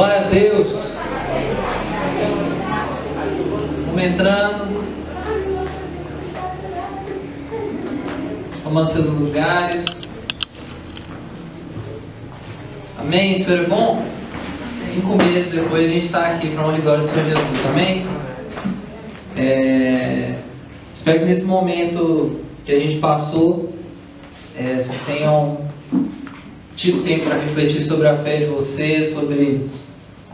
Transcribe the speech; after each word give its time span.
Glória 0.00 0.20
a 0.20 0.30
Deus. 0.30 0.68
Vamos 3.84 4.02
entrando. 4.02 4.84
Tomando 8.64 8.92
seus 8.92 9.06
lugares. 9.08 9.84
Amém? 12.98 13.44
Senhor 13.44 13.64
é 13.64 13.66
bom? 13.66 14.02
Cinco 14.94 15.16
meses 15.16 15.52
depois 15.52 15.84
a 15.84 15.92
gente 15.92 16.06
está 16.06 16.28
aqui 16.28 16.48
para 16.48 16.66
honra 16.66 16.78
e 16.78 16.80
glória 16.80 17.02
do 17.02 17.06
Senhor 17.06 17.24
Jesus. 17.26 17.66
Amém? 17.68 18.06
É... 19.36 20.34
Espero 20.94 21.18
que 21.18 21.24
nesse 21.26 21.44
momento 21.44 22.40
que 22.64 22.72
a 22.72 22.80
gente 22.80 22.96
passou, 23.00 23.70
é, 24.56 24.76
vocês 24.76 25.02
tenham 25.04 25.60
tido 26.74 27.04
tempo 27.04 27.26
para 27.26 27.36
refletir 27.36 27.82
sobre 27.82 28.08
a 28.08 28.16
fé 28.16 28.38
de 28.38 28.46
vocês, 28.46 29.10
sobre 29.10 29.68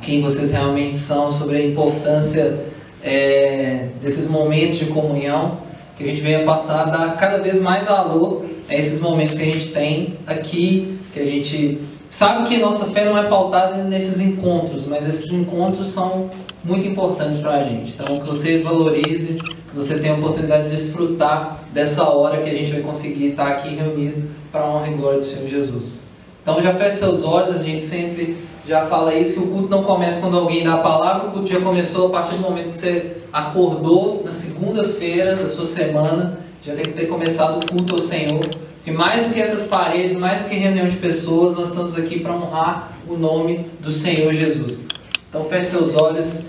quem 0.02 0.22
vocês 0.22 0.50
realmente 0.50 0.96
são, 0.96 1.30
sobre 1.30 1.56
a 1.56 1.66
importância 1.66 2.66
é, 3.02 3.88
desses 4.02 4.28
momentos 4.28 4.78
de 4.78 4.86
comunhão, 4.86 5.58
que 5.96 6.04
a 6.04 6.06
gente 6.06 6.20
venha 6.20 6.44
passar 6.44 6.84
dar 6.84 7.16
cada 7.16 7.38
vez 7.38 7.60
mais 7.60 7.86
valor 7.86 8.44
a 8.68 8.74
esses 8.74 9.00
momentos 9.00 9.36
que 9.36 9.42
a 9.42 9.46
gente 9.46 9.68
tem 9.68 10.14
aqui, 10.26 10.98
que 11.12 11.20
a 11.20 11.24
gente 11.24 11.80
sabe 12.10 12.48
que 12.48 12.58
nossa 12.58 12.86
fé 12.86 13.04
não 13.04 13.16
é 13.16 13.24
pautada 13.24 13.84
nesses 13.84 14.20
encontros, 14.20 14.86
mas 14.86 15.08
esses 15.08 15.32
encontros 15.32 15.88
são 15.88 16.30
muito 16.62 16.86
importantes 16.86 17.38
para 17.38 17.58
a 17.58 17.62
gente. 17.62 17.94
Então, 17.94 18.20
que 18.20 18.26
você 18.26 18.58
valorize, 18.58 19.34
que 19.34 19.74
você 19.74 19.98
tenha 19.98 20.14
a 20.14 20.18
oportunidade 20.18 20.64
de 20.64 20.70
desfrutar 20.70 21.60
dessa 21.72 22.04
hora 22.04 22.42
que 22.42 22.50
a 22.50 22.52
gente 22.52 22.72
vai 22.72 22.80
conseguir 22.80 23.28
estar 23.28 23.46
aqui 23.46 23.74
reunido 23.74 24.28
para 24.50 24.62
a 24.62 24.68
honra 24.68 24.88
e 24.88 24.94
glória 24.94 25.18
do 25.18 25.24
Senhor 25.24 25.48
Jesus. 25.48 26.02
Então, 26.42 26.60
já 26.62 26.74
feche 26.74 26.96
seus 26.96 27.22
olhos, 27.22 27.56
a 27.56 27.62
gente 27.62 27.82
sempre 27.82 28.36
já 28.66 28.86
fala 28.86 29.14
isso, 29.14 29.34
que 29.34 29.40
o 29.40 29.46
culto 29.46 29.68
não 29.68 29.84
começa 29.84 30.20
quando 30.20 30.36
alguém 30.36 30.64
dá 30.64 30.74
a 30.74 30.78
palavra, 30.78 31.28
o 31.28 31.30
culto 31.30 31.48
já 31.48 31.60
começou 31.60 32.08
a 32.08 32.10
partir 32.10 32.36
do 32.36 32.42
momento 32.42 32.70
que 32.70 32.76
você 32.76 33.16
acordou 33.32 34.22
na 34.24 34.32
segunda-feira 34.32 35.36
da 35.36 35.48
sua 35.48 35.66
semana, 35.66 36.40
já 36.64 36.74
tem 36.74 36.84
que 36.84 36.92
ter 36.92 37.06
começado 37.06 37.62
o 37.62 37.66
culto 37.66 37.94
ao 37.94 38.00
Senhor. 38.00 38.44
E 38.84 38.90
mais 38.90 39.26
do 39.26 39.34
que 39.34 39.40
essas 39.40 39.68
paredes, 39.68 40.16
mais 40.16 40.42
do 40.42 40.48
que 40.48 40.54
reunião 40.56 40.88
de 40.88 40.96
pessoas, 40.96 41.56
nós 41.56 41.68
estamos 41.68 41.96
aqui 41.96 42.20
para 42.20 42.32
honrar 42.32 42.92
o 43.08 43.16
nome 43.16 43.66
do 43.80 43.92
Senhor 43.92 44.32
Jesus. 44.34 44.86
Então 45.28 45.44
feche 45.44 45.70
seus 45.70 45.94
olhos, 45.94 46.44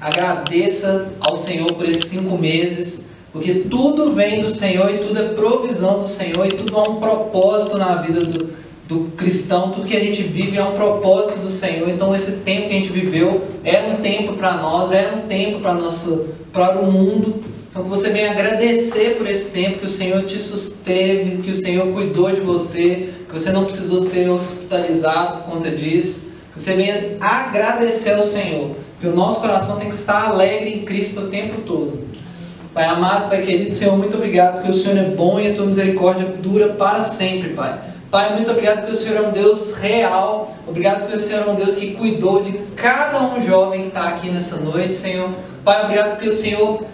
agradeça 0.00 1.10
ao 1.20 1.36
Senhor 1.36 1.72
por 1.72 1.88
esses 1.88 2.08
cinco 2.08 2.36
meses, 2.36 3.06
porque 3.32 3.54
tudo 3.70 4.12
vem 4.12 4.42
do 4.42 4.50
Senhor 4.50 4.90
e 4.90 4.98
tudo 4.98 5.18
é 5.18 5.28
provisão 5.28 6.00
do 6.00 6.08
Senhor 6.08 6.46
e 6.46 6.50
tudo 6.50 6.76
há 6.76 6.82
um 6.82 6.96
propósito 6.96 7.78
na 7.78 7.96
vida 7.96 8.20
do, 8.20 8.52
do 8.86 9.12
cristão, 9.16 9.70
tudo 9.70 9.86
que 9.86 9.96
a 9.96 10.00
gente 10.00 10.22
vive 10.22 10.58
é 10.58 10.64
um 10.64 10.72
propósito 10.72 11.38
do 11.38 11.50
Senhor. 11.50 11.88
Então 11.88 12.14
esse 12.14 12.32
tempo 12.32 12.68
que 12.68 12.74
a 12.74 12.78
gente 12.78 12.92
viveu 12.92 13.46
era 13.64 13.88
um 13.88 13.96
tempo 13.96 14.34
para 14.34 14.56
nós, 14.56 14.92
era 14.92 15.16
um 15.16 15.22
tempo 15.22 15.60
para 15.60 15.74
nosso 15.74 16.28
para 16.52 16.78
o 16.78 16.90
mundo. 16.90 17.42
Então 17.70 17.84
você 17.84 18.10
venha 18.10 18.32
agradecer 18.32 19.16
por 19.16 19.26
esse 19.26 19.50
tempo 19.50 19.78
que 19.78 19.86
o 19.86 19.88
Senhor 19.88 20.22
te 20.24 20.38
susteve, 20.38 21.40
que 21.42 21.50
o 21.50 21.54
Senhor 21.54 21.86
cuidou 21.88 22.30
de 22.30 22.40
você, 22.40 23.08
que 23.26 23.32
você 23.32 23.50
não 23.50 23.64
precisou 23.64 24.00
ser 24.00 24.28
hospitalizado 24.28 25.44
por 25.44 25.52
conta 25.52 25.70
disso. 25.70 26.26
Você 26.54 26.74
venha 26.74 27.16
agradecer 27.18 28.12
ao 28.12 28.22
Senhor, 28.22 28.76
que 29.00 29.06
o 29.06 29.16
nosso 29.16 29.40
coração 29.40 29.78
tem 29.78 29.88
que 29.88 29.94
estar 29.94 30.26
alegre 30.26 30.74
em 30.74 30.84
Cristo 30.84 31.22
o 31.22 31.28
tempo 31.28 31.62
todo. 31.62 32.06
Pai 32.74 32.84
amado, 32.84 33.30
Pai 33.30 33.40
querido, 33.40 33.74
Senhor, 33.74 33.96
muito 33.96 34.16
obrigado 34.16 34.56
porque 34.56 34.70
o 34.70 34.74
Senhor 34.74 34.98
é 34.98 35.04
bom 35.04 35.40
e 35.40 35.50
a 35.50 35.54
tua 35.54 35.64
misericórdia 35.64 36.26
dura 36.26 36.68
para 36.70 37.00
sempre, 37.00 37.50
Pai. 37.50 37.91
Pai, 38.12 38.34
muito 38.34 38.50
obrigado 38.50 38.80
porque 38.80 38.92
o 38.92 38.94
Senhor 38.94 39.24
é 39.24 39.26
um 39.26 39.30
Deus 39.30 39.74
real. 39.74 40.54
Obrigado 40.68 41.00
porque 41.00 41.16
o 41.16 41.18
Senhor 41.18 41.48
é 41.48 41.50
um 41.50 41.54
Deus 41.54 41.74
que 41.74 41.92
cuidou 41.92 42.42
de 42.42 42.58
cada 42.76 43.22
um 43.22 43.40
jovem 43.40 43.80
que 43.80 43.88
está 43.88 44.02
aqui 44.02 44.28
nessa 44.28 44.56
noite, 44.56 44.94
Senhor. 44.94 45.30
Pai, 45.64 45.82
obrigado 45.82 46.10
porque 46.10 46.28
o 46.28 46.36
Senhor 46.36 46.84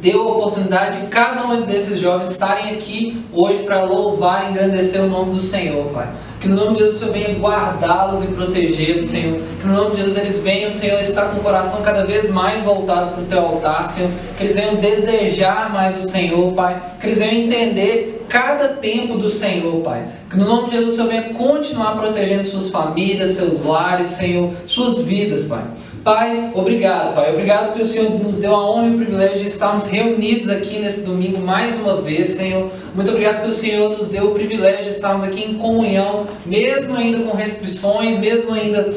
deu 0.00 0.22
a 0.22 0.32
oportunidade 0.32 1.02
de 1.02 1.06
cada 1.06 1.46
um 1.46 1.60
desses 1.62 2.00
jovens 2.00 2.32
estarem 2.32 2.72
aqui 2.72 3.24
hoje 3.32 3.62
para 3.62 3.84
louvar 3.84 4.46
e 4.46 4.50
engrandecer 4.50 5.00
o 5.02 5.06
nome 5.06 5.34
do 5.34 5.40
Senhor, 5.40 5.86
Pai. 5.92 6.08
Que 6.40 6.48
no 6.48 6.56
nome 6.56 6.74
de 6.74 6.78
Jesus 6.80 6.96
o 6.96 6.98
Senhor 6.98 7.12
venha 7.12 7.38
guardá-los 7.38 8.24
e 8.24 8.26
protegê-los, 8.28 9.06
Senhor. 9.06 9.40
Que 9.60 9.66
no 9.66 9.74
nome 9.74 9.96
de 9.96 10.02
Jesus 10.02 10.18
eles 10.18 10.38
venham, 10.38 10.70
Senhor, 10.70 11.00
estar 11.00 11.30
com 11.30 11.38
o 11.38 11.42
coração 11.42 11.80
cada 11.82 12.04
vez 12.04 12.30
mais 12.30 12.62
voltado 12.62 13.12
para 13.12 13.22
o 13.22 13.26
Teu 13.26 13.40
altar, 13.40 13.86
Senhor. 13.88 14.10
Que 14.36 14.44
eles 14.44 14.54
venham 14.54 14.74
desejar 14.76 15.72
mais 15.72 16.04
o 16.04 16.08
Senhor, 16.08 16.52
Pai. 16.52 16.80
Que 17.00 17.06
eles 17.06 17.18
venham 17.18 17.44
entender 17.44 18.26
cada 18.28 18.68
tempo 18.68 19.16
do 19.16 19.30
Senhor, 19.30 19.82
Pai. 19.82 20.04
Que 20.28 20.36
no 20.36 20.44
nome 20.44 20.70
de 20.70 20.76
Jesus 20.76 20.92
o 20.92 20.96
Senhor 20.96 21.08
venha 21.08 21.34
continuar 21.34 21.96
protegendo 21.96 22.44
suas 22.44 22.68
famílias, 22.68 23.30
seus 23.30 23.64
lares, 23.64 24.08
Senhor, 24.08 24.50
suas 24.66 25.00
vidas, 25.00 25.44
Pai. 25.44 25.62
Pai, 26.06 26.52
obrigado, 26.54 27.16
Pai. 27.16 27.32
Obrigado 27.32 27.66
porque 27.72 27.82
o 27.82 27.84
Senhor 27.86 28.08
nos 28.10 28.38
deu 28.38 28.54
a 28.54 28.70
honra 28.70 28.86
e 28.86 28.94
o 28.94 28.96
privilégio 28.96 29.40
de 29.40 29.48
estarmos 29.48 29.86
reunidos 29.86 30.48
aqui 30.48 30.78
nesse 30.78 31.00
domingo 31.00 31.44
mais 31.44 31.74
uma 31.74 32.00
vez, 32.00 32.28
Senhor. 32.28 32.70
Muito 32.94 33.10
obrigado 33.10 33.38
porque 33.38 33.48
o 33.48 33.52
Senhor 33.52 33.98
nos 33.98 34.06
deu 34.06 34.26
o 34.26 34.32
privilégio 34.32 34.84
de 34.84 34.90
estarmos 34.90 35.24
aqui 35.24 35.42
em 35.42 35.54
comunhão, 35.54 36.28
mesmo 36.46 36.96
ainda 36.96 37.18
com 37.24 37.36
restrições, 37.36 38.16
mesmo 38.20 38.54
ainda 38.54 38.94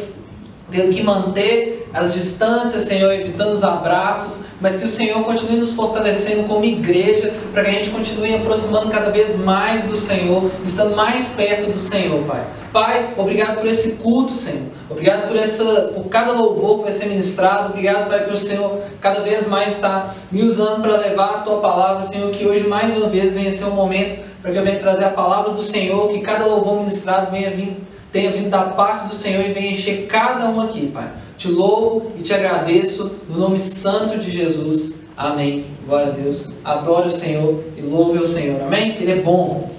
tendo 0.69 0.93
que 0.93 1.01
manter 1.01 1.89
as 1.91 2.13
distâncias, 2.13 2.83
Senhor, 2.83 3.11
evitando 3.11 3.53
os 3.53 3.63
abraços, 3.63 4.41
mas 4.61 4.75
que 4.75 4.85
o 4.85 4.89
Senhor 4.89 5.19
continue 5.23 5.57
nos 5.57 5.73
fortalecendo 5.73 6.43
como 6.43 6.63
igreja, 6.63 7.33
para 7.51 7.63
que 7.63 7.69
a 7.71 7.73
gente 7.73 7.89
continue 7.89 8.35
aproximando 8.35 8.87
cada 8.91 9.09
vez 9.09 9.35
mais 9.35 9.81
do 9.85 9.95
Senhor, 9.95 10.51
estando 10.63 10.95
mais 10.95 11.29
perto 11.29 11.71
do 11.71 11.79
Senhor, 11.79 12.23
Pai. 12.25 12.45
Pai, 12.71 13.13
obrigado 13.17 13.57
por 13.57 13.65
esse 13.65 13.93
culto, 13.93 14.33
Senhor. 14.33 14.78
Obrigado 14.89 15.27
por 15.27 15.37
essa, 15.37 15.63
por 15.93 16.05
cada 16.05 16.31
louvor 16.31 16.79
que 16.79 16.83
vai 16.85 16.91
ser 16.91 17.05
ministrado. 17.05 17.69
Obrigado, 17.69 18.09
Pai, 18.09 18.25
pelo 18.25 18.37
Senhor 18.37 18.79
cada 18.99 19.21
vez 19.21 19.47
mais 19.47 19.73
estar 19.73 20.15
me 20.31 20.41
usando 20.41 20.81
para 20.81 20.97
levar 20.97 21.29
a 21.29 21.37
tua 21.39 21.59
palavra, 21.59 22.01
Senhor, 22.01 22.31
que 22.31 22.45
hoje 22.45 22.67
mais 22.67 22.97
uma 22.97 23.07
vez 23.07 23.35
venha 23.35 23.51
ser 23.51 23.65
um 23.65 23.71
momento 23.71 24.19
para 24.41 24.51
que 24.51 24.57
eu 24.57 24.63
venha 24.63 24.79
trazer 24.79 25.05
a 25.05 25.09
palavra 25.09 25.51
do 25.51 25.61
Senhor, 25.61 26.09
que 26.09 26.19
cada 26.21 26.45
louvor 26.45 26.77
ministrado 26.77 27.31
venha 27.31 27.51
vir, 27.51 27.77
tenha 28.11 28.31
vindo 28.31 28.49
da 28.49 28.63
parte 28.63 29.07
do 29.07 29.13
Senhor 29.13 29.45
e 29.45 29.53
venha 29.53 29.71
encher 29.71 30.07
cada 30.07 30.49
um 30.49 30.59
aqui, 30.61 30.87
Pai. 30.87 31.07
Te 31.37 31.47
louvo 31.49 32.11
e 32.17 32.21
te 32.21 32.33
agradeço 32.33 33.15
no 33.29 33.37
nome 33.37 33.59
santo 33.59 34.17
de 34.17 34.31
Jesus. 34.31 34.99
Amém. 35.15 35.65
Glória 35.85 36.07
a 36.07 36.11
Deus. 36.11 36.49
Adore 36.65 37.07
o 37.07 37.11
Senhor 37.11 37.63
e 37.77 37.81
louve 37.81 38.19
o 38.19 38.25
Senhor. 38.25 38.61
Amém? 38.63 38.93
Que 38.93 39.03
Ele 39.03 39.11
é 39.11 39.21
bom. 39.21 39.69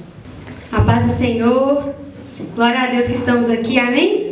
A 0.70 0.80
paz 0.82 1.10
do 1.10 1.18
Senhor. 1.18 1.94
Glória 2.54 2.80
a 2.80 2.86
Deus 2.86 3.06
que 3.06 3.14
estamos 3.14 3.50
aqui. 3.50 3.78
Amém? 3.78 4.29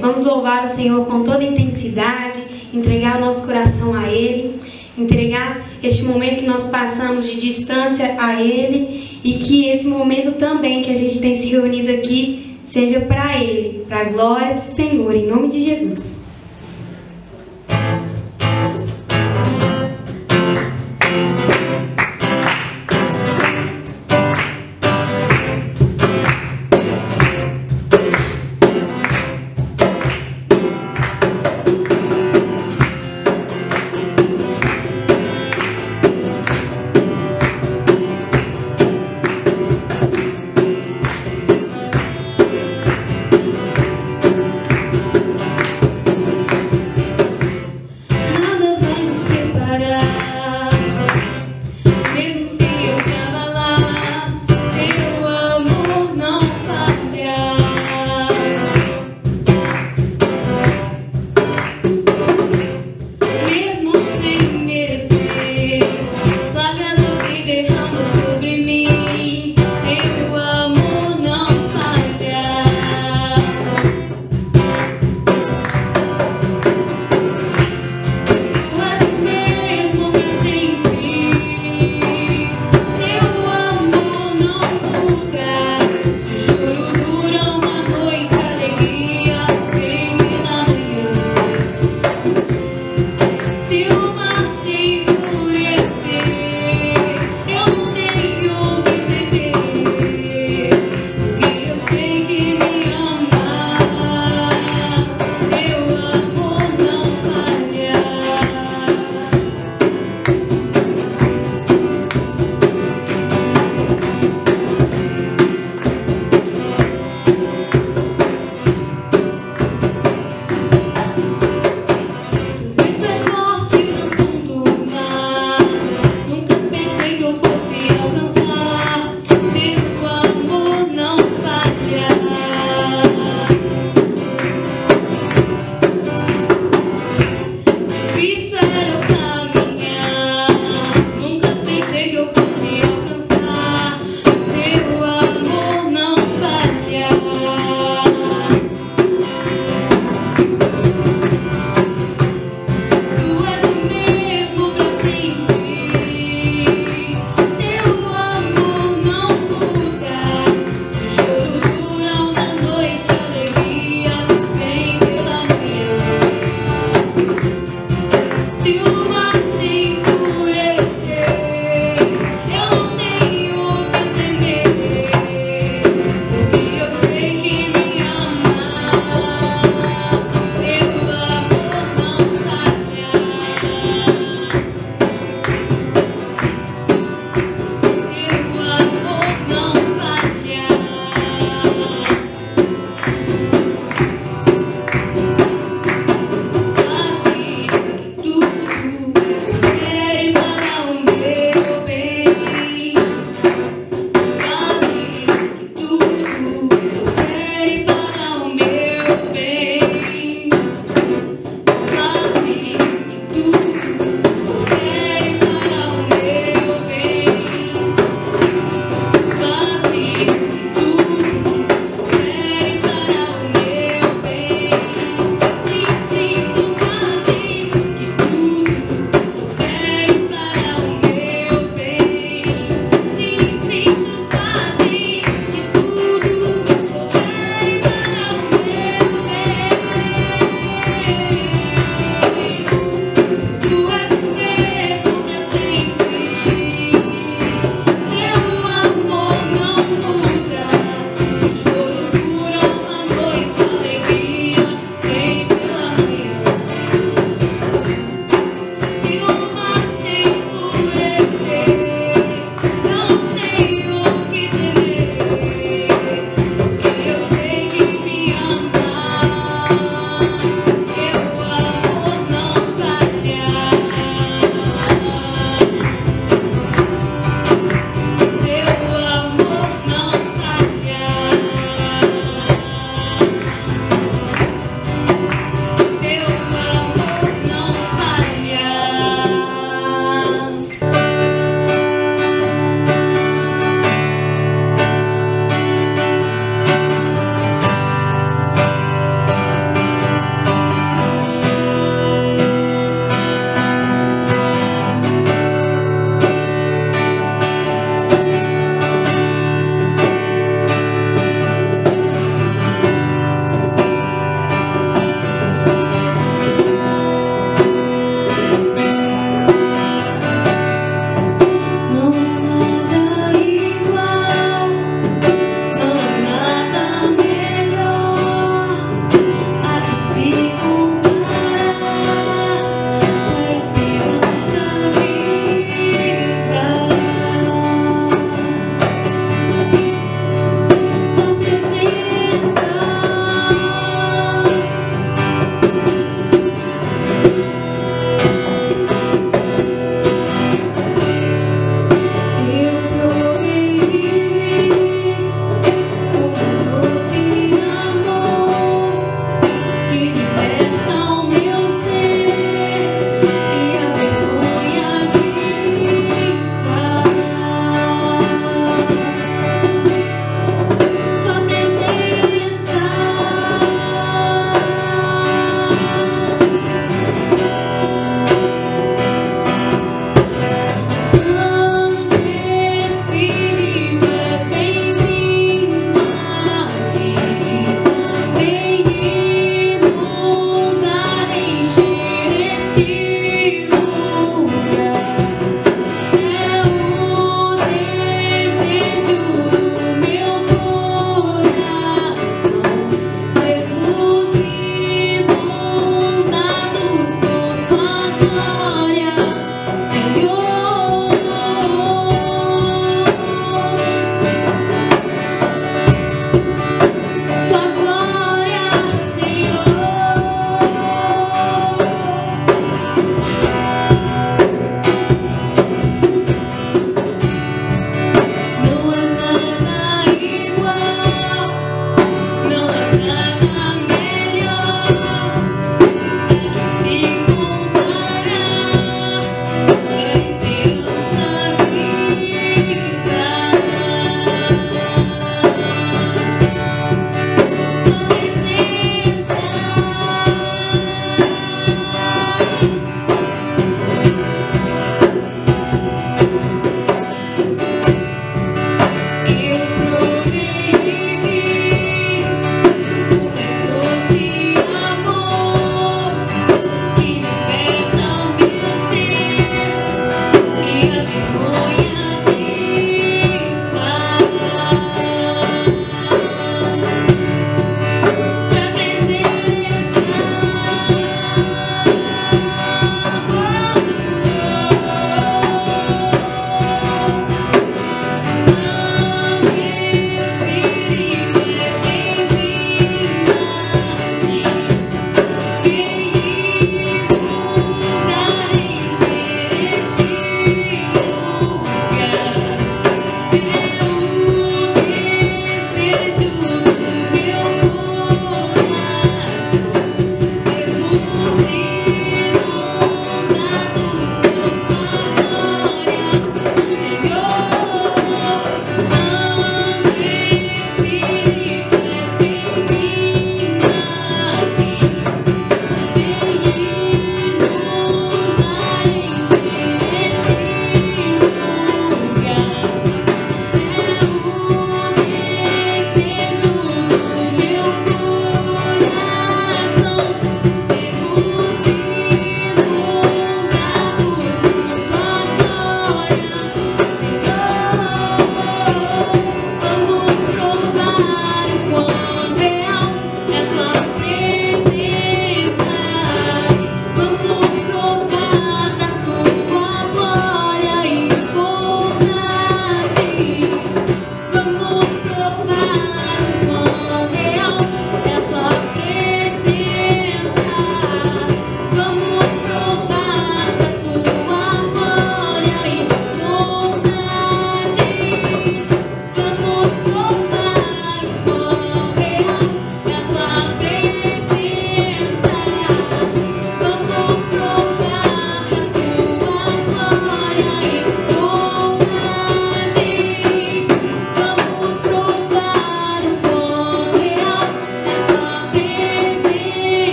Vamos 0.00 0.24
louvar 0.24 0.64
o 0.64 0.68
Senhor 0.68 1.04
com 1.06 1.24
toda 1.24 1.44
intensidade, 1.44 2.38
entregar 2.72 3.18
o 3.18 3.20
nosso 3.20 3.44
coração 3.46 3.94
a 3.94 4.08
Ele, 4.08 4.60
entregar 4.96 5.66
este 5.82 6.02
momento 6.02 6.40
que 6.40 6.46
nós 6.46 6.66
passamos 6.66 7.26
de 7.26 7.40
distância 7.40 8.16
a 8.18 8.40
Ele 8.40 9.20
e 9.24 9.34
que 9.34 9.68
esse 9.68 9.86
momento 9.86 10.32
também 10.38 10.82
que 10.82 10.90
a 10.90 10.94
gente 10.94 11.18
tem 11.18 11.36
se 11.36 11.46
reunido 11.46 11.90
aqui 11.90 12.56
seja 12.64 13.00
para 13.00 13.42
Ele, 13.42 13.84
para 13.88 14.00
a 14.00 14.04
glória 14.04 14.54
do 14.54 14.60
Senhor, 14.60 15.14
em 15.14 15.26
nome 15.26 15.48
de 15.48 15.64
Jesus. 15.64 16.19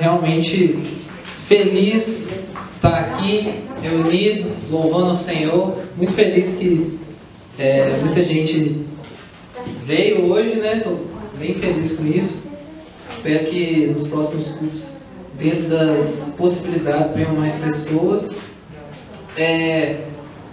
Realmente 0.00 0.78
feliz 1.46 2.30
estar 2.72 2.94
aqui, 2.94 3.62
reunido, 3.82 4.50
louvando 4.70 5.10
o 5.10 5.14
Senhor. 5.14 5.76
Muito 5.96 6.12
feliz 6.14 6.56
que 6.58 6.98
é, 7.58 7.98
muita 8.00 8.24
gente 8.24 8.86
veio 9.84 10.24
hoje, 10.30 10.56
né? 10.56 10.78
Estou 10.78 11.06
bem 11.38 11.54
feliz 11.54 11.92
com 11.92 12.06
isso. 12.06 12.40
Espero 13.10 13.44
que 13.44 13.86
nos 13.86 14.08
próximos 14.08 14.48
cultos, 14.48 14.92
dentro 15.38 15.68
das 15.68 16.34
possibilidades, 16.38 17.14
venham 17.14 17.34
mais 17.34 17.54
pessoas. 17.56 18.34
É, 19.36 20.04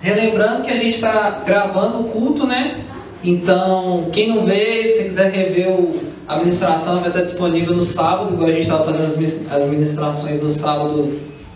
relembrando 0.01 0.63
que 0.63 0.71
a 0.71 0.75
gente 0.75 0.95
está 0.95 1.43
gravando 1.45 2.01
o 2.01 2.03
culto, 2.09 2.45
né? 2.45 2.83
Então, 3.23 4.09
quem 4.11 4.29
não 4.29 4.45
veio, 4.45 4.93
se 4.93 5.03
quiser 5.03 5.31
rever 5.31 5.69
a 6.27 6.35
administração, 6.35 6.99
vai 6.99 7.07
estar 7.09 7.21
disponível 7.21 7.73
no 7.73 7.83
sábado, 7.83 8.33
igual 8.33 8.49
a 8.49 8.51
gente 8.51 8.63
estava 8.63 8.83
fazendo 8.83 9.05
as 9.05 9.63
administrações 9.63 10.43
no 10.43 10.49
sábado 10.49 11.13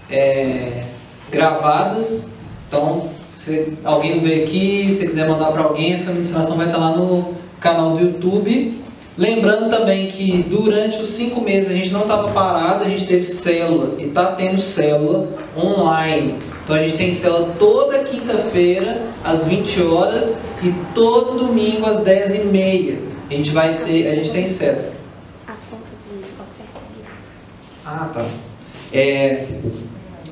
é, 0.10 0.84
gravadas. 1.30 2.26
Então, 2.68 3.10
se 3.44 3.78
alguém 3.84 4.16
não 4.16 4.24
veio 4.24 4.46
aqui, 4.46 4.96
se 4.96 5.08
quiser 5.08 5.28
mandar 5.28 5.52
para 5.52 5.64
alguém, 5.64 5.94
essa 5.94 6.10
administração 6.10 6.56
vai 6.56 6.68
estar 6.68 6.78
lá 6.78 6.96
no 6.96 7.34
canal 7.60 7.98
do 7.98 8.06
YouTube. 8.06 8.80
Lembrando 9.18 9.70
também 9.70 10.08
que 10.08 10.46
durante 10.50 10.98
os 11.02 11.10
cinco 11.10 11.42
meses 11.42 11.70
a 11.70 11.74
gente 11.74 11.92
não 11.92 12.04
estava 12.04 12.30
parado, 12.30 12.86
a 12.86 12.88
gente 12.88 13.06
teve 13.06 13.26
célula 13.26 13.96
e 14.00 14.06
está 14.06 14.28
tendo 14.34 14.62
célula 14.62 15.28
online. 15.58 16.36
Então 16.64 16.78
a 16.78 16.80
gente 16.80 16.96
tem 16.96 17.12
célula 17.12 17.54
toda 17.60 18.00
quinta-feira 18.00 19.06
às 19.22 19.46
20 19.46 19.82
horas 19.84 20.40
e 20.64 20.72
todo 20.96 21.46
domingo 21.46 21.86
às 21.86 22.02
10 22.06 22.36
e 22.36 22.40
meia. 22.46 23.11
A 23.32 23.34
gente 23.34 23.52
vai 23.52 23.76
ter, 23.86 24.10
a 24.10 24.16
gente 24.16 24.30
tem 24.32 24.46
contas 25.70 25.88
de 26.06 26.18
oferta 26.20 26.82
de... 26.90 27.02
Ah, 27.86 28.12
tá. 28.14 28.26
É, 28.92 29.48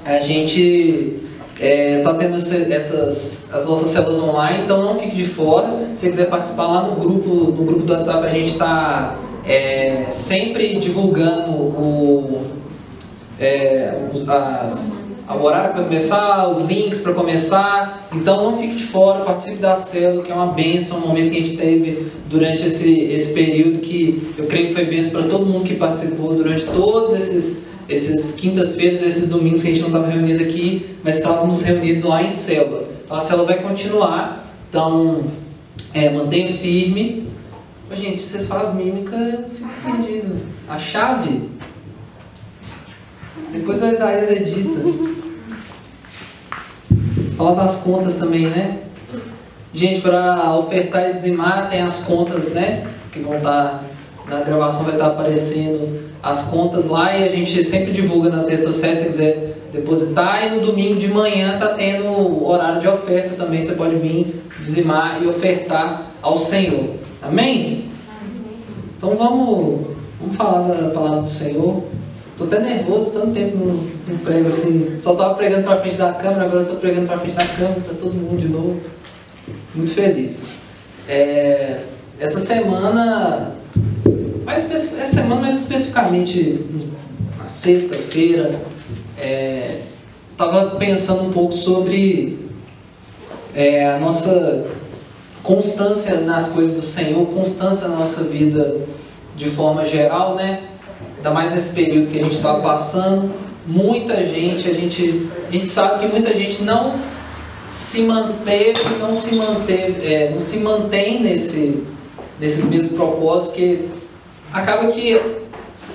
a 0.04 0.20
gente 0.20 1.22
está 1.58 2.12
é, 2.12 2.14
tendo 2.18 2.36
essas 2.36 3.40
as 3.54 3.66
nossas 3.66 3.92
células 3.92 4.22
online, 4.22 4.66
então 4.66 4.84
não 4.84 5.00
fique 5.00 5.16
de 5.16 5.24
fora. 5.24 5.88
Se 5.96 6.02
você 6.02 6.10
quiser 6.10 6.30
participar 6.30 6.68
lá 6.68 6.88
no 6.88 6.96
grupo, 6.96 7.30
no 7.30 7.64
grupo 7.64 7.84
do 7.84 7.94
WhatsApp, 7.94 8.28
a 8.28 8.30
gente 8.30 8.52
está 8.52 9.16
é, 9.46 10.08
sempre 10.12 10.78
divulgando 10.82 11.52
o, 11.52 12.46
é, 13.40 13.98
as, 14.28 14.99
o 15.36 15.44
horário 15.44 15.74
para 15.74 15.84
começar, 15.84 16.50
os 16.50 16.66
links 16.66 17.00
para 17.00 17.14
começar. 17.14 18.08
Então 18.12 18.52
não 18.52 18.58
fique 18.58 18.76
de 18.76 18.84
fora, 18.84 19.24
participe 19.24 19.58
da 19.58 19.76
célula, 19.76 20.24
que 20.24 20.32
é 20.32 20.36
uma 20.36 20.48
benção, 20.48 20.98
um 20.98 21.08
momento 21.08 21.32
que 21.32 21.38
a 21.38 21.42
gente 21.42 21.58
teve 21.58 22.12
durante 22.28 22.66
esse, 22.66 23.02
esse 23.02 23.34
período 23.34 23.80
que 23.80 24.34
eu 24.38 24.46
creio 24.46 24.68
que 24.68 24.74
foi 24.74 24.86
benção 24.86 25.12
para 25.12 25.30
todo 25.30 25.46
mundo 25.46 25.64
que 25.64 25.76
participou 25.76 26.34
durante 26.34 26.66
todos 26.66 27.14
esses 27.14 27.70
esses 27.90 28.34
quintas-feiras, 28.34 29.02
esses 29.02 29.28
domingos 29.28 29.64
que 29.64 29.68
a 29.68 29.72
gente 29.72 29.82
não 29.82 29.88
estava 29.88 30.08
reunido 30.08 30.44
aqui, 30.44 30.96
mas 31.04 31.18
estávamos 31.18 31.62
reunidos 31.64 32.04
lá 32.04 32.22
em 32.22 32.30
célula. 32.30 32.88
Então 33.04 33.18
a 33.18 33.20
célula 33.20 33.48
vai 33.48 33.64
continuar, 33.64 34.54
então 34.70 35.24
é, 35.92 36.08
mantenha 36.10 36.56
firme. 36.60 37.28
Ô, 37.92 37.96
gente, 37.96 38.22
vocês 38.22 38.46
fazem 38.46 38.86
mímica, 38.86 39.16
eu 39.16 39.50
fico 39.50 39.70
perdido. 39.84 40.36
A 40.68 40.78
chave? 40.78 41.50
Depois 43.52 43.82
o 43.82 43.88
Isaías 43.88 44.30
edita. 44.30 45.19
Fala 47.40 47.56
das 47.56 47.76
contas 47.76 48.16
também, 48.16 48.48
né? 48.48 48.80
Gente, 49.74 50.02
para 50.02 50.58
ofertar 50.58 51.10
e 51.10 51.14
dizimar, 51.14 51.70
tem 51.70 51.82
as 51.82 52.00
contas, 52.00 52.52
né? 52.52 52.86
Que 53.14 53.22
vão 53.22 53.38
estar, 53.38 53.82
tá, 54.28 54.36
na 54.36 54.44
gravação 54.44 54.84
vai 54.84 54.96
estar 54.96 55.06
tá 55.06 55.12
aparecendo 55.14 56.02
as 56.22 56.44
contas 56.44 56.88
lá 56.88 57.16
e 57.16 57.24
a 57.24 57.32
gente 57.32 57.64
sempre 57.64 57.94
divulga 57.94 58.30
nas 58.30 58.50
redes 58.50 58.66
sociais 58.66 59.00
se 59.00 59.06
quiser 59.06 59.56
depositar. 59.72 60.48
E 60.48 60.50
no 60.50 60.66
domingo 60.66 61.00
de 61.00 61.08
manhã 61.08 61.54
está 61.54 61.70
tendo 61.76 62.46
horário 62.46 62.82
de 62.82 62.90
oferta 62.90 63.38
também. 63.38 63.64
Você 63.64 63.72
pode 63.72 63.96
vir 63.96 64.44
dizimar 64.60 65.24
e 65.24 65.28
ofertar 65.28 66.08
ao 66.22 66.38
Senhor. 66.38 66.96
Amém? 67.22 67.86
Então 68.98 69.16
vamos, 69.16 69.88
vamos 70.20 70.36
falar 70.36 70.74
da 70.74 70.90
palavra 70.90 71.22
do 71.22 71.30
Senhor. 71.30 71.84
Estou 72.42 72.48
até 72.48 72.60
nervoso, 72.62 73.12
tanto 73.12 73.32
tempo 73.32 73.58
no 73.58 74.18
prego 74.20 74.48
assim. 74.48 74.98
Só 75.04 75.12
estava 75.12 75.34
pregando 75.34 75.64
para 75.64 75.82
frente 75.82 75.98
da 75.98 76.14
câmera, 76.14 76.46
agora 76.46 76.62
estou 76.62 76.78
pregando 76.78 77.06
para 77.06 77.18
frente 77.18 77.36
da 77.36 77.46
câmera 77.46 77.82
para 77.82 77.94
todo 77.96 78.14
mundo 78.14 78.40
de 78.40 78.48
novo. 78.48 78.80
Muito 79.76 79.94
feliz. 79.94 80.44
É, 81.06 81.82
essa 82.18 82.40
semana 82.40 83.58
mais 84.46 84.72
essa 84.72 85.06
semana, 85.06 85.42
mais 85.42 85.60
especificamente 85.60 86.66
na 87.38 87.50
sexta-feira, 87.50 88.58
é, 89.18 89.82
pensando 90.80 91.24
um 91.24 91.34
pouco 91.34 91.54
sobre 91.54 92.40
é, 93.54 93.86
a 93.86 94.00
nossa 94.00 94.66
constância 95.44 96.22
nas 96.22 96.48
coisas 96.48 96.72
do 96.72 96.82
Senhor, 96.82 97.28
constância 97.28 97.88
na 97.90 97.98
nossa 97.98 98.24
vida 98.24 98.78
de 99.36 99.50
forma 99.50 99.86
geral, 99.86 100.36
né? 100.36 100.70
Ainda 101.20 101.32
mais 101.32 101.52
nesse 101.52 101.74
período 101.74 102.08
que 102.10 102.18
a 102.18 102.24
gente 102.24 102.38
estava 102.38 102.62
passando. 102.62 103.30
Muita 103.68 104.16
gente, 104.26 104.70
a 104.70 104.74
gente, 104.74 105.30
a 105.50 105.52
gente 105.52 105.68
sabe 105.68 106.00
que 106.00 106.08
muita 106.08 106.34
gente 106.34 106.64
não 106.64 106.96
se 107.76 108.02
manteve, 108.04 108.80
não 108.98 109.14
se 109.14 109.36
manteve, 109.36 110.08
é, 110.08 110.32
não 110.32 110.40
se 110.40 110.60
mantém 110.60 111.22
nesse, 111.22 111.84
nesses 112.40 112.64
mesmos 112.64 112.94
propósitos, 112.94 113.54
que 113.54 113.90
acaba 114.52 114.88
que 114.92 115.22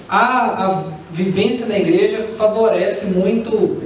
a, 0.09 0.67
a 0.67 0.83
vivência 1.11 1.67
na 1.67 1.79
igreja 1.79 2.27
favorece 2.37 3.07
muito 3.07 3.83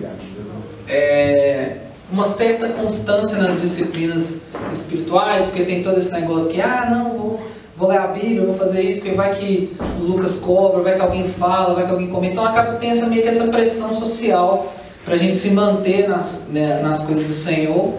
é, 0.89 1.77
uma 2.11 2.25
certa 2.25 2.69
constância 2.71 3.39
nas 3.39 3.61
disciplinas 3.61 4.41
espirituais, 4.73 5.45
porque 5.45 5.63
tem 5.63 5.85
todo 5.85 5.99
esse 5.99 6.11
negócio 6.11 6.51
que, 6.51 6.61
ah, 6.61 6.89
não, 6.91 7.17
vou, 7.17 7.41
vou 7.79 7.89
ler 7.89 7.99
a 7.99 8.07
Bíblia, 8.09 8.45
vou 8.45 8.55
fazer 8.55 8.83
isso, 8.83 9.01
porque 9.01 9.15
vai 9.15 9.35
que 9.37 9.77
o 9.99 10.03
Lucas 10.03 10.37
cobra, 10.37 10.83
vai 10.83 10.95
que 10.97 11.01
alguém 11.01 11.29
fala, 11.29 11.75
vai 11.75 11.87
que 11.87 11.91
alguém 11.91 12.09
comenta. 12.09 12.33
Então 12.33 12.45
acaba 12.45 12.73
que 12.73 12.81
tem 12.81 12.91
essa, 12.91 13.07
meio 13.07 13.23
que 13.23 13.29
essa 13.29 13.47
pressão 13.47 13.95
social 13.95 14.73
para 15.05 15.15
a 15.15 15.19
gente 15.19 15.37
se 15.37 15.51
manter 15.51 16.09
nas, 16.09 16.43
né, 16.49 16.83
nas 16.83 17.01
coisas 17.07 17.27
do 17.27 17.33
Senhor. 17.33 17.95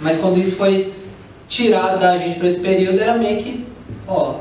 Mas 0.00 0.16
quando 0.16 0.38
isso 0.38 0.56
foi 0.56 0.94
tirado 1.48 1.98
da 1.98 2.16
gente 2.18 2.38
para 2.38 2.48
esse 2.48 2.60
período, 2.60 3.00
era 3.00 3.18
meio 3.18 3.42
que, 3.42 3.66
ó, 4.06 4.36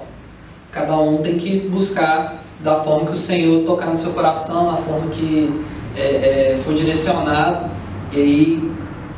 Cada 0.74 0.98
um 0.98 1.18
tem 1.18 1.38
que 1.38 1.60
buscar 1.60 2.44
da 2.60 2.78
forma 2.78 3.06
que 3.06 3.14
o 3.14 3.18
Senhor 3.18 3.64
tocar 3.64 3.86
no 3.86 3.96
seu 3.96 4.12
coração, 4.12 4.72
na 4.72 4.78
forma 4.78 5.12
que 5.12 5.64
é, 5.96 6.02
é, 6.56 6.60
for 6.66 6.74
direcionado. 6.74 7.70
E 8.12 8.18
aí, 8.18 8.72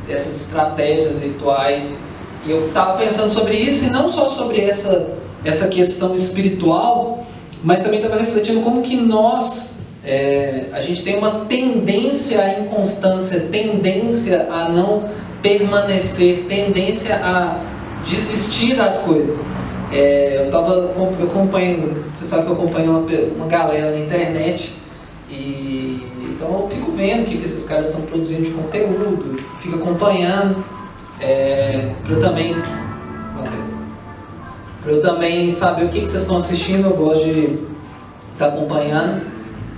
essas 0.09 0.41
estratégias 0.41 1.19
virtuais. 1.19 1.97
E 2.45 2.51
eu 2.51 2.67
estava 2.67 2.97
pensando 2.97 3.29
sobre 3.29 3.55
isso, 3.55 3.85
e 3.85 3.89
não 3.89 4.09
só 4.09 4.27
sobre 4.27 4.59
essa, 4.59 5.13
essa 5.45 5.67
questão 5.67 6.15
espiritual, 6.15 7.25
mas 7.63 7.79
também 7.79 8.01
estava 8.01 8.19
refletindo 8.19 8.61
como 8.61 8.81
que 8.81 8.95
nós, 8.95 9.69
é, 10.03 10.65
a 10.73 10.81
gente 10.81 11.03
tem 11.03 11.17
uma 11.17 11.45
tendência 11.45 12.41
à 12.41 12.59
inconstância, 12.59 13.39
tendência 13.51 14.47
a 14.51 14.67
não 14.67 15.05
permanecer, 15.41 16.45
tendência 16.47 17.15
a 17.23 17.59
desistir 18.05 18.75
das 18.75 18.97
coisas. 18.99 19.37
É, 19.91 20.43
eu 20.45 20.51
tava 20.51 20.91
acompanhando, 21.23 22.03
você 22.15 22.25
sabe 22.25 22.43
que 22.43 22.49
eu 22.49 22.55
acompanho 22.55 22.91
uma, 22.91 23.07
uma 23.35 23.47
galera 23.47 23.91
na 23.91 23.99
internet 23.99 24.73
e 25.29 26.05
então 26.35 26.61
eu 26.61 26.67
fico 26.67 26.91
vendo 26.91 27.21
o 27.21 27.25
que, 27.25 27.37
que 27.37 27.45
esses 27.45 27.63
caras 27.63 27.87
estão 27.87 28.01
produzindo 28.01 28.43
de 28.43 28.51
conteúdo, 28.51 29.41
fico 29.61 29.75
acompanhando 29.75 30.63
é, 31.19 31.91
para 32.03 32.17
também 32.17 32.53
para 34.85 34.93
eu 34.93 35.01
também 35.01 35.51
saber 35.51 35.85
o 35.85 35.89
que, 35.89 36.01
que 36.01 36.07
vocês 36.07 36.21
estão 36.21 36.37
assistindo, 36.37 36.85
eu 36.85 36.95
gosto 36.95 37.23
de 37.23 37.57
estar 38.33 38.37
tá 38.37 38.47
acompanhando. 38.49 39.23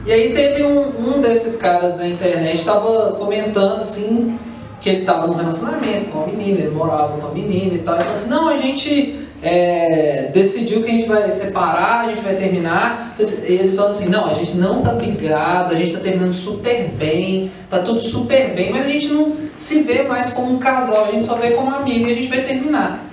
E 0.06 0.12
aí 0.12 0.34
teve 0.34 0.64
um, 0.64 0.90
um 1.00 1.22
desses 1.22 1.56
caras 1.56 1.96
na 1.96 2.06
internet 2.06 2.58
estava 2.58 3.14
comentando 3.14 3.82
assim 3.82 4.38
que 4.82 4.90
ele 4.90 5.00
estava 5.00 5.26
num 5.26 5.36
relacionamento 5.36 6.12
com 6.12 6.20
uma 6.20 6.28
menina, 6.28 6.60
ele 6.60 6.72
morava 6.72 7.14
com 7.14 7.20
uma 7.20 7.32
menina 7.32 7.76
e 7.76 7.80
tal. 7.80 7.96
E 7.96 8.00
falou 8.00 8.12
assim, 8.12 8.30
não, 8.30 8.50
a 8.50 8.58
gente 8.58 9.28
é, 9.42 10.30
decidiu 10.34 10.84
que 10.84 10.92
a 10.92 10.94
gente 10.94 11.08
vai 11.08 11.30
separar, 11.30 12.06
a 12.06 12.10
gente 12.10 12.22
vai 12.22 12.36
terminar. 12.36 13.16
E 13.18 13.54
eles 13.54 13.76
falam 13.76 13.92
assim, 13.92 14.10
não, 14.10 14.26
a 14.26 14.34
gente 14.34 14.58
não 14.58 14.82
tá 14.82 14.92
brigado, 14.92 15.74
a 15.74 15.78
gente 15.78 15.94
tá 15.94 16.00
terminando 16.00 16.34
super 16.34 16.90
bem, 16.90 17.50
tá 17.70 17.80
tudo 17.80 18.02
super 18.02 18.54
bem, 18.54 18.72
mas 18.72 18.86
a 18.86 18.90
gente 18.90 19.08
não 19.08 19.38
se 19.58 19.82
vê 19.84 20.04
mais 20.04 20.32
como 20.32 20.54
um 20.54 20.60
casal, 20.60 21.06
a 21.06 21.12
gente 21.12 21.26
só 21.26 21.36
vê 21.36 21.52
como 21.52 21.74
amigo 21.74 22.10
e 22.10 22.12
a 22.12 22.16
gente 22.16 22.28
vai 22.28 22.42
terminar. 22.42 23.06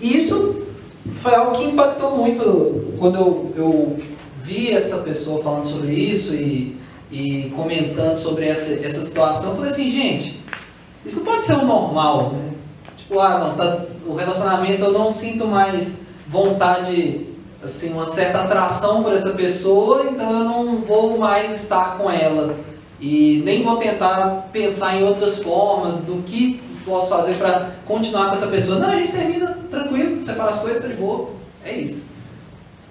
Isso 0.00 0.60
foi 1.16 1.34
algo 1.34 1.56
que 1.56 1.64
impactou 1.64 2.16
muito 2.16 2.94
quando 2.98 3.18
eu, 3.18 3.52
eu 3.56 3.98
vi 4.42 4.72
essa 4.72 4.98
pessoa 4.98 5.42
falando 5.42 5.64
sobre 5.64 5.92
isso 5.92 6.34
e, 6.34 6.76
e 7.10 7.50
comentando 7.56 8.16
sobre 8.16 8.46
essa, 8.46 8.74
essa 8.84 9.02
situação. 9.02 9.50
Eu 9.50 9.56
falei 9.56 9.70
assim, 9.70 9.90
gente, 9.90 10.40
isso 11.04 11.18
não 11.18 11.24
pode 11.24 11.44
ser 11.44 11.54
o 11.54 11.64
normal, 11.64 12.32
né? 12.32 12.50
Tipo, 12.96 13.18
ah, 13.18 13.38
não, 13.38 13.54
tá, 13.54 13.84
o 14.06 14.14
relacionamento 14.14 14.84
eu 14.84 14.92
não 14.92 15.10
sinto 15.10 15.46
mais 15.46 16.02
vontade, 16.26 17.26
assim, 17.62 17.92
uma 17.92 18.08
certa 18.08 18.42
atração 18.42 19.02
por 19.02 19.12
essa 19.12 19.30
pessoa, 19.30 20.06
então 20.10 20.30
eu 20.30 20.44
não 20.44 20.76
vou 20.78 21.18
mais 21.18 21.52
estar 21.52 21.96
com 21.96 22.10
ela. 22.10 22.56
E 23.00 23.42
nem 23.44 23.62
vou 23.62 23.76
tentar 23.78 24.48
pensar 24.52 24.96
em 24.96 25.04
outras 25.04 25.42
formas 25.42 26.00
do 26.00 26.22
que 26.22 26.60
posso 26.84 27.08
fazer 27.08 27.34
para 27.34 27.70
continuar 27.86 28.26
com 28.26 28.34
essa 28.34 28.46
pessoa. 28.46 28.78
Não, 28.78 28.88
a 28.88 28.96
gente 28.96 29.12
termina 29.12 29.58
tranquilo, 29.70 30.22
separa 30.22 30.50
as 30.50 30.58
coisas, 30.58 30.82
tá 30.82 30.88
de 30.88 30.94
boa. 30.94 31.30
É 31.64 31.72
isso. 31.72 32.06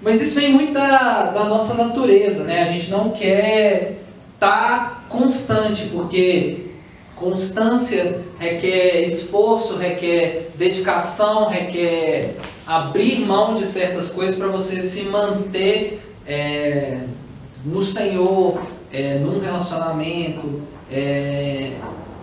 Mas 0.02 0.22
isso 0.22 0.36
vem 0.36 0.52
muito 0.52 0.74
da, 0.74 1.26
da 1.26 1.46
nossa 1.46 1.74
natureza, 1.74 2.44
né? 2.44 2.64
A 2.64 2.72
gente 2.72 2.90
não 2.90 3.10
quer 3.10 3.98
estar 4.34 5.02
tá 5.02 5.04
constante, 5.10 5.90
porque 5.92 6.68
constância 7.16 8.22
requer 8.40 9.02
esforço, 9.02 9.76
requer 9.76 10.52
dedicação, 10.56 11.50
requer 11.50 12.36
abrir 12.66 13.20
mão 13.20 13.56
de 13.56 13.66
certas 13.66 14.10
coisas 14.10 14.38
para 14.38 14.48
você 14.48 14.80
se 14.80 15.04
manter 15.04 16.00
é, 16.26 17.00
no 17.66 17.84
Senhor, 17.84 18.62
é, 18.94 19.16
num 19.16 19.40
relacionamento, 19.40 20.62
é, 20.90 21.74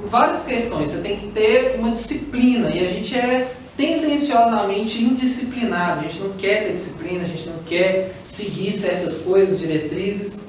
várias 0.07 0.43
questões. 0.43 0.91
Você 0.91 0.99
tem 0.99 1.17
que 1.17 1.29
ter 1.29 1.77
uma 1.79 1.91
disciplina 1.91 2.71
e 2.71 2.87
a 2.87 2.91
gente 2.91 3.15
é 3.15 3.53
tendenciosamente 3.77 5.03
indisciplinado. 5.03 6.01
A 6.01 6.03
gente 6.05 6.21
não 6.21 6.33
quer 6.33 6.65
ter 6.65 6.73
disciplina, 6.73 7.25
a 7.25 7.29
gente 7.29 7.47
não 7.49 7.59
quer 7.65 8.15
seguir 8.25 8.73
certas 8.73 9.19
coisas, 9.19 9.59
diretrizes 9.59 10.47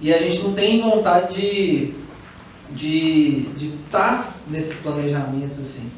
e 0.00 0.12
a 0.12 0.18
gente 0.18 0.38
não 0.40 0.52
tem 0.52 0.80
vontade 0.80 1.34
de, 1.34 1.94
de, 2.70 3.40
de 3.56 3.66
estar 3.66 4.36
nesses 4.48 4.78
planejamentos 4.78 5.58
assim. 5.58 5.90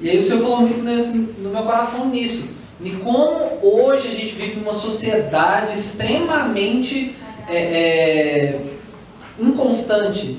E 0.00 0.10
aí 0.10 0.18
o 0.18 0.22
Senhor 0.22 0.42
falou 0.42 0.60
muito 0.60 0.82
nesse, 0.82 1.16
no 1.16 1.50
meu 1.50 1.62
coração 1.62 2.08
nisso. 2.10 2.48
E 2.82 2.90
como 2.90 3.58
hoje 3.62 4.08
a 4.08 4.10
gente 4.10 4.34
vive 4.34 4.56
numa 4.56 4.74
sociedade 4.74 5.72
extremamente 5.72 7.14
é, 7.48 7.56
é, 7.56 8.60
inconstante. 9.40 10.38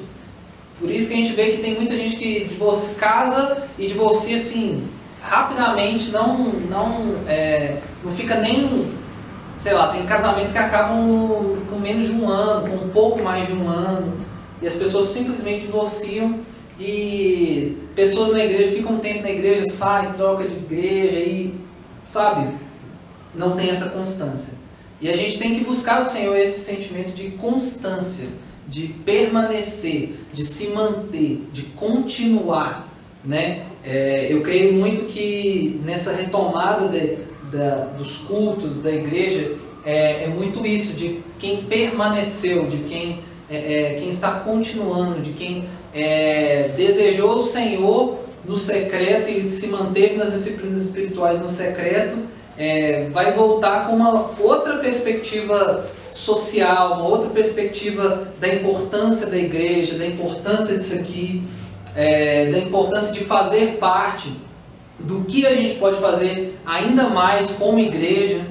Por 0.80 0.92
isso 0.92 1.08
que 1.08 1.16
a 1.16 1.18
gente 1.18 1.34
vê 1.34 1.52
que 1.52 1.58
tem 1.58 1.76
muita 1.76 1.96
gente 1.96 2.16
que 2.16 2.46
divorcia, 2.46 2.96
casa 2.96 3.68
e 3.80 3.88
divorcia 3.88 4.36
assim, 4.36 4.88
rapidamente, 5.22 6.10
não, 6.12 6.38
não, 6.70 7.16
é, 7.28 7.78
não 8.04 8.12
fica 8.12 8.36
nem, 8.36 8.86
sei 9.58 9.74
lá, 9.74 9.88
tem 9.88 10.06
casamentos 10.06 10.52
que 10.52 10.58
acabam 10.58 11.58
com 11.68 11.80
menos 11.80 12.06
de 12.06 12.14
um 12.14 12.30
ano, 12.30 12.70
com 12.70 12.86
um 12.86 12.90
pouco 12.90 13.24
mais 13.24 13.48
de 13.48 13.54
um 13.54 13.68
ano, 13.68 14.14
e 14.62 14.68
as 14.68 14.74
pessoas 14.74 15.06
simplesmente 15.06 15.62
divorciam 15.62 16.40
e 16.80 17.76
pessoas 17.96 18.32
na 18.34 18.46
igreja 18.46 18.72
ficam 18.72 18.94
um 18.94 19.00
tempo 19.00 19.24
na 19.24 19.32
igreja, 19.32 19.64
saem, 19.64 20.12
troca 20.12 20.48
de 20.48 20.54
igreja 20.54 21.20
e, 21.20 21.56
sabe, 22.06 22.50
não 23.34 23.56
tem 23.56 23.70
essa 23.70 23.90
constância. 23.90 24.54
E 25.02 25.10
a 25.10 25.16
gente 25.16 25.40
tem 25.40 25.56
que 25.56 25.66
buscar 25.66 26.04
do 26.04 26.10
Senhor 26.10 26.36
esse 26.36 26.60
sentimento 26.62 27.14
de 27.14 27.32
constância 27.32 28.28
de 28.68 28.88
permanecer, 28.88 30.16
de 30.34 30.44
se 30.44 30.68
manter, 30.68 31.42
de 31.54 31.64
continuar, 31.64 32.88
né? 33.24 33.66
É, 33.84 34.28
eu 34.30 34.42
creio 34.42 34.74
muito 34.74 35.06
que 35.06 35.80
nessa 35.86 36.12
retomada 36.12 36.88
de, 36.90 37.18
da, 37.52 37.86
dos 37.98 38.18
cultos 38.18 38.80
da 38.80 38.92
igreja 38.92 39.52
é, 39.86 40.26
é, 40.26 40.28
muito 40.28 40.66
isso 40.66 40.94
de 40.94 41.22
quem 41.40 41.64
permaneceu, 41.64 42.68
de 42.68 42.78
quem 42.80 43.20
é, 43.50 43.56
é 43.56 44.00
quem 44.00 44.10
está 44.10 44.32
continuando, 44.42 45.22
de 45.22 45.32
quem 45.32 45.64
é, 45.94 46.72
desejou 46.76 47.38
o 47.38 47.46
Senhor 47.46 48.18
no 48.46 48.58
secreto 48.58 49.32
e 49.32 49.48
se 49.50 49.68
manteve 49.68 50.18
nas 50.18 50.34
disciplinas 50.34 50.82
espirituais 50.82 51.40
no 51.40 51.48
secreto, 51.48 52.18
é, 52.58 53.08
vai 53.12 53.32
voltar 53.32 53.88
com 53.88 53.96
uma 53.96 54.32
outra 54.40 54.78
perspectiva 54.80 55.90
social, 56.12 56.94
uma 56.94 57.08
outra 57.08 57.30
perspectiva 57.30 58.28
da 58.40 58.48
importância 58.48 59.28
da 59.28 59.38
igreja, 59.38 59.98
da 59.98 60.06
importância 60.06 60.78
disso 60.78 60.96
aqui, 60.96 61.44
é, 61.96 62.52
da 62.52 62.60
importância 62.60 63.12
de 63.12 63.22
fazer 63.22 63.78
parte 63.78 64.32
do 65.00 65.24
que 65.26 65.46
a 65.46 65.54
gente 65.54 65.76
pode 65.76 66.00
fazer 66.00 66.60
ainda 66.66 67.04
mais 67.10 67.50
como 67.52 67.80
igreja. 67.80 68.42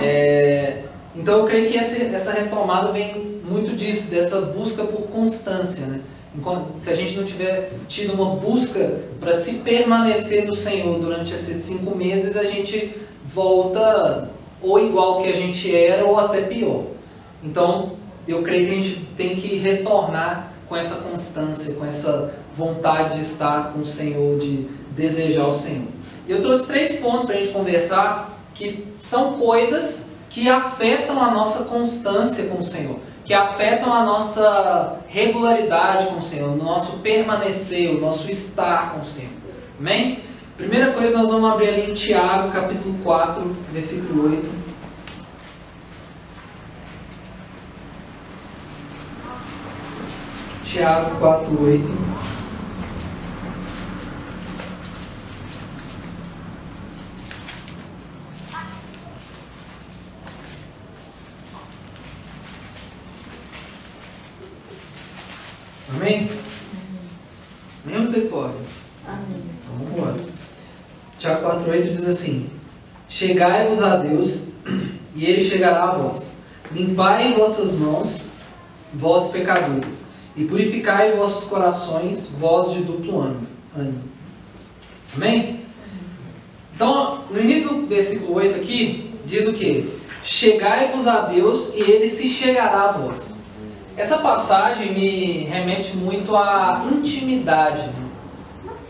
É, 0.00 0.84
então 1.14 1.38
eu 1.38 1.44
creio 1.44 1.70
que 1.70 1.78
essa, 1.78 2.02
essa 2.02 2.32
retomada 2.32 2.92
vem 2.92 3.40
muito 3.44 3.74
disso, 3.74 4.10
dessa 4.10 4.40
busca 4.40 4.84
por 4.84 5.08
constância. 5.08 5.86
Né? 5.86 6.00
Enquanto, 6.36 6.74
se 6.78 6.90
a 6.90 6.94
gente 6.94 7.16
não 7.16 7.24
tiver 7.24 7.72
tido 7.88 8.14
uma 8.14 8.36
busca 8.36 9.00
para 9.18 9.32
se 9.32 9.54
permanecer 9.54 10.46
no 10.46 10.54
Senhor 10.54 10.98
durante 11.00 11.34
esses 11.34 11.56
cinco 11.64 11.96
meses, 11.96 12.36
a 12.36 12.44
gente 12.44 12.94
volta 13.26 14.30
ou 14.62 14.78
igual 14.78 15.22
que 15.22 15.28
a 15.28 15.32
gente 15.32 15.74
era 15.74 16.04
ou 16.04 16.18
até 16.18 16.42
pior. 16.42 16.84
Então, 17.42 17.92
eu 18.26 18.42
creio 18.42 18.66
que 18.66 18.72
a 18.72 18.76
gente 18.76 19.08
tem 19.16 19.36
que 19.36 19.56
retornar 19.56 20.52
com 20.68 20.76
essa 20.76 20.96
constância, 20.96 21.74
com 21.74 21.84
essa 21.84 22.34
vontade 22.54 23.16
de 23.16 23.20
estar 23.22 23.72
com 23.72 23.80
o 23.80 23.84
Senhor, 23.84 24.38
de 24.38 24.68
desejar 24.90 25.46
o 25.46 25.52
Senhor. 25.52 25.88
E 26.28 26.32
eu 26.32 26.40
trouxe 26.40 26.66
três 26.66 26.96
pontos 26.96 27.24
para 27.24 27.34
a 27.34 27.38
gente 27.38 27.52
conversar 27.52 28.38
que 28.54 28.86
são 28.98 29.32
coisas 29.34 30.06
que 30.28 30.48
afetam 30.48 31.20
a 31.20 31.30
nossa 31.32 31.64
constância 31.64 32.44
com 32.44 32.58
o 32.60 32.64
Senhor, 32.64 33.00
que 33.24 33.34
afetam 33.34 33.92
a 33.92 34.04
nossa 34.04 34.98
regularidade 35.08 36.06
com 36.06 36.18
o 36.18 36.22
Senhor, 36.22 36.50
o 36.50 36.56
nosso 36.56 36.98
permanecer, 36.98 37.96
o 37.96 38.00
nosso 38.00 38.30
estar 38.30 38.92
com 38.92 39.00
o 39.00 39.04
Senhor. 39.04 39.32
Amém? 39.78 40.20
Primeira 40.56 40.92
coisa, 40.92 41.18
nós 41.18 41.28
vamos 41.28 41.50
abrir 41.50 41.68
ali 41.68 41.90
em 41.90 41.94
Tiago, 41.94 42.52
capítulo 42.52 42.94
4, 43.02 43.56
versículo 43.72 44.30
8. 44.30 44.69
Tiago 50.70 51.16
4,8. 51.16 51.82
Amém? 65.92 66.30
Amém 67.84 67.96
ou 67.96 68.02
misericórdia? 68.02 68.60
Amém. 69.08 69.24
Então 69.28 69.76
vamos 69.76 69.92
embora. 69.92 70.16
Tiago 71.18 71.48
4,8 71.48 71.82
diz 71.82 72.06
assim: 72.06 72.48
Chegai-vos 73.08 73.82
a 73.82 73.96
Deus, 73.96 74.50
e 75.16 75.24
Ele 75.24 75.42
chegará 75.42 75.82
a 75.82 75.94
vós. 75.96 76.36
Limpai 76.70 77.34
vossas 77.34 77.72
mãos, 77.72 78.22
vós 78.94 79.32
pecadores 79.32 80.09
e 80.36 80.44
purificai 80.44 81.12
vossos 81.12 81.44
corações, 81.44 82.28
vós 82.38 82.72
de 82.72 82.82
duplo 82.82 83.20
ânimo. 83.20 84.02
Amém? 85.14 85.60
Então, 86.74 87.24
no 87.30 87.40
início 87.40 87.68
do 87.68 87.86
versículo 87.86 88.34
8 88.34 88.56
aqui, 88.56 89.14
diz 89.26 89.46
o 89.46 89.52
que? 89.52 89.98
Chegai-vos 90.22 91.06
a 91.06 91.22
Deus 91.22 91.74
e 91.74 91.80
ele 91.80 92.08
se 92.08 92.28
chegará 92.28 92.84
a 92.84 92.92
vós. 92.92 93.34
Essa 93.96 94.18
passagem 94.18 94.94
me 94.94 95.44
remete 95.44 95.96
muito 95.96 96.34
à 96.36 96.86
intimidade, 96.90 97.90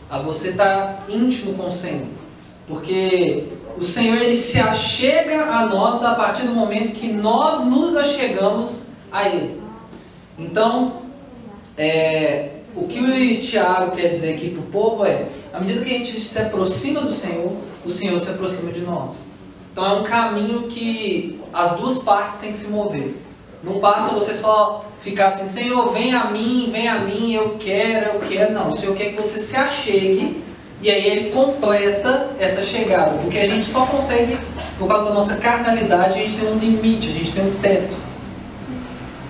a 0.09 0.21
você 0.21 0.51
estar 0.51 1.05
íntimo 1.09 1.55
com 1.55 1.69
o 1.69 1.73
Senhor. 1.73 2.07
Porque 2.67 3.49
o 3.77 3.83
Senhor 3.83 4.17
ele 4.19 4.37
se 4.37 4.61
achega 4.61 5.47
a 5.47 5.67
nós 5.67 6.05
a 6.05 6.15
partir 6.15 6.43
do 6.43 6.53
momento 6.53 6.93
que 6.93 7.13
nós 7.13 7.65
nos 7.65 7.97
achegamos 7.97 8.85
a 9.11 9.29
Ele. 9.29 9.61
Então, 10.39 11.03
é, 11.81 12.49
o 12.77 12.87
que 12.87 13.01
o 13.01 13.41
Tiago 13.41 13.97
quer 13.97 14.09
dizer 14.09 14.35
aqui 14.35 14.51
para 14.51 14.61
o 14.61 14.67
povo 14.67 15.07
é: 15.07 15.25
à 15.51 15.59
medida 15.59 15.83
que 15.83 15.95
a 15.95 15.99
gente 15.99 16.21
se 16.21 16.39
aproxima 16.39 17.01
do 17.01 17.11
Senhor, 17.11 17.53
o 17.87 17.91
Senhor 17.91 18.21
se 18.21 18.29
aproxima 18.29 18.71
de 18.71 18.81
nós. 18.81 19.21
Então 19.73 19.87
é 19.87 19.93
um 19.95 20.03
caminho 20.03 20.65
que 20.65 21.41
as 21.55 21.77
duas 21.79 21.99
partes 22.03 22.39
têm 22.39 22.51
que 22.51 22.57
se 22.57 22.69
mover. 22.69 23.17
Não 23.65 23.79
basta 23.79 24.15
você 24.15 24.35
só 24.35 24.85
ficar 25.01 25.29
assim, 25.29 25.49
Senhor, 25.49 25.91
vem 25.91 26.15
a 26.15 26.27
mim, 26.27 26.69
vem 26.71 26.87
a 26.87 26.99
mim, 26.99 27.33
eu 27.33 27.57
quero, 27.59 28.17
eu 28.17 28.21
quero. 28.21 28.53
Não, 28.53 28.69
o 28.69 28.77
Senhor 28.77 28.95
quer 28.95 29.13
que 29.13 29.17
você 29.17 29.39
se 29.39 29.57
achegue 29.57 30.43
e 30.83 30.91
aí 30.91 31.07
Ele 31.07 31.31
completa 31.31 32.31
essa 32.39 32.63
chegada. 32.63 33.13
Porque 33.23 33.39
a 33.39 33.49
gente 33.49 33.65
só 33.65 33.87
consegue, 33.87 34.39
por 34.79 34.87
causa 34.87 35.07
da 35.07 35.15
nossa 35.15 35.37
carnalidade, 35.37 36.13
a 36.13 36.23
gente 36.23 36.37
tem 36.37 36.47
um 36.47 36.59
limite, 36.59 37.09
a 37.09 37.13
gente 37.13 37.33
tem 37.33 37.47
um 37.47 37.55
teto. 37.55 38.10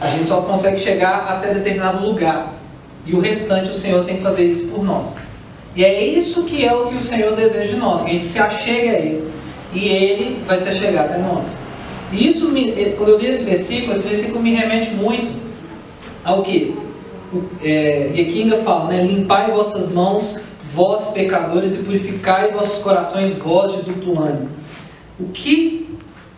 A 0.00 0.06
gente 0.06 0.28
só 0.28 0.40
consegue 0.42 0.80
chegar 0.80 1.26
até 1.28 1.52
determinado 1.52 2.04
lugar. 2.04 2.54
E 3.04 3.14
o 3.14 3.20
restante 3.20 3.70
o 3.70 3.74
Senhor 3.74 4.04
tem 4.04 4.16
que 4.16 4.22
fazer 4.22 4.44
isso 4.44 4.68
por 4.68 4.82
nós. 4.84 5.16
E 5.74 5.84
é 5.84 6.02
isso 6.02 6.44
que 6.44 6.64
é 6.64 6.74
o 6.74 6.86
que 6.86 6.96
o 6.96 7.00
Senhor 7.00 7.36
deseja 7.36 7.72
de 7.72 7.76
nós, 7.76 8.02
que 8.02 8.10
a 8.10 8.12
gente 8.12 8.24
se 8.24 8.38
achegue 8.38 8.88
a 8.88 8.98
Ele. 8.98 9.30
e 9.72 9.88
ele 9.88 10.42
vai 10.46 10.56
se 10.56 10.72
chegar 10.74 11.04
até 11.04 11.18
nós. 11.18 11.56
E 12.12 12.26
isso, 12.26 12.48
me, 12.48 12.70
eh, 12.70 12.94
quando 12.98 13.10
eu 13.10 13.18
li 13.18 13.26
esse 13.26 13.44
versículo, 13.44 13.96
esse 13.96 14.08
versículo 14.08 14.42
me 14.42 14.52
remete 14.52 14.90
muito 14.90 15.32
ao 16.24 16.42
que? 16.42 16.76
É, 17.62 18.10
e 18.12 18.20
aqui 18.20 18.42
ainda 18.42 18.56
fala, 18.58 18.88
né? 18.88 19.04
Limpai 19.04 19.52
vossas 19.52 19.88
mãos, 19.88 20.40
vós 20.72 21.12
pecadores, 21.12 21.74
e 21.74 21.78
purificai 21.78 22.50
vossos 22.50 22.82
corações, 22.82 23.32
vós 23.38 23.76
de 23.76 23.82
duplo 23.82 24.20
ânimo. 24.20 24.48
O 25.20 25.28
que 25.28 25.88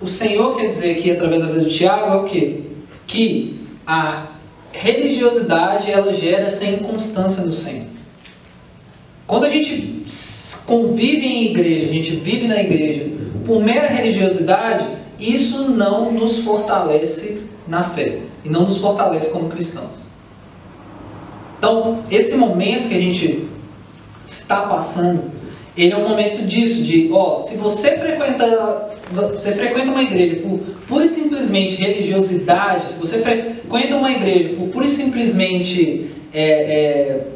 o 0.00 0.06
Senhor 0.06 0.56
quer 0.56 0.68
dizer 0.68 0.98
aqui 0.98 1.10
através 1.10 1.42
da 1.42 1.48
vida 1.48 1.64
de 1.64 1.74
Tiago 1.74 2.12
é 2.12 2.16
o 2.16 2.24
que? 2.24 2.71
Que 3.12 3.60
a 3.86 4.28
religiosidade 4.72 5.90
ela 5.90 6.14
gera 6.14 6.44
essa 6.44 6.64
inconstância 6.64 7.44
no 7.44 7.52
Senhor. 7.52 7.84
Quando 9.26 9.44
a 9.44 9.50
gente 9.50 10.02
convive 10.64 11.26
em 11.26 11.50
igreja, 11.50 11.90
a 11.90 11.92
gente 11.92 12.16
vive 12.16 12.48
na 12.48 12.58
igreja 12.58 13.10
por 13.44 13.62
mera 13.62 13.86
religiosidade, 13.86 14.86
isso 15.20 15.68
não 15.68 16.10
nos 16.10 16.38
fortalece 16.38 17.42
na 17.68 17.84
fé 17.84 18.20
e 18.42 18.48
não 18.48 18.62
nos 18.62 18.78
fortalece 18.78 19.28
como 19.28 19.50
cristãos. 19.50 20.06
Então, 21.58 22.04
esse 22.10 22.34
momento 22.34 22.88
que 22.88 22.94
a 22.94 23.00
gente 23.00 23.46
está 24.24 24.62
passando, 24.62 25.30
ele 25.76 25.92
é 25.92 25.96
um 25.98 26.08
momento 26.08 26.46
disso, 26.46 26.82
de, 26.82 27.10
ó, 27.12 27.42
se 27.42 27.56
você 27.56 27.98
frequenta, 27.98 28.90
você 29.12 29.52
frequenta 29.52 29.90
uma 29.90 30.02
igreja 30.02 30.36
por 30.42 30.58
pura 30.88 31.04
e 31.04 31.08
simplesmente 31.08 31.76
religiosidade, 31.76 32.92
se 32.92 32.98
você 32.98 33.18
frequenta 33.18 33.96
uma 33.96 34.10
igreja 34.10 34.54
por 34.56 34.68
pura 34.68 34.86
e 34.86 34.90
simplesmente 34.90 36.10
é, 36.32 36.42
é, 36.42 37.26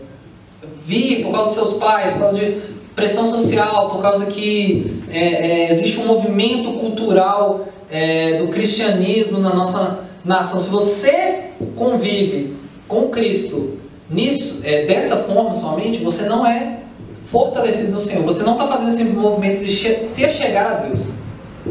vir 0.84 1.22
por 1.22 1.32
causa 1.32 1.50
dos 1.50 1.54
seus 1.54 1.78
pais, 1.78 2.12
por 2.12 2.20
causa 2.20 2.38
de 2.38 2.56
pressão 2.94 3.30
social, 3.30 3.90
por 3.90 4.00
causa 4.00 4.26
que 4.26 5.02
é, 5.10 5.18
é 5.18 5.72
existe 5.72 6.00
um 6.00 6.06
movimento 6.06 6.72
cultural 6.72 7.68
é, 7.90 8.38
do 8.38 8.48
cristianismo 8.48 9.38
na 9.38 9.54
nossa 9.54 10.06
nação, 10.24 10.60
se 10.60 10.68
você 10.68 11.50
convive 11.74 12.54
com 12.88 13.08
Cristo 13.08 13.78
nisso, 14.10 14.60
é, 14.64 14.86
dessa 14.86 15.16
forma 15.18 15.52
somente, 15.54 16.02
você 16.02 16.24
não 16.24 16.46
é 16.46 16.80
fortalecido 17.26 17.92
no 17.92 18.00
Senhor. 18.00 18.22
Você 18.24 18.42
não 18.42 18.52
está 18.52 18.66
fazendo 18.66 18.90
esse 18.90 19.04
movimento 19.04 19.64
de 19.64 19.70
se 19.70 20.30
chegar 20.30 20.70
a 20.70 20.74
Deus. 20.86 21.00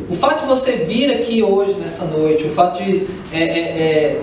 O 0.10 0.14
fato 0.16 0.42
de 0.42 0.48
você 0.48 0.74
vir 0.74 1.12
aqui 1.12 1.42
hoje, 1.42 1.76
nessa 1.80 2.06
noite, 2.06 2.44
o 2.44 2.50
fato 2.50 2.84
de 2.84 3.08
é, 3.32 3.44
é, 3.44 3.60
é, 3.60 4.22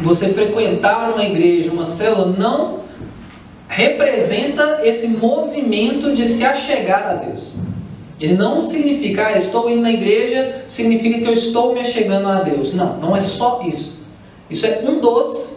você 0.00 0.28
frequentar 0.28 1.10
uma 1.12 1.24
igreja, 1.24 1.70
uma 1.70 1.84
célula, 1.84 2.26
não 2.38 2.80
representa 3.68 4.80
esse 4.84 5.08
movimento 5.08 6.14
de 6.14 6.26
se 6.26 6.44
achegar 6.44 7.08
a 7.08 7.14
Deus. 7.14 7.56
Ele 8.20 8.34
não 8.34 8.62
significa, 8.62 9.26
ah, 9.26 9.38
estou 9.38 9.68
indo 9.68 9.82
na 9.82 9.90
igreja, 9.90 10.62
significa 10.68 11.18
que 11.18 11.24
eu 11.24 11.32
estou 11.32 11.74
me 11.74 11.80
achegando 11.80 12.28
a 12.28 12.42
Deus. 12.42 12.72
Não, 12.72 12.98
não 12.98 13.16
é 13.16 13.20
só 13.20 13.60
isso. 13.66 14.00
Isso 14.48 14.64
é 14.66 14.82
um 14.84 15.00
dos 15.00 15.56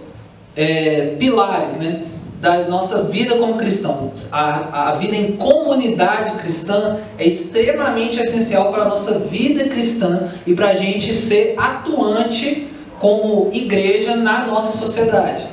é, 0.56 1.16
pilares 1.20 1.76
né, 1.76 2.06
da 2.40 2.68
nossa 2.68 3.04
vida 3.04 3.36
como 3.38 3.56
cristãos. 3.56 4.28
A, 4.32 4.90
a 4.90 4.96
vida 4.96 5.16
em 5.16 5.34
comunidade 5.34 6.38
cristã 6.38 6.98
é 7.18 7.26
extremamente 7.26 8.20
essencial 8.20 8.72
para 8.72 8.84
a 8.84 8.90
nossa 8.90 9.20
vida 9.20 9.66
cristã 9.66 10.30
e 10.46 10.54
para 10.54 10.70
a 10.70 10.76
gente 10.76 11.14
ser 11.14 11.56
atuante 11.58 12.68
como 13.00 13.50
igreja 13.54 14.16
na 14.16 14.46
nossa 14.46 14.78
sociedade. 14.78 15.48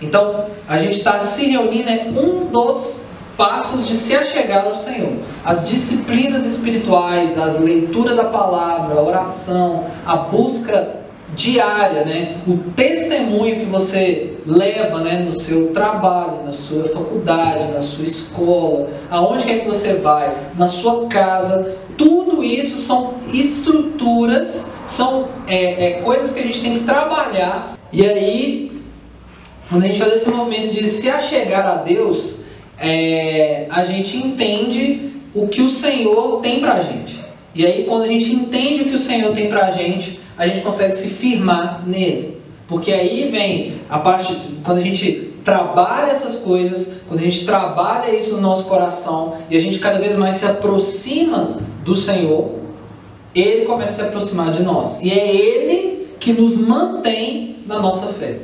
Então, 0.00 0.46
a 0.68 0.76
gente 0.76 0.98
está 0.98 1.20
se 1.20 1.46
reunindo, 1.46 1.88
é 1.88 2.06
um 2.08 2.46
dos 2.46 3.00
passos 3.36 3.86
de 3.86 3.94
se 3.94 4.14
achegar 4.14 4.64
ao 4.64 4.76
Senhor. 4.76 5.12
As 5.44 5.68
disciplinas 5.68 6.44
espirituais, 6.44 7.38
a 7.38 7.46
leitura 7.46 8.14
da 8.14 8.24
palavra, 8.24 8.98
a 8.98 9.02
oração, 9.02 9.86
a 10.04 10.16
busca 10.16 11.05
diária, 11.36 12.04
né? 12.04 12.38
o 12.48 12.56
testemunho 12.74 13.60
que 13.60 13.66
você 13.66 14.38
leva 14.46 15.00
né? 15.00 15.18
no 15.18 15.32
seu 15.32 15.68
trabalho, 15.68 16.44
na 16.44 16.50
sua 16.50 16.88
faculdade, 16.88 17.72
na 17.72 17.80
sua 17.80 18.04
escola, 18.04 18.88
aonde 19.10 19.44
quer 19.44 19.60
que 19.60 19.66
você 19.66 19.94
vai, 19.94 20.34
na 20.56 20.66
sua 20.66 21.06
casa, 21.06 21.76
tudo 21.96 22.42
isso 22.42 22.78
são 22.78 23.14
estruturas, 23.32 24.70
são 24.88 25.28
é, 25.46 25.86
é, 25.86 25.90
coisas 26.00 26.32
que 26.32 26.40
a 26.40 26.42
gente 26.42 26.60
tem 26.60 26.78
que 26.78 26.84
trabalhar. 26.84 27.78
E 27.92 28.04
aí, 28.04 28.82
quando 29.68 29.84
a 29.84 29.86
gente 29.86 29.98
faz 29.98 30.14
esse 30.14 30.30
momento 30.30 30.72
de 30.72 30.86
se 30.88 31.08
achegar 31.08 31.66
a 31.66 31.76
Deus, 31.76 32.36
é, 32.78 33.66
a 33.70 33.84
gente 33.84 34.16
entende 34.16 35.12
o 35.34 35.48
que 35.48 35.60
o 35.60 35.68
Senhor 35.68 36.40
tem 36.40 36.60
para 36.60 36.74
a 36.74 36.82
gente. 36.82 37.20
E 37.54 37.64
aí, 37.64 37.84
quando 37.84 38.02
a 38.04 38.08
gente 38.08 38.34
entende 38.34 38.82
o 38.82 38.84
que 38.86 38.94
o 38.94 38.98
Senhor 38.98 39.32
tem 39.34 39.48
para 39.48 39.66
a 39.66 39.70
gente, 39.72 40.20
a 40.36 40.46
gente 40.46 40.60
consegue 40.60 40.94
se 40.94 41.08
firmar 41.08 41.82
nele. 41.86 42.36
Porque 42.68 42.92
aí 42.92 43.30
vem 43.30 43.80
a 43.88 43.98
parte, 43.98 44.36
quando 44.64 44.78
a 44.78 44.82
gente 44.82 45.34
trabalha 45.44 46.10
essas 46.10 46.36
coisas, 46.36 46.92
quando 47.08 47.20
a 47.20 47.22
gente 47.22 47.46
trabalha 47.46 48.14
isso 48.14 48.32
no 48.32 48.40
nosso 48.40 48.64
coração 48.64 49.36
e 49.48 49.56
a 49.56 49.60
gente 49.60 49.78
cada 49.78 49.98
vez 50.00 50.16
mais 50.16 50.36
se 50.36 50.44
aproxima 50.44 51.58
do 51.84 51.94
Senhor, 51.94 52.56
ele 53.32 53.64
começa 53.64 53.92
a 53.92 53.94
se 53.94 54.02
aproximar 54.02 54.50
de 54.50 54.62
nós. 54.62 55.00
E 55.00 55.10
é 55.10 55.34
ele 55.34 56.08
que 56.18 56.32
nos 56.32 56.56
mantém 56.56 57.56
na 57.66 57.78
nossa 57.78 58.12
fé. 58.12 58.38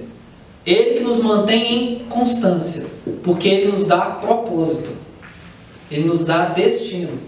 Ele 0.64 0.98
que 0.98 1.00
nos 1.00 1.18
mantém 1.18 1.74
em 1.74 1.98
constância, 2.05 2.85
porque 3.24 3.48
ele 3.48 3.72
nos 3.72 3.85
dá 3.85 4.02
propósito, 4.02 4.90
ele 5.90 6.05
nos 6.05 6.24
dá 6.24 6.46
destino. 6.46 7.18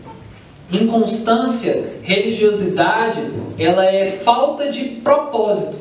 Inconstância, 0.73 1.95
religiosidade, 2.03 3.21
ela 3.59 3.85
é 3.85 4.13
falta 4.25 4.71
de 4.71 4.85
propósito. 4.85 5.75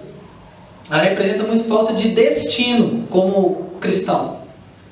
Ela 0.90 1.02
representa 1.02 1.44
muito 1.44 1.64
falta 1.64 1.94
de 1.94 2.10
destino 2.10 3.08
como 3.10 3.70
cristão. 3.80 4.38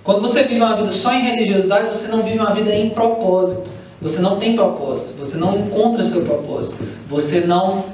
Quando 0.03 0.21
você 0.21 0.43
vive 0.43 0.61
uma 0.61 0.75
vida 0.75 0.91
só 0.91 1.13
em 1.13 1.21
religiosidade, 1.21 1.89
você 1.89 2.07
não 2.07 2.23
vive 2.23 2.39
uma 2.39 2.53
vida 2.53 2.73
em 2.73 2.89
propósito. 2.89 3.69
Você 4.01 4.19
não 4.19 4.37
tem 4.37 4.55
propósito, 4.55 5.13
você 5.17 5.37
não 5.37 5.55
encontra 5.55 6.03
seu 6.03 6.23
propósito, 6.23 6.75
você 7.07 7.41
não 7.41 7.85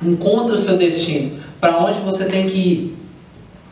encontra 0.00 0.54
o 0.54 0.58
seu 0.58 0.76
destino, 0.76 1.40
para 1.60 1.76
onde 1.78 1.98
você 2.00 2.26
tem 2.26 2.46
que 2.46 2.56
ir. 2.56 2.96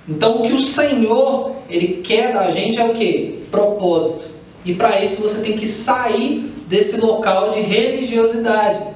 Então, 0.08 0.38
o 0.38 0.42
que 0.42 0.52
o 0.52 0.58
Senhor 0.58 1.52
ele 1.70 2.00
quer 2.02 2.34
da 2.34 2.50
gente 2.50 2.80
é 2.80 2.84
o 2.84 2.92
que? 2.92 3.44
Propósito. 3.48 4.33
E 4.64 4.74
para 4.74 5.02
isso 5.04 5.20
você 5.20 5.40
tem 5.40 5.56
que 5.56 5.66
sair 5.66 6.52
desse 6.66 6.98
local 6.98 7.50
de 7.50 7.60
religiosidade, 7.60 8.94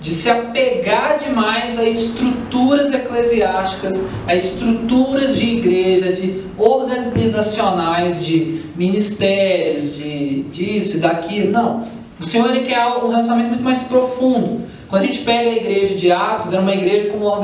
de 0.00 0.10
se 0.12 0.30
apegar 0.30 1.18
demais 1.18 1.78
a 1.78 1.84
estruturas 1.84 2.92
eclesiásticas, 2.92 4.02
a 4.26 4.34
estruturas 4.34 5.36
de 5.36 5.44
igreja, 5.44 6.12
de 6.12 6.44
organizacionais, 6.56 8.24
de 8.24 8.62
ministérios, 8.76 9.96
de 9.96 10.42
disso 10.52 10.96
e 10.96 11.00
daquilo. 11.00 11.50
Não. 11.50 11.88
O 12.18 12.26
Senhor 12.26 12.48
ele 12.54 12.66
quer 12.66 12.86
um 12.86 13.08
relacionamento 13.08 13.48
muito 13.48 13.64
mais 13.64 13.82
profundo. 13.82 14.62
Quando 14.88 15.02
a 15.02 15.06
gente 15.06 15.20
pega 15.20 15.50
a 15.50 15.54
igreja 15.54 15.94
de 15.94 16.10
Atos, 16.10 16.52
era 16.52 16.62
uma 16.62 16.74
igreja 16.74 17.10
com 17.10 17.18
uma, 17.18 17.40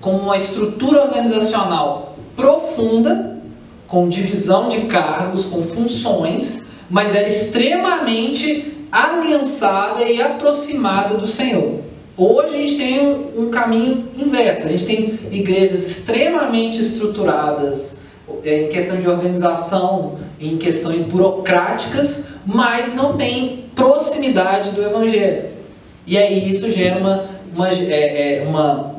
com 0.00 0.10
uma 0.12 0.36
estrutura 0.36 1.02
organizacional 1.02 2.16
profunda, 2.36 3.38
com 3.86 4.08
divisão 4.08 4.68
de 4.68 4.82
cargos, 4.82 5.44
com 5.44 5.62
funções, 5.62 6.63
mas 6.90 7.14
era 7.14 7.26
extremamente 7.26 8.72
aliançada 8.90 10.04
e 10.04 10.22
aproximada 10.22 11.16
do 11.16 11.26
Senhor. 11.26 11.80
Hoje 12.16 12.54
a 12.54 12.58
gente 12.58 12.76
tem 12.76 13.00
um, 13.00 13.46
um 13.46 13.50
caminho 13.50 14.08
inverso, 14.16 14.66
a 14.66 14.70
gente 14.70 14.84
tem 14.84 15.18
igrejas 15.32 15.84
extremamente 15.84 16.80
estruturadas 16.80 17.98
é, 18.44 18.62
em 18.62 18.68
questão 18.68 19.00
de 19.00 19.08
organização, 19.08 20.18
em 20.40 20.56
questões 20.56 21.02
burocráticas, 21.02 22.24
mas 22.46 22.94
não 22.94 23.16
tem 23.16 23.64
proximidade 23.74 24.70
do 24.70 24.82
Evangelho. 24.82 25.46
E 26.06 26.16
aí 26.16 26.50
isso 26.50 26.70
gera 26.70 27.00
uma, 27.00 27.24
uma, 27.52 27.68
é, 27.68 28.38
é, 28.38 28.46
uma 28.46 28.93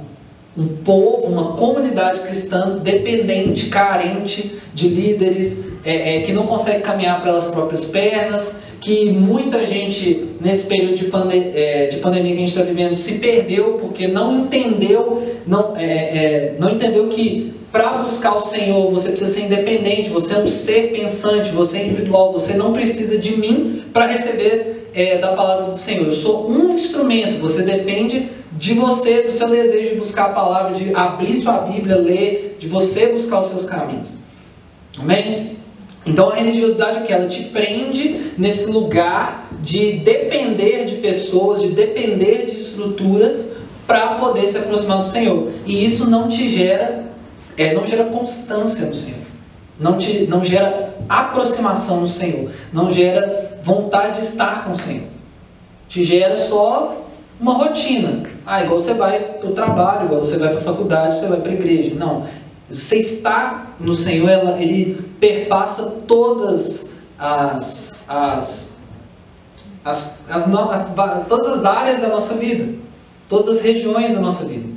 um 0.57 0.67
povo, 0.67 1.27
uma 1.27 1.53
comunidade 1.53 2.21
cristã 2.21 2.79
dependente, 2.81 3.67
carente 3.67 4.59
de 4.73 4.87
líderes, 4.87 5.65
é, 5.83 6.17
é, 6.17 6.21
que 6.21 6.31
não 6.31 6.47
consegue 6.47 6.81
caminhar 6.81 7.21
pelas 7.23 7.47
próprias 7.47 7.85
pernas, 7.85 8.59
que 8.79 9.11
muita 9.11 9.65
gente 9.65 10.29
nesse 10.39 10.67
período 10.67 10.95
de, 10.95 11.05
pande 11.05 11.35
é, 11.35 11.87
de 11.87 11.97
pandemia 11.97 12.31
que 12.31 12.37
a 12.37 12.39
gente 12.39 12.49
está 12.49 12.63
vivendo 12.63 12.95
se 12.95 13.19
perdeu 13.19 13.79
porque 13.81 14.07
não 14.07 14.41
entendeu, 14.41 15.23
não, 15.45 15.75
é, 15.75 15.83
é, 15.85 16.55
não 16.59 16.69
entendeu 16.69 17.07
que 17.07 17.53
para 17.75 17.97
buscar 17.97 18.37
o 18.37 18.41
Senhor 18.41 18.89
você 18.89 19.09
precisa 19.09 19.33
ser 19.33 19.41
independente, 19.47 20.09
você 20.09 20.35
é 20.35 20.37
um 20.37 20.47
ser 20.47 20.93
pensante, 20.93 21.51
você 21.51 21.79
é 21.79 21.85
individual, 21.87 22.31
você 22.31 22.53
não 22.53 22.71
precisa 22.71 23.17
de 23.17 23.35
mim 23.35 23.83
para 23.91 24.07
receber 24.07 24.89
é, 24.93 25.17
da 25.17 25.33
palavra 25.33 25.65
do 25.65 25.77
Senhor. 25.77 26.05
Eu 26.05 26.13
sou 26.13 26.49
um 26.49 26.71
instrumento, 26.71 27.37
você 27.41 27.63
depende 27.63 28.29
de 28.53 28.75
você, 28.75 29.23
do 29.23 29.31
seu 29.33 29.49
desejo 29.49 29.89
de 29.89 29.95
buscar 29.95 30.27
a 30.27 30.29
palavra, 30.29 30.73
de 30.73 30.95
abrir 30.95 31.35
sua 31.35 31.57
Bíblia, 31.57 31.97
ler, 31.97 32.55
de 32.57 32.69
você 32.69 33.07
buscar 33.07 33.41
os 33.41 33.47
seus 33.47 33.65
caminhos. 33.65 34.11
Amém? 34.97 35.57
Então 36.05 36.29
a 36.29 36.35
religiosidade 36.35 37.05
que 37.05 37.11
ela 37.11 37.27
te 37.27 37.43
prende 37.43 38.31
nesse 38.37 38.71
lugar 38.71 39.49
de 39.61 39.97
depender 39.97 40.85
de 40.85 40.95
pessoas, 40.95 41.61
de 41.61 41.67
depender 41.67 42.45
de 42.45 42.55
estruturas 42.55 43.51
para 43.85 44.15
poder 44.15 44.47
se 44.47 44.57
aproximar 44.57 44.99
do 44.99 45.07
Senhor. 45.09 45.51
E 45.65 45.85
isso 45.85 46.09
não 46.09 46.29
te 46.29 46.47
gera, 46.47 47.04
é, 47.57 47.73
não 47.73 47.85
gera 47.85 48.05
constância 48.05 48.85
no 48.85 48.93
Senhor. 48.93 49.19
Não, 49.79 49.97
te, 49.97 50.25
não 50.27 50.43
gera 50.43 50.95
aproximação 51.07 52.01
no 52.01 52.07
Senhor. 52.07 52.51
Não 52.71 52.91
gera 52.91 53.59
vontade 53.63 54.19
de 54.19 54.25
estar 54.25 54.65
com 54.65 54.71
o 54.71 54.77
Senhor. 54.77 55.07
Te 55.87 56.03
gera 56.03 56.37
só 56.37 57.05
uma 57.39 57.53
rotina. 57.53 58.29
Ah, 58.45 58.63
igual 58.63 58.79
você 58.79 58.93
vai 58.93 59.19
para 59.19 59.49
o 59.49 59.53
trabalho, 59.53 60.05
igual 60.05 60.21
você 60.21 60.37
vai 60.37 60.49
para 60.49 60.59
a 60.59 60.63
faculdade, 60.63 61.19
você 61.19 61.27
vai 61.27 61.39
para 61.39 61.51
a 61.51 61.55
igreja. 61.55 61.95
Não. 61.95 62.27
Você 62.69 62.97
estar 62.97 63.75
no 63.79 63.95
Senhor, 63.95 64.29
ela, 64.29 64.61
ele 64.61 65.01
perpassa 65.19 65.83
todas 66.07 66.89
as, 67.17 68.05
as, 68.09 68.75
as, 69.83 70.17
as, 70.29 70.47
as, 70.47 71.27
todas 71.27 71.59
as 71.59 71.65
áreas 71.65 72.01
da 72.01 72.07
nossa 72.07 72.33
vida, 72.35 72.73
todas 73.29 73.57
as 73.57 73.61
regiões 73.61 74.13
da 74.13 74.19
nossa 74.19 74.45
vida. 74.45 74.67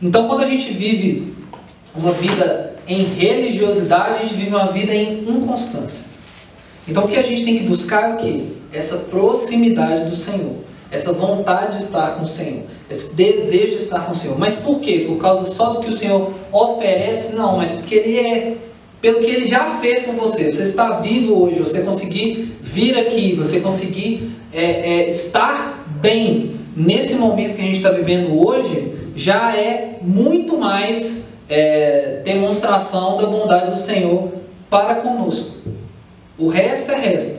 Então, 0.00 0.28
quando 0.28 0.42
a 0.42 0.46
gente 0.46 0.72
vive 0.72 1.34
uma 1.94 2.12
vida 2.12 2.76
em 2.86 3.02
religiosidade, 3.02 4.14
a 4.14 4.22
gente 4.22 4.34
vive 4.34 4.50
uma 4.50 4.72
vida 4.72 4.94
em 4.94 5.20
inconstância. 5.28 6.00
Então, 6.86 7.04
o 7.04 7.08
que 7.08 7.16
a 7.16 7.22
gente 7.22 7.44
tem 7.44 7.58
que 7.58 7.64
buscar 7.64 8.10
é 8.10 8.14
o 8.14 8.16
quê? 8.16 8.44
Essa 8.72 8.96
proximidade 8.96 10.08
do 10.08 10.16
Senhor 10.16 10.68
essa 10.90 11.12
vontade 11.12 11.76
de 11.76 11.82
estar 11.82 12.16
com 12.16 12.24
o 12.24 12.28
Senhor, 12.28 12.62
esse 12.90 13.14
desejo 13.14 13.76
de 13.76 13.82
estar 13.82 14.06
com 14.06 14.12
o 14.12 14.16
Senhor. 14.16 14.38
Mas 14.38 14.54
por 14.54 14.80
quê? 14.80 15.04
Por 15.06 15.18
causa 15.18 15.44
só 15.44 15.74
do 15.74 15.80
que 15.80 15.90
o 15.90 15.96
Senhor 15.96 16.32
oferece? 16.50 17.34
Não, 17.34 17.56
mas 17.56 17.70
porque 17.70 17.94
Ele 17.94 18.18
é, 18.18 18.56
pelo 19.00 19.20
que 19.20 19.26
Ele 19.26 19.46
já 19.46 19.78
fez 19.80 20.04
com 20.04 20.12
você. 20.12 20.50
Você 20.50 20.62
está 20.62 21.00
vivo 21.00 21.42
hoje, 21.42 21.60
você 21.60 21.82
conseguir 21.82 22.56
vir 22.62 22.98
aqui, 22.98 23.34
você 23.34 23.60
conseguir 23.60 24.32
é, 24.52 24.64
é, 24.64 25.10
estar 25.10 25.86
bem 26.00 26.52
nesse 26.74 27.14
momento 27.14 27.56
que 27.56 27.62
a 27.62 27.66
gente 27.66 27.76
está 27.76 27.90
vivendo 27.90 28.40
hoje, 28.46 28.94
já 29.14 29.54
é 29.54 29.98
muito 30.00 30.56
mais 30.56 31.27
é, 31.48 32.20
demonstração 32.24 33.16
da 33.16 33.26
bondade 33.26 33.70
do 33.70 33.76
Senhor 33.76 34.32
para 34.68 34.96
conosco. 34.96 35.50
O 36.38 36.48
resto 36.48 36.92
é 36.92 36.96
resto. 36.96 37.38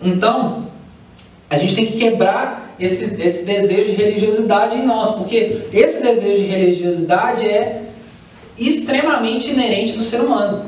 Então, 0.00 0.66
a 1.50 1.58
gente 1.58 1.74
tem 1.74 1.86
que 1.86 1.98
quebrar 1.98 2.74
esse, 2.78 3.04
esse 3.20 3.44
desejo 3.44 3.90
de 3.90 3.92
religiosidade 3.92 4.76
em 4.76 4.86
nós, 4.86 5.14
porque 5.14 5.66
esse 5.72 6.02
desejo 6.02 6.42
de 6.42 6.46
religiosidade 6.46 7.46
é 7.46 7.82
extremamente 8.58 9.50
inerente 9.50 9.92
do 9.92 10.02
ser 10.02 10.20
humano. 10.20 10.64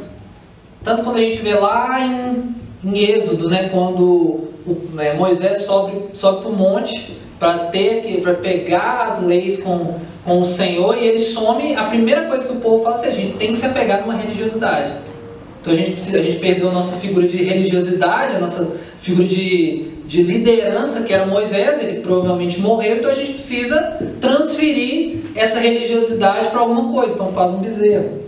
Tanto 0.85 1.03
quando 1.03 1.17
a 1.17 1.21
gente 1.21 1.39
vê 1.39 1.55
lá 1.55 2.01
em, 2.01 2.55
em 2.85 2.99
Êxodo, 2.99 3.49
né, 3.49 3.69
quando 3.71 4.03
o, 4.67 4.89
é, 4.99 5.15
Moisés 5.15 5.63
sobe, 5.63 6.07
sobe 6.15 6.43
para 6.43 6.51
o 6.51 6.57
monte 6.57 7.17
para 7.39 7.67
ter 7.67 8.21
para 8.23 8.35
pegar 8.35 9.09
as 9.09 9.23
leis 9.23 9.61
com, 9.63 9.95
com 10.25 10.41
o 10.41 10.47
Senhor 10.47 10.97
e 10.97 11.07
ele 11.07 11.19
some, 11.19 11.75
a 11.75 11.85
primeira 11.85 12.23
coisa 12.25 12.47
que 12.47 12.53
o 12.53 12.61
povo 12.61 12.83
fala 12.83 12.97
é 12.97 12.99
assim, 12.99 13.09
a 13.09 13.13
gente 13.13 13.37
tem 13.37 13.53
que 13.53 13.59
se 13.59 13.67
apegar 13.67 14.01
numa 14.01 14.15
religiosidade. 14.15 14.93
Então 15.61 15.73
a 15.73 15.77
gente 15.77 15.93
precisa, 15.93 16.19
a 16.19 16.23
gente 16.23 16.39
perdeu 16.39 16.69
a 16.69 16.73
nossa 16.73 16.97
figura 16.97 17.27
de 17.27 17.37
religiosidade, 17.39 18.37
a 18.37 18.39
nossa 18.39 18.77
figura 19.01 19.27
de 19.27 19.97
de 20.07 20.23
liderança, 20.23 21.03
que 21.03 21.13
era 21.13 21.27
Moisés, 21.27 21.83
ele 21.83 22.01
provavelmente 22.01 22.61
morreu, 22.61 22.99
então 22.99 23.11
a 23.11 23.15
gente 23.15 23.33
precisa 23.33 23.99
transferir 24.21 25.19
essa 25.35 25.59
religiosidade 25.59 26.49
para 26.51 26.61
alguma 26.61 26.93
coisa, 26.93 27.15
então 27.15 27.33
faz 27.33 27.51
um 27.51 27.59
bezerro. 27.59 28.23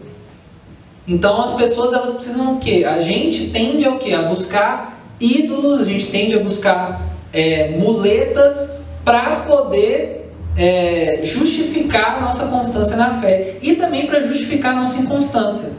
Então 1.07 1.41
as 1.41 1.55
pessoas 1.55 1.93
elas 1.93 2.15
precisam 2.15 2.57
o 2.57 2.59
quê? 2.59 2.85
A 2.85 3.01
gente 3.01 3.51
tende 3.51 3.85
ao 3.87 3.97
quê? 3.97 4.13
A 4.13 4.23
buscar 4.23 5.01
ídolos, 5.21 5.81
a 5.81 5.85
gente 5.85 6.09
tende 6.09 6.35
a 6.35 6.41
buscar 6.41 7.17
é, 7.33 7.71
muletas 7.71 8.77
para 9.09 9.37
poder 9.37 10.31
é, 10.55 11.21
justificar 11.23 12.19
a 12.19 12.21
nossa 12.21 12.47
constância 12.49 12.95
na 12.95 13.15
fé 13.23 13.57
e 13.63 13.75
também 13.75 14.07
para 14.07 14.21
justificar 14.21 14.73
a 14.73 14.81
nossa 14.81 15.01
inconstância. 15.01 15.71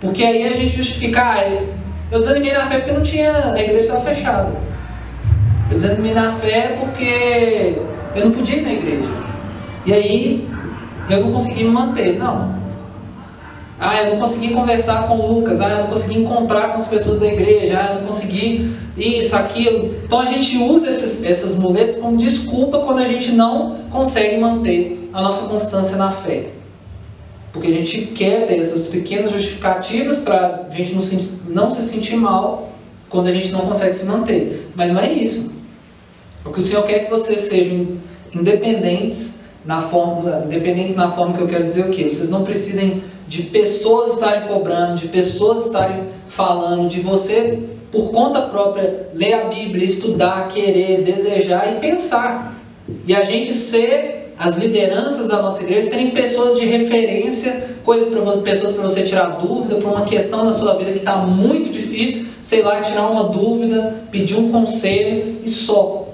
Porque 0.00 0.22
aí 0.22 0.46
a 0.46 0.52
gente 0.52 0.76
justifica, 0.76 1.20
ah, 1.20 1.44
eu 2.12 2.20
desanimei 2.20 2.52
na 2.52 2.66
fé 2.66 2.78
porque 2.78 2.92
não 2.92 3.02
tinha, 3.02 3.52
a 3.52 3.60
igreja 3.60 3.80
estava 3.80 4.00
fechada. 4.02 4.52
Eu 5.68 5.78
desanimei 5.78 6.14
na 6.14 6.34
fé 6.34 6.76
porque 6.78 7.74
eu 8.14 8.26
não 8.26 8.30
podia 8.30 8.58
ir 8.58 8.62
na 8.62 8.72
igreja. 8.72 9.10
E 9.84 9.92
aí 9.92 10.48
eu 11.10 11.22
não 11.22 11.32
consegui 11.32 11.64
me 11.64 11.70
manter. 11.70 12.20
Não. 12.20 12.61
Ah, 13.84 14.00
eu 14.00 14.10
não 14.12 14.20
consegui 14.20 14.54
conversar 14.54 15.08
com 15.08 15.18
o 15.18 15.34
Lucas. 15.34 15.60
Ah, 15.60 15.68
eu 15.70 15.78
não 15.78 15.86
consegui 15.88 16.20
encontrar 16.20 16.68
com 16.68 16.76
as 16.76 16.86
pessoas 16.86 17.18
da 17.18 17.26
igreja. 17.26 17.80
Ah, 17.80 17.88
eu 17.88 18.00
não 18.00 18.06
consegui 18.06 18.70
isso, 18.96 19.34
aquilo. 19.34 19.96
Então 20.04 20.20
a 20.20 20.26
gente 20.26 20.56
usa 20.56 20.88
esses, 20.88 21.24
essas 21.24 21.58
muletas 21.58 21.96
como 21.96 22.16
desculpa 22.16 22.78
quando 22.78 23.00
a 23.00 23.06
gente 23.06 23.32
não 23.32 23.78
consegue 23.90 24.38
manter 24.38 25.10
a 25.12 25.20
nossa 25.20 25.48
constância 25.48 25.96
na 25.96 26.12
fé. 26.12 26.50
Porque 27.52 27.66
a 27.66 27.72
gente 27.72 28.02
quer 28.02 28.46
ter 28.46 28.60
essas 28.60 28.86
pequenas 28.86 29.32
justificativas 29.32 30.18
para 30.18 30.68
a 30.70 30.74
gente 30.74 30.94
não 30.94 31.02
se, 31.02 31.30
não 31.48 31.68
se 31.68 31.82
sentir 31.82 32.14
mal 32.14 32.70
quando 33.10 33.26
a 33.26 33.32
gente 33.32 33.50
não 33.50 33.62
consegue 33.62 33.94
se 33.96 34.04
manter. 34.04 34.70
Mas 34.76 34.92
não 34.92 35.00
é 35.00 35.12
isso. 35.12 35.50
O 36.44 36.50
que 36.52 36.60
o 36.60 36.62
Senhor 36.62 36.84
quer 36.84 36.94
é 36.94 36.98
que 37.00 37.10
vocês 37.10 37.40
sejam 37.40 37.98
independentes 38.32 39.40
na 39.64 39.82
forma, 39.82 40.44
independentes 40.46 40.94
na 40.94 41.10
forma 41.10 41.36
que 41.36 41.40
eu 41.40 41.48
quero 41.48 41.64
dizer 41.64 41.84
o 41.86 41.90
quê? 41.90 42.04
Vocês 42.04 42.28
não 42.28 42.44
precisem 42.44 43.02
de 43.32 43.44
pessoas 43.44 44.12
estarem 44.12 44.46
cobrando, 44.46 45.00
de 45.00 45.08
pessoas 45.08 45.64
estarem 45.64 46.02
falando, 46.28 46.86
de 46.90 47.00
você 47.00 47.60
por 47.90 48.10
conta 48.10 48.42
própria 48.42 49.08
ler 49.14 49.32
a 49.32 49.44
Bíblia, 49.44 49.86
estudar, 49.86 50.48
querer, 50.48 51.00
desejar 51.00 51.72
e 51.72 51.80
pensar. 51.80 52.60
E 53.06 53.14
a 53.14 53.22
gente 53.22 53.54
ser 53.54 54.34
as 54.38 54.58
lideranças 54.58 55.28
da 55.28 55.40
nossa 55.40 55.62
igreja 55.62 55.88
serem 55.88 56.10
pessoas 56.10 56.60
de 56.60 56.66
referência, 56.66 57.70
coisas 57.82 58.12
para 58.12 58.36
pessoas 58.42 58.72
para 58.72 58.82
você 58.82 59.02
tirar 59.02 59.38
dúvida, 59.38 59.76
para 59.76 59.88
uma 59.88 60.04
questão 60.04 60.44
na 60.44 60.52
sua 60.52 60.74
vida 60.74 60.92
que 60.92 60.98
está 60.98 61.16
muito 61.16 61.72
difícil, 61.72 62.26
sei 62.44 62.60
lá, 62.60 62.82
tirar 62.82 63.08
uma 63.08 63.24
dúvida, 63.24 63.94
pedir 64.10 64.38
um 64.38 64.52
conselho 64.52 65.38
e 65.42 65.48
só. 65.48 66.08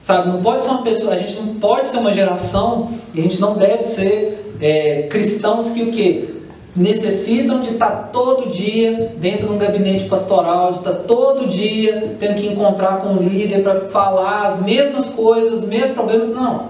Sabe, 0.00 0.30
não 0.30 0.42
pode 0.42 0.64
ser 0.64 0.70
uma 0.70 0.82
pessoa, 0.82 1.12
a 1.12 1.18
gente 1.18 1.34
não 1.34 1.56
pode 1.56 1.88
ser 1.88 1.98
uma 1.98 2.14
geração 2.14 2.94
e 3.12 3.20
a 3.20 3.22
gente 3.22 3.38
não 3.38 3.56
deve 3.56 3.84
ser 3.84 4.43
é, 4.60 5.02
cristãos 5.10 5.70
que 5.70 5.82
o 5.82 5.90
que? 5.90 6.34
Necessitam 6.76 7.60
de 7.60 7.70
estar 7.70 8.10
todo 8.12 8.50
dia 8.50 9.12
dentro 9.18 9.46
de 9.46 9.52
um 9.52 9.58
gabinete 9.58 10.06
pastoral, 10.06 10.72
de 10.72 10.78
estar 10.78 10.92
todo 10.92 11.46
dia 11.46 12.16
tendo 12.18 12.34
que 12.34 12.46
encontrar 12.48 13.00
com 13.00 13.10
um 13.10 13.22
líder 13.22 13.62
para 13.62 13.82
falar 13.82 14.46
as 14.46 14.62
mesmas 14.62 15.08
coisas, 15.08 15.60
os 15.60 15.68
mesmos 15.68 15.90
problemas. 15.90 16.30
Não. 16.30 16.68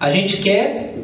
A 0.00 0.10
gente 0.10 0.38
quer, 0.38 0.94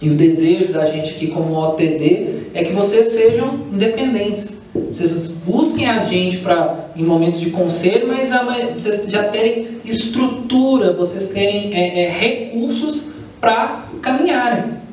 e 0.00 0.10
o 0.10 0.14
desejo 0.14 0.72
da 0.72 0.86
gente 0.86 1.10
aqui 1.10 1.28
como 1.28 1.54
OTD, 1.54 2.48
é 2.52 2.64
que 2.64 2.72
vocês 2.72 3.08
sejam 3.08 3.60
independentes. 3.72 4.60
Vocês 4.74 5.28
busquem 5.28 5.88
a 5.88 6.00
gente 6.00 6.38
para 6.38 6.90
em 6.96 7.04
momentos 7.04 7.40
de 7.40 7.50
conselho, 7.50 8.08
mas 8.08 8.30
vocês 8.74 9.08
já 9.08 9.22
terem 9.24 9.78
estrutura, 9.84 10.92
vocês 10.92 11.28
terem 11.28 11.72
é, 11.72 12.04
é, 12.04 12.10
recursos 12.10 13.12
para 13.40 13.86
caminharem 14.02 14.83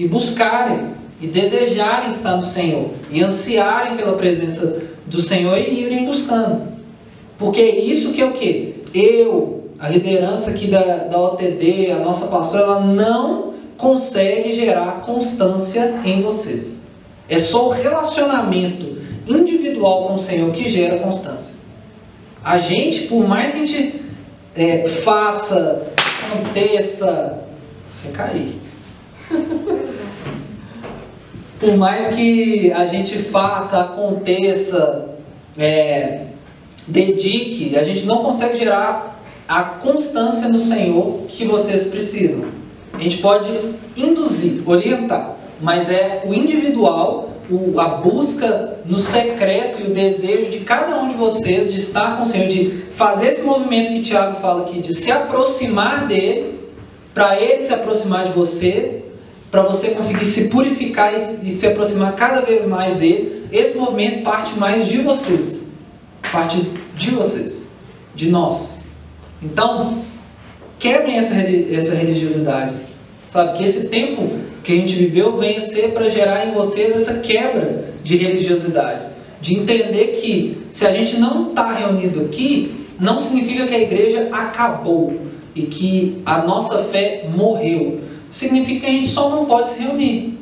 e 0.00 0.08
buscarem 0.08 0.94
e 1.20 1.26
desejarem 1.26 2.08
estar 2.08 2.34
no 2.34 2.42
Senhor 2.42 2.88
e 3.10 3.22
ansiarem 3.22 3.98
pela 3.98 4.14
presença 4.14 4.82
do 5.04 5.20
Senhor 5.20 5.58
e 5.58 5.84
irem 5.84 6.06
buscando. 6.06 6.62
Porque 7.38 7.60
isso 7.60 8.10
que 8.10 8.22
é 8.22 8.24
o 8.24 8.32
que? 8.32 8.82
Eu, 8.94 9.68
a 9.78 9.90
liderança 9.90 10.48
aqui 10.48 10.68
da, 10.68 10.80
da 10.80 11.20
OTD, 11.20 11.90
a 11.90 11.98
nossa 11.98 12.28
pastora, 12.28 12.62
ela 12.62 12.80
não 12.80 13.52
consegue 13.76 14.54
gerar 14.54 15.02
constância 15.02 16.00
em 16.02 16.22
vocês. 16.22 16.78
É 17.28 17.38
só 17.38 17.68
o 17.68 17.70
relacionamento 17.70 18.96
individual 19.28 20.08
com 20.08 20.14
o 20.14 20.18
Senhor 20.18 20.50
que 20.52 20.66
gera 20.66 20.98
constância. 20.98 21.54
A 22.42 22.56
gente, 22.56 23.02
por 23.02 23.28
mais 23.28 23.52
que 23.52 23.58
a 23.58 23.66
gente 23.66 24.00
é, 24.56 24.88
faça, 24.88 25.92
aconteça, 26.26 27.38
sem 28.02 28.12
cair. 28.12 28.54
por 31.60 31.76
mais 31.76 32.14
que 32.14 32.72
a 32.72 32.86
gente 32.86 33.18
faça, 33.24 33.80
aconteça, 33.80 35.10
é, 35.58 36.22
dedique, 36.86 37.76
a 37.76 37.84
gente 37.84 38.06
não 38.06 38.24
consegue 38.24 38.58
gerar 38.58 39.22
a 39.46 39.62
constância 39.62 40.48
no 40.48 40.58
Senhor 40.58 41.26
que 41.28 41.44
vocês 41.44 41.84
precisam. 41.84 42.46
A 42.94 42.98
gente 42.98 43.18
pode 43.18 43.48
induzir, 43.96 44.62
orientar, 44.66 45.36
mas 45.60 45.90
é 45.90 46.22
o 46.24 46.34
individual 46.34 47.30
o, 47.50 47.80
a 47.80 47.88
busca 47.88 48.78
no 48.86 48.98
secreto 48.98 49.82
e 49.82 49.90
o 49.90 49.94
desejo 49.94 50.50
de 50.50 50.60
cada 50.60 50.96
um 51.00 51.08
de 51.08 51.16
vocês 51.16 51.72
de 51.72 51.78
estar 51.78 52.16
com 52.16 52.22
o 52.22 52.26
Senhor, 52.26 52.48
de 52.48 52.84
fazer 52.94 53.28
esse 53.28 53.42
movimento 53.42 53.88
que 53.88 54.02
Tiago 54.02 54.40
fala 54.40 54.62
aqui, 54.62 54.80
de 54.80 54.94
se 54.94 55.10
aproximar 55.10 56.06
dele, 56.06 56.60
para 57.12 57.40
ele 57.40 57.62
se 57.62 57.74
aproximar 57.74 58.26
de 58.26 58.32
você, 58.32 59.02
para 59.50 59.62
você 59.62 59.90
conseguir 59.90 60.24
se 60.24 60.48
purificar 60.48 61.12
e, 61.42 61.52
se 61.52 61.66
aproximar 61.66 62.14
cada 62.14 62.40
vez 62.40 62.66
mais 62.66 62.96
dele, 62.96 63.46
esse 63.52 63.76
movimento 63.76 64.22
parte 64.22 64.56
mais 64.58 64.86
de 64.86 64.98
vocês. 64.98 65.62
Parte 66.30 66.64
de 66.96 67.10
vocês. 67.10 67.66
De 68.14 68.30
nós. 68.30 68.78
Então, 69.42 70.02
quebrem 70.78 71.18
essa, 71.18 71.34
essa 71.34 71.94
religiosidade. 71.94 72.76
Sabe? 73.26 73.58
Que 73.58 73.64
esse 73.64 73.88
tempo 73.88 74.28
que 74.62 74.72
a 74.72 74.76
gente 74.76 74.94
viveu 74.94 75.36
venha 75.36 75.60
ser 75.60 75.92
para 75.92 76.08
gerar 76.08 76.46
em 76.46 76.52
vocês 76.52 76.92
essa 76.94 77.14
quebra 77.20 77.92
de 78.04 78.16
religiosidade. 78.16 79.10
De 79.40 79.54
entender 79.54 80.20
que 80.20 80.66
se 80.70 80.86
a 80.86 80.92
gente 80.92 81.18
não 81.18 81.48
está 81.48 81.72
reunido 81.72 82.20
aqui, 82.20 82.86
não 82.98 83.18
significa 83.18 83.66
que 83.66 83.74
a 83.74 83.80
igreja 83.80 84.28
acabou 84.30 85.18
e 85.54 85.62
que 85.62 86.20
a 86.26 86.42
nossa 86.42 86.84
fé 86.84 87.28
morreu. 87.34 88.00
Significa 88.30 88.80
que 88.80 88.86
a 88.86 88.90
gente 88.90 89.08
só 89.08 89.28
não 89.28 89.44
pode 89.44 89.70
se 89.70 89.82
reunir. 89.82 90.38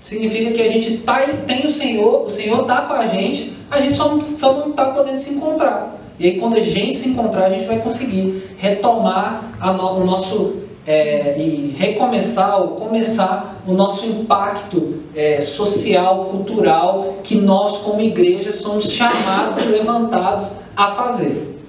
Significa 0.00 0.52
que 0.52 0.62
a 0.62 0.72
gente 0.72 0.98
tá, 0.98 1.20
tem 1.46 1.66
o 1.66 1.72
Senhor, 1.72 2.24
o 2.24 2.30
Senhor 2.30 2.62
está 2.62 2.82
com 2.82 2.94
a 2.94 3.06
gente, 3.06 3.52
a 3.70 3.80
gente 3.80 3.96
só, 3.96 4.08
não 4.08 4.70
está 4.70 4.86
podendo 4.86 5.18
se 5.18 5.30
encontrar. 5.30 5.96
E 6.18 6.26
aí, 6.26 6.38
quando 6.38 6.56
a 6.56 6.60
gente 6.60 6.96
se 6.96 7.08
encontrar, 7.08 7.46
a 7.46 7.50
gente 7.50 7.66
vai 7.66 7.78
conseguir 7.78 8.42
retomar 8.58 9.44
no, 9.60 10.00
o 10.00 10.04
nosso 10.04 10.68
é, 10.88 11.38
e 11.38 11.76
recomeçar 11.78 12.60
ou 12.62 12.68
começar 12.68 13.62
o 13.66 13.74
nosso 13.74 14.06
impacto 14.06 15.02
é, 15.14 15.42
social, 15.42 16.24
cultural, 16.30 17.18
que 17.22 17.34
nós, 17.34 17.76
como 17.78 18.00
igreja, 18.00 18.52
somos 18.52 18.90
chamados 18.90 19.58
e 19.58 19.64
levantados 19.64 20.50
a 20.74 20.90
fazer. 20.92 21.60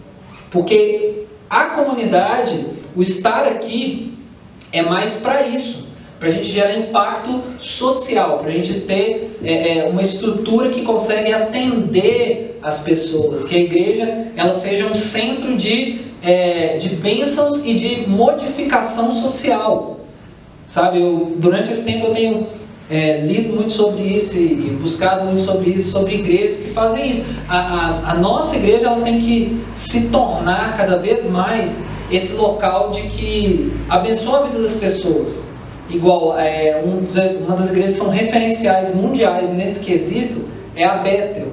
Porque 0.50 1.26
a 1.50 1.66
comunidade, 1.66 2.66
o 2.96 3.02
estar 3.02 3.44
aqui, 3.44 4.18
é 4.72 4.82
mais 4.82 5.16
para 5.16 5.48
isso 5.48 5.90
para 6.20 6.28
a 6.28 6.32
gente 6.32 6.52
gerar 6.52 6.78
impacto 6.78 7.42
social, 7.60 8.40
para 8.40 8.50
a 8.50 8.52
gente 8.52 8.74
ter 8.82 9.38
é, 9.42 9.78
é, 9.78 9.90
uma 9.90 10.02
estrutura 10.02 10.70
que 10.70 10.82
consegue 10.82 11.32
atender 11.32 12.60
as 12.62 12.80
pessoas, 12.80 13.46
que 13.46 13.56
a 13.56 13.60
igreja 13.60 14.28
ela 14.36 14.54
seja 14.54 14.86
um 14.86 14.96
centro 14.96 15.56
de, 15.56 16.02
é, 16.22 16.78
de 16.78 16.90
bênçãos 16.90 17.62
e 17.64 17.74
de 17.74 18.10
modificação 18.10 19.16
social. 19.22 20.02
Sabe, 20.68 21.00
eu, 21.00 21.34
durante 21.38 21.72
esse 21.72 21.84
tempo 21.84 22.08
eu 22.08 22.14
tenho 22.14 22.48
é, 22.90 23.22
lido 23.22 23.56
muito 23.56 23.72
sobre 23.72 24.04
isso 24.04 24.38
e, 24.38 24.78
buscado 24.82 25.26
muito 25.26 25.42
sobre 25.42 25.70
isso, 25.70 25.90
sobre 25.90 26.16
igrejas 26.16 26.58
que 26.58 26.70
fazem 26.72 27.12
isso. 27.12 27.26
A, 27.48 27.58
a, 27.58 28.12
a 28.12 28.14
nossa 28.16 28.58
igreja 28.58 28.88
ela 28.88 29.02
tem 29.02 29.22
que 29.22 29.62
se 29.76 30.02
tornar 30.10 30.76
cada 30.76 30.98
vez 30.98 31.26
mais 31.30 31.82
esse 32.12 32.34
local 32.34 32.92
de 32.92 33.02
que 33.04 33.74
abençoa 33.90 34.40
a 34.40 34.44
vida 34.48 34.62
das 34.62 34.74
pessoas. 34.74 35.44
Igual, 35.90 36.38
é, 36.38 36.84
um 36.86 37.04
uma 37.46 37.56
das 37.56 37.70
igrejas 37.70 37.94
que 37.94 37.98
são 38.00 38.10
referenciais 38.10 38.94
mundiais 38.94 39.50
nesse 39.50 39.80
quesito 39.80 40.46
é 40.76 40.84
a 40.84 40.98
Bethel. 40.98 41.48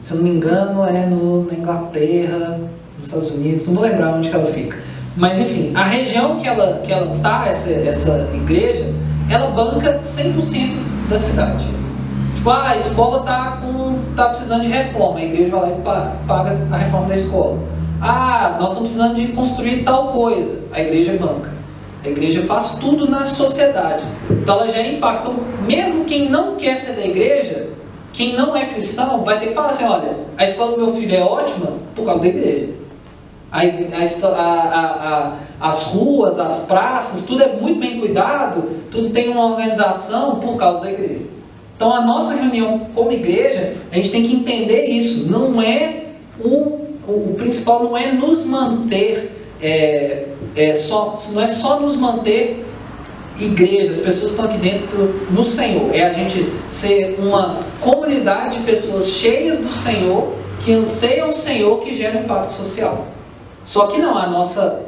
Se 0.00 0.12
eu 0.12 0.18
não 0.18 0.24
me 0.24 0.30
engano, 0.30 0.84
é 0.84 1.06
no, 1.06 1.44
na 1.44 1.54
Inglaterra, 1.54 2.60
nos 2.96 3.06
Estados 3.06 3.30
Unidos, 3.30 3.66
não 3.66 3.74
vou 3.74 3.82
lembrar 3.82 4.14
onde 4.14 4.28
que 4.28 4.36
ela 4.36 4.46
fica. 4.52 4.76
Mas 5.16 5.38
enfim, 5.38 5.72
a 5.74 5.84
região 5.84 6.38
que 6.38 6.46
ela 6.46 6.82
que 6.84 6.92
ela 6.92 7.16
tá, 7.22 7.46
essa, 7.48 7.70
essa 7.70 8.28
igreja, 8.34 8.92
ela 9.30 9.50
banca 9.50 10.00
100% 10.04 10.76
da 11.08 11.18
cidade. 11.18 11.66
Tipo, 12.36 12.50
ah, 12.50 12.70
a 12.70 12.76
escola 12.76 13.22
tá, 13.22 13.58
com, 13.62 13.98
tá 14.14 14.28
precisando 14.28 14.62
de 14.62 14.68
reforma, 14.68 15.18
a 15.18 15.24
igreja 15.24 15.50
vai 15.50 15.70
lá 15.70 15.76
e 15.76 16.26
paga 16.26 16.58
a 16.70 16.76
reforma 16.76 17.08
da 17.08 17.14
escola. 17.14 17.58
Ah, 18.06 18.58
nós 18.60 18.68
estamos 18.68 18.92
precisando 18.92 19.14
de 19.14 19.28
construir 19.28 19.82
tal 19.82 20.08
coisa, 20.08 20.60
a 20.70 20.78
igreja 20.78 21.16
banca. 21.18 21.50
A 22.04 22.08
igreja 22.08 22.44
faz 22.44 22.72
tudo 22.72 23.08
na 23.08 23.24
sociedade. 23.24 24.04
Então 24.30 24.60
ela 24.60 24.86
impacto. 24.86 25.30
Então, 25.30 25.44
mesmo 25.66 26.04
quem 26.04 26.28
não 26.28 26.54
quer 26.56 26.76
ser 26.76 26.92
da 26.92 27.02
igreja, 27.02 27.68
quem 28.12 28.34
não 28.34 28.54
é 28.54 28.66
cristão, 28.66 29.24
vai 29.24 29.40
ter 29.40 29.46
que 29.48 29.54
falar 29.54 29.70
assim: 29.70 29.84
olha, 29.84 30.16
a 30.36 30.44
escola 30.44 30.72
do 30.72 30.84
meu 30.84 30.94
filho 30.94 31.16
é 31.16 31.22
ótima 31.22 31.72
por 31.96 32.04
causa 32.04 32.20
da 32.20 32.28
igreja. 32.28 32.74
A, 33.50 33.62
a, 33.62 35.32
a, 35.60 35.68
as 35.70 35.84
ruas, 35.84 36.38
as 36.38 36.58
praças, 36.60 37.22
tudo 37.22 37.42
é 37.42 37.56
muito 37.58 37.80
bem 37.80 38.00
cuidado, 38.00 38.64
tudo 38.90 39.08
tem 39.10 39.30
uma 39.30 39.46
organização 39.46 40.40
por 40.40 40.56
causa 40.56 40.80
da 40.80 40.92
igreja. 40.92 41.22
Então 41.74 41.94
a 41.94 42.04
nossa 42.04 42.34
reunião 42.34 42.80
como 42.94 43.12
igreja, 43.12 43.76
a 43.90 43.96
gente 43.96 44.10
tem 44.10 44.28
que 44.28 44.36
entender 44.36 44.84
isso. 44.84 45.30
Não 45.30 45.62
é 45.62 46.02
o, 47.06 47.30
o 47.30 47.34
principal 47.36 47.84
não 47.84 47.96
é 47.96 48.12
nos 48.12 48.44
manter 48.44 49.44
é, 49.60 50.26
é 50.54 50.74
só, 50.76 51.16
não 51.32 51.42
é 51.42 51.48
só 51.48 51.80
nos 51.80 51.96
manter 51.96 52.64
igreja, 53.38 53.90
as 53.90 53.98
pessoas 53.98 54.30
estão 54.30 54.44
aqui 54.44 54.58
dentro 54.58 55.26
no 55.30 55.44
Senhor, 55.44 55.92
é 55.92 56.04
a 56.04 56.12
gente 56.12 56.52
ser 56.68 57.18
uma 57.18 57.58
comunidade 57.80 58.58
de 58.58 58.64
pessoas 58.64 59.08
cheias 59.08 59.58
do 59.58 59.72
Senhor, 59.72 60.34
que 60.60 60.72
anseiam 60.72 61.30
o 61.30 61.32
Senhor, 61.32 61.80
que 61.80 61.94
gera 61.94 62.20
impacto 62.20 62.52
social. 62.52 63.06
Só 63.64 63.88
que 63.88 63.98
não, 63.98 64.16
a 64.16 64.26
nossa, 64.26 64.82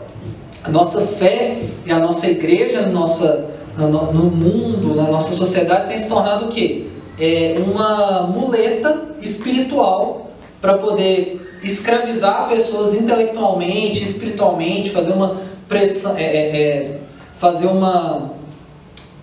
a 0.62 0.70
nossa 0.70 1.00
fé 1.06 1.62
e 1.84 1.90
a 1.90 1.98
nossa 1.98 2.28
igreja, 2.28 2.86
nossa, 2.86 3.46
no 3.76 4.24
mundo, 4.24 4.94
na 4.94 5.04
nossa 5.04 5.34
sociedade, 5.34 5.88
tem 5.88 5.98
se 5.98 6.08
tornado 6.08 6.46
o 6.46 6.48
quê? 6.48 6.86
É 7.18 7.56
uma 7.58 8.22
muleta 8.22 9.06
espiritual 9.20 10.30
para 10.60 10.78
poder 10.78 11.45
escravizar 11.62 12.48
pessoas 12.48 12.94
intelectualmente, 12.94 14.02
espiritualmente, 14.02 14.90
fazer 14.90 15.12
uma 15.12 15.42
pressão, 15.68 16.16
é, 16.16 16.22
é, 16.22 16.56
é, 16.56 16.98
fazer 17.38 17.66
uma, 17.66 18.32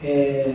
é, 0.03 0.51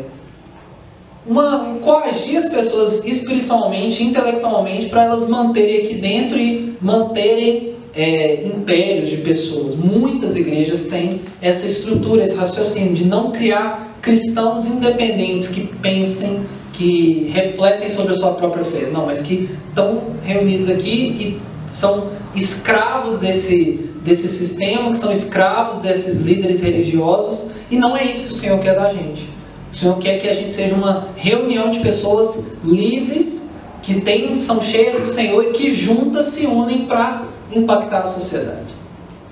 uma 1.26 1.76
coagir 1.83 2.39
as 2.39 2.49
pessoas 2.49 3.05
espiritualmente, 3.05 4.03
intelectualmente, 4.03 4.87
para 4.87 5.05
elas 5.05 5.29
manterem 5.29 5.85
aqui 5.85 5.95
dentro 5.95 6.39
e 6.39 6.76
manterem 6.81 7.74
é, 7.95 8.45
impérios 8.45 9.09
de 9.09 9.18
pessoas. 9.18 9.74
Muitas 9.74 10.37
igrejas 10.37 10.87
têm 10.87 11.20
essa 11.41 11.66
estrutura, 11.66 12.22
esse 12.22 12.37
raciocínio 12.37 12.95
de 12.95 13.05
não 13.05 13.33
criar 13.33 13.99
cristãos 14.01 14.66
independentes 14.66 15.49
que 15.49 15.66
pensem, 15.66 16.43
que 16.72 17.31
refletem 17.35 17.91
sobre 17.91 18.12
a 18.12 18.14
sua 18.14 18.35
própria 18.35 18.64
fé. 18.64 18.89
Não, 18.93 19.07
mas 19.07 19.20
que 19.20 19.51
estão 19.68 20.03
reunidos 20.24 20.68
aqui 20.68 21.16
e 21.18 21.49
são 21.69 22.09
escravos 22.35 23.19
desse, 23.19 23.91
desse 24.03 24.29
sistema, 24.29 24.91
que 24.91 24.99
são 24.99 25.12
escravos 25.12 25.79
desses 25.79 26.21
líderes 26.21 26.61
religiosos, 26.61 27.51
e 27.71 27.77
não 27.77 27.97
é 27.97 28.05
isso 28.05 28.23
que 28.23 28.33
o 28.33 28.35
Senhor 28.35 28.59
quer 28.59 28.75
da 28.75 28.93
gente. 28.93 29.29
O 29.73 29.77
Senhor 29.77 29.99
quer 29.99 30.19
que 30.19 30.29
a 30.29 30.35
gente 30.35 30.51
seja 30.51 30.75
uma 30.75 31.09
reunião 31.16 31.71
de 31.71 31.81
pessoas 31.81 32.43
livres, 32.64 33.47
que 33.83 34.01
tem, 34.01 34.35
são 34.35 34.61
cheias 34.61 35.01
do 35.01 35.07
Senhor 35.12 35.43
e 35.45 35.53
que 35.53 35.75
juntas 35.75 36.27
se 36.27 36.47
unem 36.47 36.87
para 36.87 37.25
impactar 37.53 38.01
a 38.01 38.07
sociedade. 38.07 38.75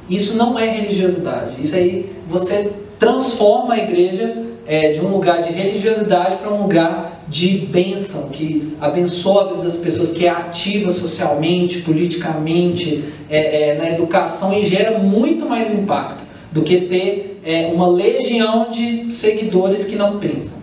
Isso 0.09 0.37
não 0.37 0.59
é 0.59 0.69
religiosidade. 0.71 1.61
Isso 1.61 1.75
aí 1.75 2.13
você 2.29 2.73
transforma 2.99 3.75
a 3.75 3.79
igreja 3.79 4.47
é, 4.67 4.93
de 4.93 5.01
um 5.01 5.09
lugar 5.09 5.43
de 5.43 5.53
religiosidade 5.53 6.37
para 6.37 6.53
um 6.53 6.63
lugar 6.63 7.25
de 7.29 7.59
bênção, 7.59 8.29
que 8.29 8.77
abençoa 8.81 9.43
a 9.43 9.49
vida 9.49 9.63
das 9.63 9.77
pessoas, 9.77 10.11
que 10.11 10.27
é 10.27 10.31
ativa 10.31 10.91
socialmente, 10.91 11.81
politicamente, 11.81 13.05
é, 13.29 13.71
é, 13.71 13.79
na 13.79 13.91
educação 13.91 14.53
e 14.53 14.65
gera 14.65 14.99
muito 14.99 15.47
mais 15.47 15.71
impacto 15.73 16.25
do 16.53 16.63
que 16.63 16.83
ter 16.83 17.41
é, 17.45 17.67
uma 17.73 17.89
legião 17.89 18.71
de 18.71 19.11
seguidores 19.13 19.85
que 19.85 19.97
não 19.97 20.19
pensam. 20.19 20.59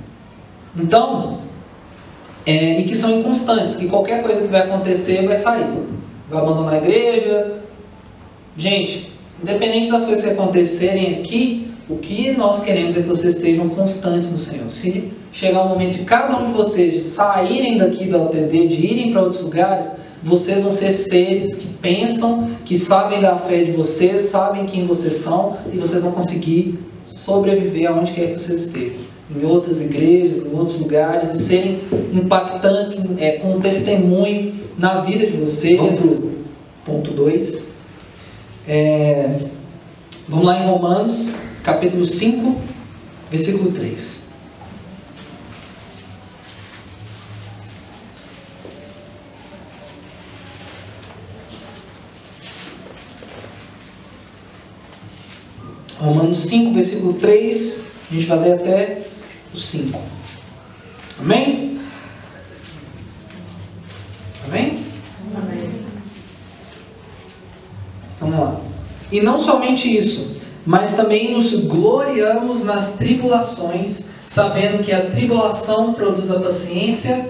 Então, 0.76 1.42
é, 2.46 2.80
e 2.80 2.84
que 2.84 2.96
são 2.96 3.20
inconstantes, 3.20 3.76
que 3.76 3.88
qualquer 3.88 4.22
coisa 4.24 4.42
que 4.42 4.48
vai 4.48 4.62
acontecer 4.62 5.26
vai 5.26 5.36
sair. 5.36 5.66
Vai 6.30 6.42
abandonar 6.42 6.74
a 6.74 6.78
igreja. 6.78 7.60
Gente, 8.58 9.12
independente 9.42 9.92
das 9.92 10.04
coisas 10.04 10.24
que 10.24 10.30
acontecerem 10.32 11.16
aqui, 11.16 11.73
o 11.90 11.98
que 11.98 12.32
nós 12.32 12.64
queremos 12.64 12.96
é 12.96 13.02
que 13.02 13.08
vocês 13.08 13.36
estejam 13.36 13.68
constantes 13.70 14.32
no 14.32 14.38
Senhor. 14.38 14.70
Se 14.70 15.12
chegar 15.34 15.64
o 15.64 15.70
momento 15.70 15.98
de 15.98 16.06
cada 16.06 16.38
um 16.38 16.46
de 16.46 16.54
vocês 16.54 16.94
de 16.94 17.02
saírem 17.02 17.78
daqui 17.78 18.06
da 18.06 18.20
UTD, 18.20 18.68
de 18.68 18.86
irem 18.86 19.12
para 19.12 19.24
outros 19.24 19.42
lugares, 19.42 19.88
vocês 20.24 20.62
vão 20.62 20.72
ser 20.72 20.92
seres 20.94 21.56
que 21.56 21.68
pensam, 21.68 22.52
que 22.64 22.78
sabem 22.78 23.20
da 23.20 23.38
fé 23.38 23.64
de 23.64 23.72
vocês, 23.72 24.22
sabem 24.22 24.66
quem 24.66 24.88
vocês 24.88 25.16
são 25.16 25.58
e 25.74 25.78
vocês 25.78 26.02
vão 26.02 26.14
conseguir 26.14 26.80
sobreviver 27.06 27.92
aonde 27.92 28.14
quer 28.14 28.34
que 28.34 28.40
vocês 28.40 28.62
estejam. 28.62 29.00
Em 29.36 29.46
outras 29.46 29.82
igrejas, 29.82 30.46
em 30.46 30.58
outros 30.58 30.80
lugares, 30.80 31.34
e 31.34 31.38
serem 31.38 31.82
impactantes 32.14 33.04
é, 33.18 33.34
com 33.34 33.56
um 33.56 33.62
testemunho 33.62 34.54
na 34.78 35.02
vida 35.02 35.26
de 35.26 35.36
vocês. 35.36 36.00
Ponto 36.86 37.12
2. 37.12 37.64
É, 38.68 39.38
vamos 40.30 40.46
lá 40.46 40.64
em 40.64 40.68
Romanos 40.68 41.30
capítulo 41.64 42.06
5, 42.06 42.62
versículo 43.32 43.72
3. 43.72 44.22
Romanos 56.00 56.40
5, 56.40 56.74
versículo 56.74 57.14
3, 57.14 57.78
a 58.12 58.14
gente 58.14 58.26
vai 58.26 58.40
ler 58.40 58.54
até 58.56 59.08
o 59.54 59.58
5. 59.58 59.98
Amém? 61.18 61.80
Amém? 64.46 64.86
Amém. 65.34 65.86
Vamos 68.20 68.40
lá. 68.40 68.62
E 69.10 69.22
não 69.22 69.40
somente 69.40 69.96
isso, 69.98 70.33
mas 70.66 70.96
também 70.96 71.34
nos 71.34 71.54
gloriamos 71.54 72.64
nas 72.64 72.94
tribulações, 72.94 74.06
sabendo 74.26 74.84
que 74.84 74.92
a 74.92 75.06
tribulação 75.06 75.94
produz 75.94 76.32
a 76.32 76.40
paciência, 76.40 77.30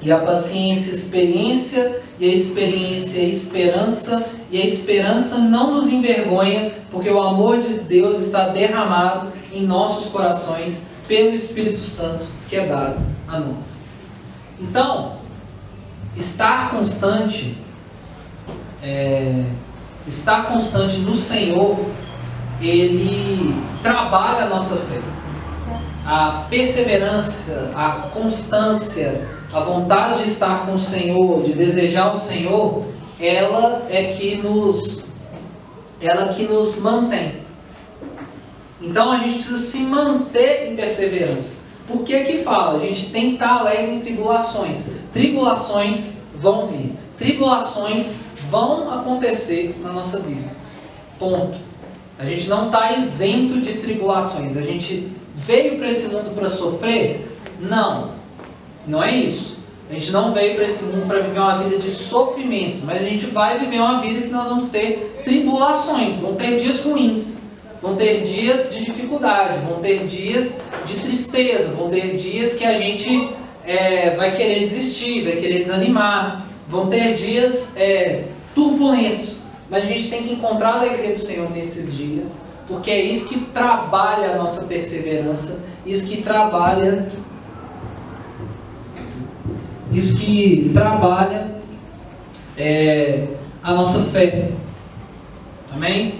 e 0.00 0.10
a 0.10 0.18
paciência, 0.18 0.90
experiência, 0.90 2.00
e 2.18 2.28
a 2.28 2.32
experiência, 2.32 3.20
esperança, 3.20 4.24
e 4.50 4.60
a 4.60 4.64
esperança 4.66 5.38
não 5.38 5.74
nos 5.74 5.86
envergonha, 5.88 6.72
porque 6.90 7.08
o 7.08 7.22
amor 7.22 7.60
de 7.60 7.74
Deus 7.74 8.18
está 8.18 8.48
derramado 8.48 9.28
em 9.52 9.64
nossos 9.64 10.06
corações 10.06 10.82
pelo 11.06 11.32
Espírito 11.34 11.80
Santo 11.80 12.26
que 12.52 12.56
é 12.56 12.66
dado 12.66 13.00
a 13.26 13.40
nós. 13.40 13.80
Então, 14.60 15.16
estar 16.14 16.70
constante, 16.70 17.56
é, 18.82 19.46
estar 20.06 20.48
constante 20.48 20.98
no 20.98 21.16
Senhor, 21.16 21.78
ele 22.60 23.54
trabalha 23.82 24.44
a 24.44 24.48
nossa 24.48 24.76
fé. 24.76 25.00
A 26.04 26.46
perseverança, 26.50 27.70
a 27.74 28.08
constância, 28.12 29.28
a 29.52 29.60
vontade 29.60 30.22
de 30.22 30.28
estar 30.30 30.66
com 30.66 30.74
o 30.74 30.80
Senhor, 30.80 31.42
de 31.44 31.52
desejar 31.52 32.12
o 32.12 32.18
Senhor, 32.18 32.84
ela 33.20 33.86
é 33.88 34.14
que 34.14 34.36
nos 34.36 35.04
ela 36.00 36.32
que 36.34 36.42
nos 36.42 36.76
mantém. 36.76 37.42
Então 38.80 39.12
a 39.12 39.18
gente 39.18 39.36
precisa 39.36 39.58
se 39.58 39.78
manter 39.78 40.72
em 40.72 40.76
perseverança. 40.76 41.58
Por 41.86 42.02
que 42.02 42.18
que 42.24 42.38
fala? 42.38 42.76
A 42.76 42.78
gente 42.80 43.10
tem 43.10 43.28
que 43.28 43.34
estar 43.34 43.60
alegre 43.60 43.94
em 43.94 44.00
tribulações. 44.00 44.86
Tribulações 45.12 46.14
vão 46.34 46.66
vir. 46.66 46.92
Tribulações 47.16 48.14
vão 48.50 48.92
acontecer 48.92 49.78
na 49.82 49.92
nossa 49.92 50.18
vida. 50.18 50.50
Ponto. 51.18 51.58
A 52.18 52.24
gente 52.24 52.48
não 52.48 52.66
está 52.66 52.92
isento 52.92 53.60
de 53.60 53.74
tribulações. 53.74 54.56
A 54.56 54.62
gente 54.62 55.08
veio 55.34 55.76
para 55.76 55.88
esse 55.88 56.08
mundo 56.08 56.34
para 56.34 56.48
sofrer? 56.48 57.26
Não. 57.60 58.12
Não 58.86 59.02
é 59.02 59.14
isso. 59.14 59.56
A 59.92 59.94
gente 59.94 60.10
não 60.10 60.32
veio 60.32 60.54
para 60.54 60.64
esse 60.64 60.84
mundo 60.84 61.06
para 61.06 61.18
viver 61.18 61.38
uma 61.38 61.58
vida 61.58 61.76
de 61.76 61.90
sofrimento, 61.90 62.82
mas 62.82 63.02
a 63.02 63.04
gente 63.04 63.26
vai 63.26 63.58
viver 63.58 63.78
uma 63.78 64.00
vida 64.00 64.22
que 64.22 64.28
nós 64.28 64.48
vamos 64.48 64.68
ter 64.68 65.20
tribulações, 65.22 66.16
vão 66.16 66.34
ter 66.34 66.56
dias 66.58 66.80
ruins, 66.80 67.42
vão 67.82 67.94
ter 67.94 68.24
dias 68.24 68.72
de 68.72 68.86
dificuldade, 68.86 69.58
vão 69.68 69.80
ter 69.80 70.06
dias 70.06 70.58
de 70.86 70.94
tristeza, 70.94 71.68
vão 71.74 71.90
ter 71.90 72.16
dias 72.16 72.54
que 72.54 72.64
a 72.64 72.80
gente 72.80 73.28
é, 73.66 74.16
vai 74.16 74.34
querer 74.34 74.60
desistir, 74.60 75.24
vai 75.24 75.36
querer 75.36 75.58
desanimar, 75.58 76.46
vão 76.66 76.86
ter 76.86 77.12
dias 77.12 77.76
é, 77.76 78.24
turbulentos, 78.54 79.41
mas 79.72 79.84
a 79.84 79.86
gente 79.86 80.10
tem 80.10 80.22
que 80.22 80.34
encontrar 80.34 80.74
a 80.74 80.80
alegria 80.80 81.12
do 81.12 81.18
Senhor 81.18 81.50
nesses 81.50 81.96
dias, 81.96 82.38
porque 82.68 82.90
é 82.90 83.00
isso 83.00 83.26
que 83.26 83.40
trabalha 83.40 84.34
a 84.34 84.36
nossa 84.36 84.66
perseverança, 84.66 85.64
isso 85.86 86.06
que 86.06 86.20
trabalha 86.20 87.08
isso 89.90 90.16
que 90.16 90.70
trabalha 90.74 91.52
é, 92.56 93.28
a 93.62 93.72
nossa 93.72 94.02
fé. 94.04 94.50
Amém? 95.74 96.16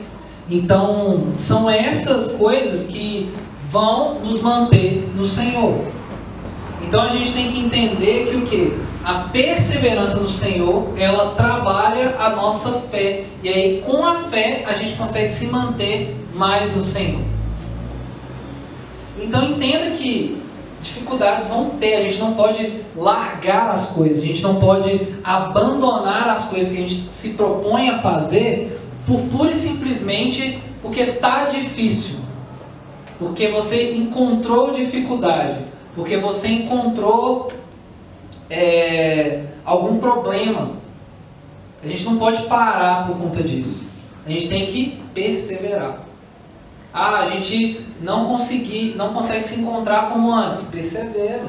Então, 0.50 1.34
são 1.38 1.68
essas 1.68 2.32
coisas 2.32 2.86
que 2.86 3.30
vão 3.70 4.18
nos 4.20 4.40
manter 4.40 5.11
no 5.14 5.26
Senhor. 5.26 5.86
Então 6.93 7.05
a 7.05 7.09
gente 7.09 7.32
tem 7.32 7.49
que 7.49 7.59
entender 7.59 8.28
que 8.28 8.36
o 8.36 8.43
que? 8.43 8.78
A 9.03 9.20
perseverança 9.30 10.20
no 10.20 10.28
Senhor, 10.28 10.93
ela 10.99 11.34
trabalha 11.34 12.16
a 12.18 12.36
nossa 12.36 12.82
fé. 12.90 13.24
E 13.43 13.49
aí, 13.49 13.80
com 13.80 14.05
a 14.05 14.14
fé, 14.14 14.62
a 14.66 14.74
gente 14.74 14.95
consegue 14.97 15.30
se 15.30 15.47
manter 15.47 16.14
mais 16.34 16.70
no 16.76 16.82
Senhor. 16.82 17.22
Então 19.18 19.43
entenda 19.43 19.93
que 19.93 20.43
dificuldades 20.82 21.47
vão 21.47 21.70
ter, 21.80 21.95
a 21.95 22.03
gente 22.03 22.18
não 22.18 22.34
pode 22.34 22.80
largar 22.95 23.70
as 23.70 23.86
coisas, 23.86 24.22
a 24.22 24.26
gente 24.26 24.43
não 24.43 24.57
pode 24.57 25.16
abandonar 25.24 26.28
as 26.28 26.45
coisas 26.45 26.70
que 26.70 26.78
a 26.78 26.88
gente 26.88 27.09
se 27.11 27.30
propõe 27.30 27.88
a 27.88 28.01
fazer 28.01 28.78
por 29.07 29.18
pura 29.34 29.53
e 29.53 29.55
simplesmente 29.55 30.59
porque 30.82 31.01
está 31.01 31.47
difícil, 31.47 32.16
porque 33.18 33.49
você 33.49 33.95
encontrou 33.95 34.72
dificuldade, 34.72 35.71
porque 35.95 36.16
você 36.16 36.49
encontrou 36.49 37.53
é, 38.49 39.45
algum 39.64 39.99
problema. 39.99 40.72
A 41.82 41.86
gente 41.86 42.05
não 42.05 42.18
pode 42.18 42.43
parar 42.45 43.07
por 43.07 43.16
conta 43.16 43.43
disso. 43.43 43.82
A 44.24 44.30
gente 44.30 44.49
tem 44.49 44.66
que 44.66 45.03
perseverar. 45.12 45.99
Ah, 46.95 47.20
a 47.20 47.30
gente 47.30 47.86
não 48.01 48.26
conseguir, 48.26 48.95
não 48.97 49.12
consegue 49.12 49.45
se 49.45 49.61
encontrar 49.61 50.11
como 50.11 50.32
antes. 50.32 50.62
Persevera. 50.62 51.47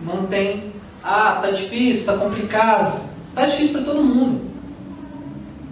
Mantém. 0.00 0.72
Ah, 1.02 1.38
tá 1.42 1.50
difícil, 1.50 2.06
tá 2.06 2.16
complicado. 2.16 3.00
Tá 3.34 3.46
difícil 3.46 3.72
para 3.74 3.82
todo 3.82 4.02
mundo. 4.02 4.48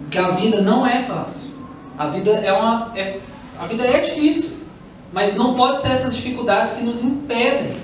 Porque 0.01 0.17
a 0.17 0.29
vida 0.29 0.61
não 0.61 0.85
é 0.85 1.01
fácil. 1.03 1.49
A 1.97 2.07
vida 2.07 2.31
é 2.31 2.53
uma 2.53 2.91
é, 2.95 3.19
a 3.59 3.65
vida 3.65 3.85
é 3.85 3.99
difícil, 3.99 4.56
mas 5.11 5.35
não 5.35 5.53
pode 5.53 5.79
ser 5.79 5.91
essas 5.91 6.15
dificuldades 6.15 6.71
que 6.71 6.83
nos 6.83 7.03
impedem. 7.03 7.75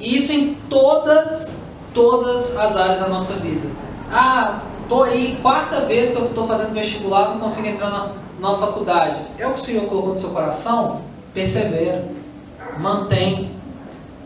E 0.00 0.16
isso 0.16 0.32
em 0.32 0.54
todas 0.68 1.54
todas 1.92 2.56
as 2.56 2.76
áreas 2.76 2.98
da 2.98 3.08
nossa 3.08 3.34
vida. 3.34 3.68
Ah, 4.12 4.62
tô 4.88 5.04
aí 5.04 5.38
quarta 5.40 5.82
vez 5.82 6.10
que 6.10 6.16
eu 6.16 6.24
estou 6.24 6.46
fazendo 6.46 6.74
vestibular, 6.74 7.30
não 7.30 7.38
consigo 7.38 7.68
entrar 7.68 7.88
na 7.88 8.24
numa 8.38 8.58
faculdade, 8.58 9.20
é 9.38 9.46
o 9.46 9.52
que 9.52 9.60
o 9.60 9.62
Senhor 9.62 9.86
colocou 9.86 10.12
no 10.12 10.18
seu 10.18 10.30
coração? 10.30 11.02
Persevera, 11.32 12.06
mantém. 12.78 13.52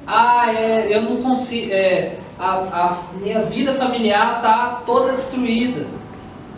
Ah, 0.07 0.53
é, 0.53 0.89
eu 0.91 1.03
não 1.03 1.19
consigo, 1.19 1.73
é, 1.73 2.17
a, 2.39 2.53
a 2.55 2.99
minha 3.21 3.43
vida 3.43 3.75
familiar 3.75 4.37
está 4.37 4.83
toda 4.87 5.13
destruída, 5.13 5.87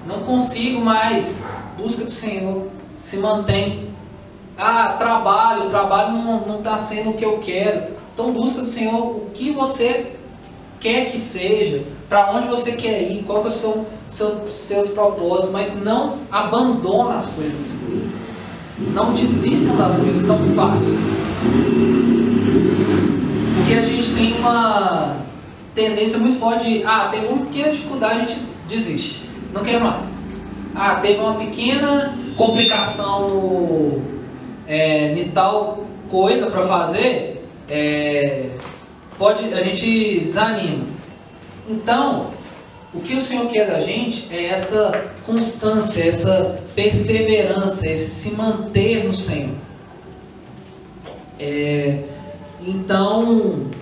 não 0.07 0.21
consigo 0.21 0.81
mais. 0.81 1.43
Busca 1.77 2.05
do 2.05 2.11
Senhor, 2.11 2.67
se 3.01 3.17
mantém. 3.17 3.90
Ah, 4.63 4.95
trabalho, 4.99 5.71
trabalho 5.71 6.13
não 6.13 6.59
está 6.59 6.77
sendo 6.77 7.11
o 7.11 7.15
que 7.15 7.25
eu 7.25 7.39
quero. 7.39 7.95
Então 8.13 8.31
busca 8.31 8.61
do 8.61 8.69
Senhor 8.69 8.95
o 8.95 9.31
que 9.33 9.51
você 9.53 10.13
quer 10.79 11.11
que 11.11 11.19
seja, 11.19 11.83
para 12.11 12.31
onde 12.31 12.47
você 12.47 12.73
quer 12.73 13.11
ir, 13.11 13.23
qual 13.23 13.41
que 13.41 13.49
é 13.49 13.51
o 13.51 13.55
seu, 13.55 13.87
seu, 14.07 14.51
seus 14.51 14.91
propósitos, 14.91 15.51
mas 15.51 15.75
não 15.83 16.19
abandona 16.31 17.17
as 17.17 17.31
coisas. 17.31 17.79
Não 18.79 19.15
desistam 19.15 19.77
das 19.77 19.97
coisas 19.97 20.27
tão 20.27 20.39
fácil. 20.55 20.95
Porque 23.57 23.75
a 23.75 23.83
gente 23.83 24.15
tem 24.15 24.39
uma 24.41 25.17
tendência 25.75 26.19
muito 26.19 26.39
forte 26.39 26.65
de, 26.65 26.85
ah, 26.85 27.09
teve 27.11 27.27
uma 27.27 27.47
pequena 27.47 27.73
dificuldade, 27.73 28.15
a 28.15 28.25
gente 28.27 28.41
desiste. 28.69 29.23
Não 29.55 29.63
quer 29.63 29.81
mais. 29.81 30.19
Ah, 30.75 30.97
teve 30.97 31.19
uma 31.21 31.35
pequena 31.35 32.15
complicação 32.37 33.29
no, 33.31 34.20
é, 34.71 35.13
em 35.15 35.31
tal 35.33 35.85
coisa 36.09 36.47
para 36.47 36.65
fazer, 36.69 37.45
é, 37.69 38.51
pode, 39.19 39.53
a 39.53 39.61
gente 39.63 40.21
desanima. 40.21 40.85
Então, 41.69 42.31
o 42.95 43.01
que 43.01 43.17
o 43.17 43.21
Senhor 43.21 43.49
quer 43.49 43.67
da 43.67 43.81
gente 43.81 44.29
é 44.33 44.47
essa 44.47 45.11
constância, 45.27 46.05
essa 46.05 46.61
perseverança, 46.77 47.89
esse 47.89 48.11
se 48.11 48.31
manter 48.31 49.05
no 49.05 49.13
Senhor. 49.13 49.57
É, 51.41 52.05
então, 52.65 53.73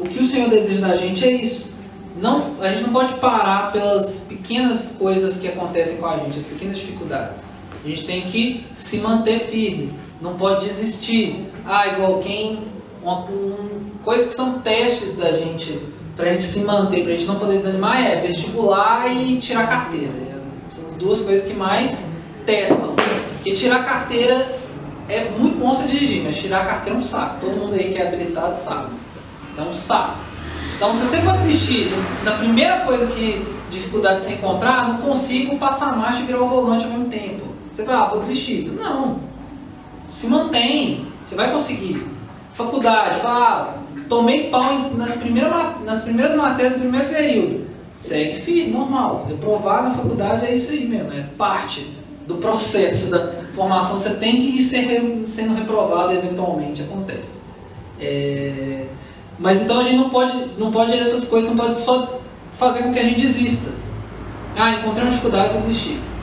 o 0.00 0.08
que 0.08 0.18
o 0.18 0.26
Senhor 0.26 0.50
deseja 0.50 0.88
da 0.88 0.96
gente 0.96 1.24
é 1.24 1.30
isso. 1.30 1.72
Não, 2.20 2.56
a 2.60 2.70
gente 2.70 2.82
não 2.82 2.92
pode 2.92 3.14
parar 3.14 3.70
pelas 3.70 4.20
pequenas 4.28 4.96
coisas 4.98 5.36
que 5.36 5.46
acontecem 5.46 5.98
com 5.98 6.06
a 6.06 6.16
gente, 6.16 6.38
as 6.38 6.44
pequenas 6.44 6.78
dificuldades. 6.78 7.53
A 7.84 7.88
gente 7.88 8.06
tem 8.06 8.22
que 8.22 8.64
se 8.72 8.98
manter 8.98 9.40
firme, 9.40 9.92
não 10.20 10.34
pode 10.34 10.64
desistir. 10.64 11.46
Ah, 11.66 11.86
igual 11.88 12.18
quem 12.20 12.60
uma, 13.02 13.20
um, 13.26 13.90
coisas 14.02 14.28
que 14.28 14.34
são 14.34 14.60
testes 14.60 15.14
da 15.16 15.32
gente, 15.32 15.78
para 16.16 16.30
a 16.30 16.32
gente 16.32 16.44
se 16.44 16.60
manter, 16.60 17.02
para 17.02 17.12
a 17.12 17.16
gente 17.16 17.26
não 17.26 17.38
poder 17.38 17.58
desanimar, 17.58 18.02
é 18.02 18.16
vestibular 18.20 19.14
e 19.14 19.38
tirar 19.38 19.68
carteira. 19.68 20.12
São 20.74 20.88
as 20.88 20.94
duas 20.96 21.20
coisas 21.20 21.46
que 21.46 21.54
mais 21.54 22.08
testam. 22.46 22.94
Porque 23.34 23.52
tirar 23.52 23.84
carteira 23.84 24.58
é 25.08 25.28
muito 25.38 25.58
bom 25.58 25.74
você 25.74 25.86
dirigir, 25.86 26.22
mas 26.24 26.36
tirar 26.36 26.66
carteira 26.66 26.96
é 26.96 27.00
um 27.00 27.02
saco. 27.02 27.40
Todo 27.40 27.56
mundo 27.56 27.74
aí 27.74 27.92
que 27.92 28.00
é 28.00 28.08
habilitado 28.08 28.56
sabe. 28.56 28.94
É 29.58 29.60
um 29.60 29.72
saco. 29.74 30.16
Então, 30.76 30.94
se 30.94 31.06
você 31.06 31.18
for 31.18 31.34
desistir 31.34 31.92
na 32.24 32.32
primeira 32.32 32.80
coisa 32.80 33.06
que 33.06 33.46
dificuldade 33.70 34.24
você 34.24 34.32
encontrar, 34.32 34.88
não 34.88 34.98
consigo 34.98 35.58
passar 35.58 35.92
a 35.92 35.96
marcha 35.96 36.20
e 36.20 36.24
virar 36.24 36.40
o 36.40 36.48
volante 36.48 36.84
ao 36.84 36.90
mesmo 36.90 37.06
tempo. 37.06 37.43
Você 37.74 37.82
vai, 37.82 37.96
ah, 37.96 38.04
vou 38.04 38.20
desistir. 38.20 38.70
Não. 38.70 39.18
Se 40.12 40.28
mantém. 40.28 41.08
Você 41.24 41.34
vai 41.34 41.50
conseguir 41.50 42.06
faculdade, 42.52 43.18
fala, 43.18 43.74
ah, 43.96 44.02
tomei 44.08 44.48
pau 44.48 44.92
nas 44.94 45.16
primeiras, 45.16 45.82
nas 45.84 46.02
primeiras 46.02 46.36
matérias 46.36 46.74
do 46.74 46.80
primeiro 46.80 47.08
período. 47.08 47.66
segue 47.92 48.40
firme, 48.42 48.72
normal. 48.72 49.26
Reprovar 49.28 49.82
na 49.82 49.90
faculdade 49.90 50.46
é 50.46 50.54
isso 50.54 50.70
aí 50.70 50.86
mesmo, 50.86 51.12
é 51.12 51.24
parte 51.36 51.90
do 52.28 52.36
processo 52.36 53.10
da 53.10 53.42
formação. 53.52 53.98
Você 53.98 54.10
tem 54.14 54.36
que 54.36 54.58
ir 54.58 54.62
ser, 54.62 55.24
sendo 55.26 55.56
reprovado 55.56 56.12
eventualmente, 56.12 56.80
acontece. 56.80 57.40
É... 57.98 58.84
Mas 59.36 59.62
então 59.62 59.80
a 59.80 59.82
gente 59.82 59.96
não 59.96 60.10
pode, 60.10 60.36
não 60.56 60.70
pode 60.70 60.96
essas 60.96 61.24
coisas, 61.24 61.50
não 61.50 61.56
pode 61.56 61.76
só 61.80 62.20
fazer 62.56 62.84
com 62.84 62.92
que 62.92 63.00
a 63.00 63.04
gente 63.04 63.20
desista. 63.20 63.72
Ah, 64.56 64.70
encontrei 64.74 65.02
uma 65.02 65.10
dificuldade, 65.10 65.54
vou 65.54 65.60
desistir. 65.60 66.13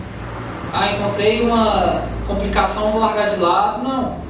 Ah, 0.74 0.89
encontrei 0.93 1.41
uma 1.41 2.01
complicação, 2.26 2.91
vou 2.91 3.01
largar 3.01 3.30
de 3.30 3.38
lado. 3.38 3.84
Não. 3.84 4.22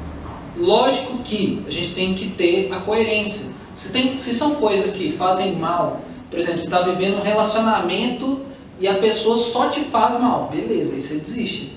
Lógico 0.58 1.20
que 1.20 1.64
a 1.68 1.72
gente 1.72 1.94
tem 1.94 2.14
que 2.14 2.30
ter 2.30 2.72
a 2.74 2.78
coerência. 2.78 3.52
Se, 3.76 3.90
tem, 3.90 4.18
se 4.18 4.34
são 4.34 4.56
coisas 4.56 4.92
que 4.92 5.12
fazem 5.12 5.56
mal, 5.56 6.02
por 6.30 6.40
exemplo, 6.40 6.60
você 6.60 6.66
está 6.66 6.82
vivendo 6.82 7.20
um 7.20 7.22
relacionamento 7.22 8.40
e 8.80 8.88
a 8.88 8.96
pessoa 8.96 9.38
só 9.38 9.70
te 9.70 9.82
faz 9.82 10.20
mal, 10.20 10.50
beleza, 10.52 10.94
aí 10.94 11.02
você 11.02 11.16
desiste. 11.16 11.74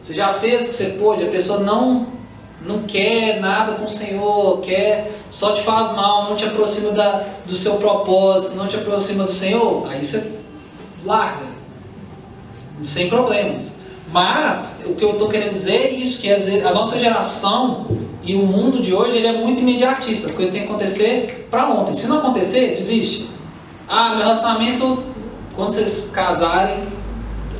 Você 0.00 0.14
já 0.14 0.32
fez 0.34 0.64
o 0.64 0.68
que 0.68 0.74
você 0.74 0.84
pôde, 0.90 1.24
a 1.24 1.30
pessoa 1.30 1.58
não, 1.58 2.06
não 2.64 2.82
quer 2.82 3.40
nada 3.40 3.72
com 3.72 3.86
o 3.86 3.88
Senhor, 3.88 4.60
quer, 4.60 5.10
só 5.30 5.52
te 5.52 5.62
faz 5.62 5.94
mal, 5.96 6.28
não 6.28 6.36
te 6.36 6.44
aproxima 6.44 6.92
da, 6.92 7.24
do 7.44 7.56
seu 7.56 7.74
propósito, 7.76 8.54
não 8.54 8.68
te 8.68 8.76
aproxima 8.76 9.24
do 9.24 9.32
Senhor, 9.32 9.88
aí 9.90 10.04
você 10.04 10.38
larga, 11.04 11.46
sem 12.84 13.08
problemas. 13.08 13.72
Mas 14.14 14.80
o 14.86 14.94
que 14.94 15.04
eu 15.04 15.14
estou 15.14 15.28
querendo 15.28 15.54
dizer 15.54 15.74
é 15.74 15.90
isso, 15.90 16.20
que 16.20 16.30
a 16.30 16.72
nossa 16.72 17.00
geração 17.00 17.88
e 18.22 18.36
o 18.36 18.46
mundo 18.46 18.80
de 18.80 18.94
hoje 18.94 19.16
ele 19.16 19.26
é 19.26 19.32
muito 19.32 19.58
imediatista, 19.58 20.28
as 20.28 20.36
coisas 20.36 20.54
têm 20.54 20.62
que 20.62 20.68
acontecer 20.68 21.48
para 21.50 21.68
ontem. 21.68 21.94
Se 21.94 22.06
não 22.06 22.18
acontecer, 22.18 22.76
desiste. 22.76 23.28
Ah, 23.88 24.10
meu 24.10 24.18
relacionamento, 24.18 25.02
quando 25.56 25.72
vocês 25.72 26.08
casarem, 26.12 26.84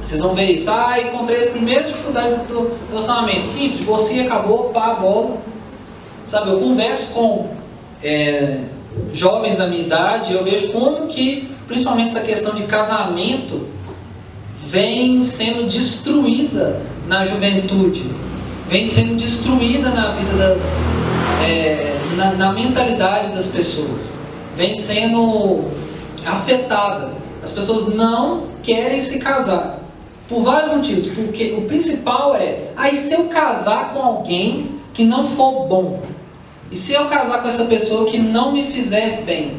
vocês 0.04 0.20
vão 0.20 0.32
ver 0.32 0.52
isso. 0.52 0.70
Ah, 0.70 1.00
encontrei 1.00 1.38
as 1.38 1.50
primeiras 1.50 1.88
dificuldades 1.88 2.38
do 2.42 2.70
relacionamento. 2.88 3.46
Simples, 3.46 3.84
você 3.84 4.20
acabou, 4.20 4.70
pá, 4.70 4.94
bola. 4.94 5.38
Sabe, 6.24 6.52
eu 6.52 6.60
converso 6.60 7.08
com 7.08 7.48
é, 8.00 8.60
jovens 9.12 9.56
da 9.56 9.66
minha 9.66 9.82
idade 9.82 10.32
eu 10.32 10.44
vejo 10.44 10.70
como 10.70 11.08
que, 11.08 11.52
principalmente 11.66 12.10
essa 12.10 12.20
questão 12.20 12.54
de 12.54 12.62
casamento, 12.62 13.66
vem 14.74 15.22
sendo 15.22 15.68
destruída 15.68 16.82
na 17.06 17.24
juventude, 17.24 18.02
vem 18.68 18.88
sendo 18.88 19.14
destruída 19.14 19.90
na 19.90 20.08
vida 20.08 20.36
das. 20.36 20.60
É, 21.48 21.96
na, 22.16 22.32
na 22.32 22.52
mentalidade 22.52 23.32
das 23.32 23.46
pessoas, 23.46 24.16
vem 24.56 24.74
sendo 24.74 25.70
afetada. 26.26 27.12
As 27.40 27.52
pessoas 27.52 27.94
não 27.94 28.48
querem 28.64 29.00
se 29.00 29.20
casar. 29.20 29.78
Por 30.28 30.42
vários 30.42 30.74
motivos. 30.74 31.06
Porque 31.06 31.54
o 31.56 31.62
principal 31.62 32.34
é, 32.34 32.70
aí 32.76 32.96
se 32.96 33.14
eu 33.14 33.26
casar 33.26 33.92
com 33.92 34.00
alguém 34.00 34.70
que 34.92 35.04
não 35.04 35.24
for 35.24 35.68
bom? 35.68 36.02
E 36.72 36.76
se 36.76 36.94
eu 36.94 37.04
casar 37.04 37.42
com 37.42 37.48
essa 37.48 37.64
pessoa 37.66 38.10
que 38.10 38.18
não 38.18 38.50
me 38.50 38.64
fizer 38.64 39.22
bem? 39.24 39.52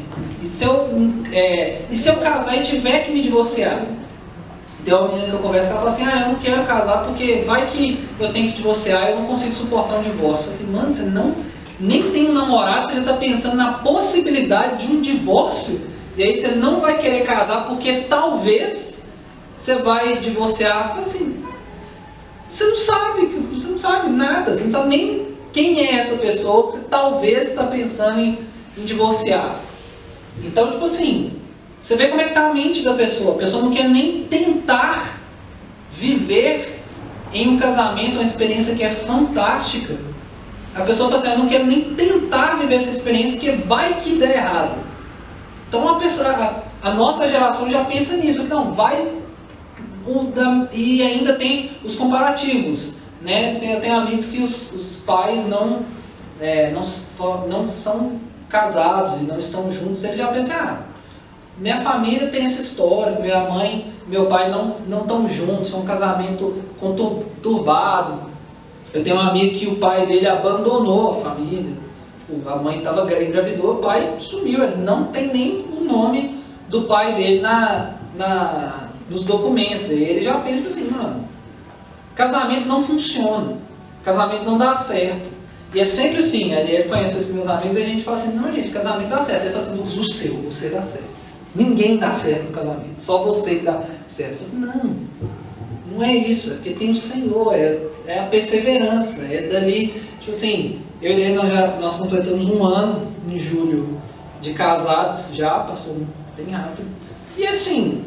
E 0.43 0.47
se 0.47 0.65
eu, 0.65 0.89
é, 1.31 1.83
e 1.89 1.95
se 1.95 2.09
eu 2.09 2.15
casar 2.17 2.57
e 2.57 2.63
tiver 2.63 3.05
que 3.05 3.11
me 3.11 3.21
divorciar? 3.21 3.81
Tem 4.85 4.93
uma 4.93 5.07
menina 5.07 5.29
que 5.29 5.33
eu 5.33 5.39
converso 5.39 5.67
que 5.67 5.73
ela 5.73 5.81
fala 5.81 5.93
assim, 5.93 6.05
ah, 6.05 6.21
eu 6.21 6.27
não 6.33 6.35
quero 6.35 6.63
casar 6.65 7.05
porque 7.05 7.43
vai 7.45 7.65
que 7.65 8.07
eu 8.19 8.31
tenho 8.31 8.51
que 8.51 8.57
divorciar 8.57 9.07
e 9.07 9.11
eu 9.13 9.19
não 9.19 9.25
consigo 9.25 9.51
suportar 9.51 9.95
um 9.97 10.03
divórcio. 10.03 10.45
Eu 10.45 10.51
falo 10.51 10.53
assim, 10.53 10.71
mano, 10.71 10.93
você 10.93 11.01
não 11.01 11.35
nem 11.79 12.11
tem 12.11 12.29
um 12.29 12.33
namorado, 12.33 12.87
você 12.87 12.93
já 12.93 12.99
está 13.01 13.13
pensando 13.13 13.55
na 13.55 13.73
possibilidade 13.79 14.85
de 14.85 14.93
um 14.93 15.01
divórcio? 15.01 15.81
E 16.15 16.23
aí 16.23 16.39
você 16.39 16.49
não 16.49 16.79
vai 16.79 16.99
querer 16.99 17.25
casar 17.25 17.67
porque 17.67 18.01
talvez 18.01 19.03
você 19.57 19.75
vai 19.75 20.17
divorciar. 20.17 20.97
Assim, 20.99 21.43
você 22.47 22.63
não 22.65 22.75
sabe, 22.75 23.25
você 23.25 23.67
não 23.67 23.77
sabe 23.79 24.09
nada, 24.09 24.53
você 24.53 24.63
não 24.65 24.71
sabe 24.71 24.87
nem 24.87 25.27
quem 25.51 25.79
é 25.79 25.95
essa 25.95 26.15
pessoa 26.17 26.67
que 26.67 26.73
você 26.73 26.79
talvez 26.89 27.49
está 27.49 27.63
pensando 27.63 28.21
em, 28.21 28.37
em 28.77 28.85
divorciar. 28.85 29.59
Então, 30.43 30.71
tipo 30.71 30.85
assim, 30.85 31.33
você 31.85 31.95
vê 31.95 32.07
como 32.07 32.19
é 32.19 32.23
que 32.23 32.31
está 32.31 32.47
a 32.47 32.51
mente 32.51 32.81
da 32.81 32.95
pessoa. 32.95 33.35
A 33.35 33.37
pessoa 33.37 33.63
não 33.63 33.69
quer 33.69 33.87
nem 33.87 34.23
tentar 34.23 35.19
viver 35.91 36.81
em 37.31 37.47
um 37.47 37.59
casamento 37.59 38.13
uma 38.13 38.23
experiência 38.23 38.73
que 38.73 38.81
é 38.81 38.89
fantástica. 38.89 39.95
A 40.73 40.81
pessoa 40.81 41.09
fala 41.09 41.21
assim, 41.21 41.31
eu 41.33 41.37
não 41.37 41.47
quero 41.47 41.67
nem 41.67 41.93
tentar 41.93 42.55
viver 42.55 42.77
essa 42.77 42.89
experiência 42.89 43.33
porque 43.33 43.51
vai 43.51 44.01
que 44.01 44.15
der 44.15 44.37
errado. 44.37 44.79
Então 45.69 45.87
a, 45.87 45.99
pessoa, 45.99 46.63
a, 46.81 46.91
nossa 46.91 47.29
geração 47.29 47.71
já 47.71 47.85
pensa 47.85 48.17
nisso, 48.17 48.39
assim, 48.39 48.49
não, 48.49 48.73
vai 48.73 49.07
e 50.73 51.03
ainda 51.03 51.35
tem 51.35 51.73
os 51.83 51.93
comparativos. 51.93 52.95
Né? 53.21 53.59
Tem, 53.59 53.73
eu 53.73 53.79
tenho 53.79 53.93
amigos 53.93 54.25
que 54.25 54.41
os, 54.41 54.73
os 54.73 54.95
pais 55.05 55.47
não, 55.47 55.83
é, 56.41 56.71
não, 56.71 56.81
não 57.47 57.69
são 57.69 58.19
casados 58.49 59.21
e 59.21 59.25
não 59.25 59.37
estão 59.37 59.71
juntos, 59.71 60.03
eles 60.03 60.17
já 60.17 60.27
pensam, 60.29 60.55
ah, 60.59 60.84
minha 61.57 61.81
família 61.81 62.27
tem 62.27 62.43
essa 62.43 62.61
história, 62.61 63.19
minha 63.19 63.49
mãe 63.49 63.93
meu 64.07 64.27
pai 64.27 64.51
não 64.51 64.75
não 64.87 65.01
estão 65.01 65.27
juntos, 65.27 65.69
foi 65.69 65.79
um 65.79 65.85
casamento 65.85 66.61
conturbado. 66.79 68.35
Eu 68.93 69.03
tenho 69.03 69.15
um 69.17 69.19
amigo 69.19 69.57
que 69.57 69.67
o 69.67 69.75
pai 69.75 70.05
dele 70.05 70.27
abandonou 70.27 71.11
a 71.11 71.29
família 71.29 71.85
a 72.47 72.55
mãe 72.55 72.79
estava 72.79 73.01
engravidou, 73.23 73.75
o 73.75 73.77
pai 73.77 74.15
sumiu, 74.19 74.63
ele 74.63 74.77
não 74.77 75.05
tem 75.05 75.31
nem 75.31 75.65
o 75.71 75.83
nome 75.83 76.43
do 76.67 76.83
pai 76.83 77.13
dele 77.13 77.41
na, 77.41 77.91
na, 78.15 78.87
nos 79.09 79.23
documentos. 79.23 79.89
Ele 79.89 80.23
já 80.23 80.35
pensa 80.39 80.67
assim, 80.67 80.89
mano, 80.89 81.27
casamento 82.15 82.67
não 82.67 82.81
funciona, 82.81 83.57
casamento 84.03 84.43
não 84.43 84.57
dá 84.57 84.73
certo. 84.73 85.35
E 85.73 85.79
é 85.79 85.85
sempre 85.85 86.19
assim, 86.19 86.53
ele 86.53 86.83
conhece 86.83 87.19
esses 87.19 87.33
meus 87.33 87.47
amigos 87.47 87.77
e 87.77 87.83
a 87.83 87.85
gente 87.85 88.03
fala 88.03 88.17
assim, 88.17 88.33
não 88.33 88.51
gente, 88.51 88.69
casamento 88.69 89.09
dá 89.09 89.21
certo. 89.21 89.43
Ele 89.43 89.51
fala 89.51 89.63
assim, 89.63 89.99
o 89.99 90.03
seu, 90.05 90.33
você 90.41 90.69
dá 90.69 90.81
certo. 90.81 91.24
Ninguém 91.55 91.97
dá 91.97 92.11
certo 92.11 92.47
no 92.47 92.51
casamento, 92.51 93.01
só 93.01 93.23
você 93.23 93.55
que 93.55 93.65
dá 93.65 93.81
certo. 94.07 94.43
Falo 94.43 94.65
não, 94.65 94.95
não 95.91 96.03
é 96.03 96.13
isso, 96.13 96.51
é 96.51 96.53
porque 96.55 96.71
tem 96.71 96.89
o 96.89 96.95
Senhor, 96.95 97.53
é, 97.53 97.79
é 98.05 98.19
a 98.19 98.23
perseverança, 98.23 99.21
é 99.21 99.47
dali, 99.47 100.03
tipo 100.19 100.31
assim, 100.31 100.81
eu 101.01 101.11
e 101.11 101.21
ele, 101.21 101.35
nós, 101.35 101.49
já, 101.49 101.67
nós 101.79 101.95
completamos 101.95 102.49
um 102.49 102.63
ano 102.63 103.07
em 103.29 103.39
julho 103.39 104.01
de 104.41 104.53
casados, 104.53 105.33
já 105.33 105.59
passou 105.59 105.97
bem 106.35 106.53
rápido. 106.53 106.85
E 107.37 107.47
assim, 107.47 108.03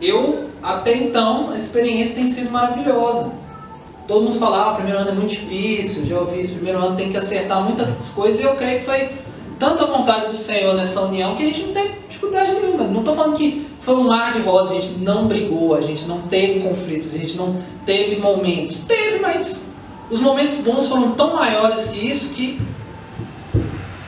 eu 0.00 0.48
até 0.62 0.94
então 0.96 1.50
a 1.50 1.56
experiência 1.56 2.16
tem 2.16 2.26
sido 2.26 2.50
maravilhosa. 2.50 3.30
Todo 4.06 4.24
mundo 4.24 4.38
fala, 4.38 4.64
ah, 4.64 4.72
o 4.72 4.74
primeiro 4.74 4.98
ano 4.98 5.10
é 5.10 5.14
muito 5.14 5.30
difícil, 5.30 6.04
já 6.06 6.18
ouvi 6.18 6.40
isso, 6.40 6.54
primeiro 6.54 6.80
ano 6.80 6.96
tem 6.96 7.10
que 7.10 7.16
acertar 7.16 7.62
muitas 7.62 8.08
coisas, 8.08 8.40
e 8.40 8.42
eu 8.42 8.56
creio 8.56 8.80
que 8.80 8.84
foi 8.84 9.08
tanta 9.60 9.84
vontade 9.84 10.30
do 10.30 10.36
Senhor 10.36 10.74
nessa 10.74 11.02
união 11.02 11.36
que 11.36 11.42
a 11.42 11.46
gente 11.46 11.62
não 11.64 11.74
tem 11.74 11.92
dificuldade 12.08 12.52
nenhuma. 12.54 12.84
Não 12.84 13.00
estou 13.00 13.14
falando 13.14 13.36
que 13.36 13.68
foi 13.80 13.94
um 13.94 14.04
mar 14.04 14.32
de 14.32 14.40
rosas, 14.40 14.72
a 14.72 14.80
gente 14.80 14.98
não 14.98 15.28
brigou, 15.28 15.76
a 15.76 15.80
gente 15.82 16.06
não 16.06 16.22
teve 16.22 16.60
conflitos, 16.60 17.14
a 17.14 17.18
gente 17.18 17.36
não 17.36 17.62
teve 17.84 18.16
momentos. 18.16 18.78
Teve, 18.86 19.18
mas 19.20 19.66
os 20.10 20.20
momentos 20.20 20.56
bons 20.56 20.88
foram 20.88 21.12
tão 21.12 21.34
maiores 21.34 21.88
que 21.88 22.10
isso 22.10 22.30
que 22.30 22.60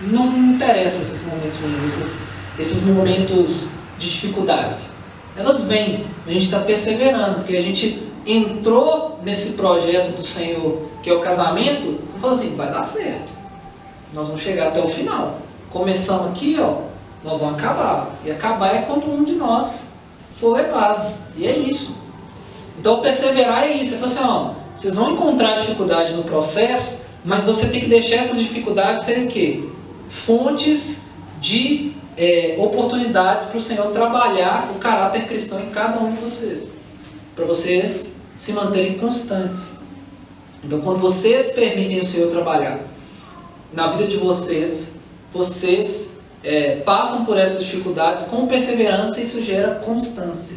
não 0.01 0.27
interessa 0.27 1.03
esses 1.03 1.23
momentos 1.25 1.59
ruins, 1.59 1.99
esses, 1.99 2.19
esses 2.59 2.83
momentos 2.83 3.67
de 3.99 4.11
dificuldades. 4.11 4.91
Elas 5.37 5.61
vêm, 5.61 6.07
a 6.27 6.31
gente 6.31 6.47
está 6.47 6.61
perseverando, 6.61 7.37
porque 7.37 7.57
a 7.57 7.63
gente 7.63 8.03
entrou 8.27 9.21
nesse 9.23 9.53
projeto 9.53 10.17
do 10.17 10.23
Senhor, 10.23 10.89
que 11.03 11.11
é 11.11 11.13
o 11.13 11.21
casamento, 11.21 11.99
e 12.17 12.21
falou 12.21 12.37
assim, 12.37 12.55
vai 12.57 12.71
dar 12.71 12.83
certo. 12.83 13.42
Nós 14.13 14.27
vamos 14.27 14.43
chegar 14.43 14.69
até 14.69 14.81
o 14.81 14.89
final. 14.89 15.39
Começamos 15.71 16.29
aqui, 16.29 16.57
ó, 16.61 16.83
nós 17.25 17.41
vamos 17.41 17.59
acabar. 17.59 18.11
E 18.25 18.31
acabar 18.31 18.75
é 18.75 18.83
quando 18.83 19.11
um 19.11 19.25
de 19.25 19.33
nós 19.33 19.93
for 20.37 20.55
levado. 20.55 21.13
E 21.37 21.47
é 21.47 21.57
isso. 21.57 21.97
Então 22.79 23.01
perseverar 23.01 23.65
é 23.65 23.73
isso. 23.73 23.95
É 23.95 24.05
assim, 24.05 24.21
ó, 24.23 24.53
vocês 24.77 24.95
vão 24.95 25.13
encontrar 25.13 25.57
dificuldade 25.57 26.13
no 26.13 26.25
processo, 26.25 26.99
mas 27.25 27.45
você 27.45 27.69
tem 27.69 27.81
que 27.81 27.87
deixar 27.87 28.17
essas 28.17 28.39
dificuldades 28.39 29.05
serem 29.05 29.27
o 29.27 29.29
quê? 29.29 29.65
Fontes 30.09 31.03
de 31.41 31.93
é, 32.17 32.57
oportunidades 32.59 33.47
para 33.47 33.57
o 33.57 33.61
Senhor 33.61 33.87
trabalhar 33.93 34.71
o 34.71 34.79
caráter 34.79 35.27
cristão 35.27 35.61
em 35.61 35.71
cada 35.71 35.99
um 36.01 36.13
de 36.13 36.21
vocês. 36.21 36.71
Para 37.35 37.47
vocês 37.47 38.15
se 38.37 38.53
manterem 38.53 38.99
constantes. 38.99 39.73
Então, 40.63 40.81
quando 40.81 40.99
vocês 40.99 41.51
permitem 41.53 42.01
o 42.01 42.05
Senhor 42.05 42.31
trabalhar 42.31 42.92
na 43.73 43.89
vida 43.89 44.07
de 44.07 44.17
vocês, 44.17 44.93
vocês 45.33 46.11
é, 46.45 46.77
passam 46.77 47.25
por 47.25 47.39
essas 47.39 47.65
dificuldades 47.65 48.25
com 48.25 48.47
perseverança 48.47 49.21
e 49.21 49.23
isso 49.23 49.43
gera 49.43 49.77
constância. 49.77 50.57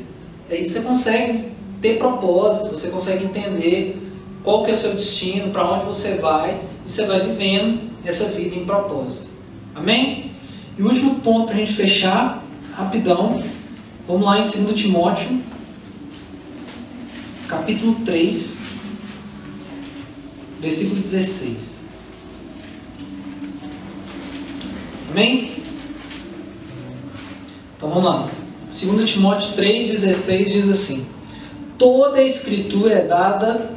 Aí 0.49 0.67
você 0.67 0.81
consegue 0.81 1.51
ter 1.81 1.97
propósito, 1.97 2.69
você 2.69 2.89
consegue 2.89 3.25
entender 3.25 4.01
qual 4.43 4.63
que 4.63 4.71
é 4.71 4.73
o 4.73 4.77
seu 4.77 4.93
destino, 4.93 5.51
para 5.51 5.69
onde 5.69 5.85
você 5.85 6.15
vai, 6.15 6.61
e 6.85 6.91
você 6.91 7.05
vai 7.05 7.21
vivendo 7.21 7.89
essa 8.05 8.25
vida 8.25 8.55
em 8.55 8.65
propósito. 8.65 9.29
Amém? 9.73 10.31
E 10.77 10.81
o 10.81 10.87
último 10.87 11.15
ponto 11.21 11.47
para 11.47 11.55
a 11.55 11.57
gente 11.57 11.73
fechar, 11.73 12.43
rapidão, 12.73 13.41
Vamos 14.07 14.23
lá 14.23 14.37
em 14.37 14.43
2 14.43 14.79
Timóteo, 14.79 15.41
capítulo 17.47 17.95
3, 18.05 18.55
versículo 20.61 21.01
16. 21.01 21.74
Amém? 25.15 25.49
Então 27.77 27.87
vamos 27.87 28.03
lá. 28.03 28.29
2 28.69 29.09
Timóteo 29.09 29.53
3,16 29.55 30.43
diz 30.43 30.69
assim: 30.69 31.05
Toda 31.77 32.17
a 32.17 32.21
escritura 32.21 32.95
é 32.95 33.07
dada 33.07 33.71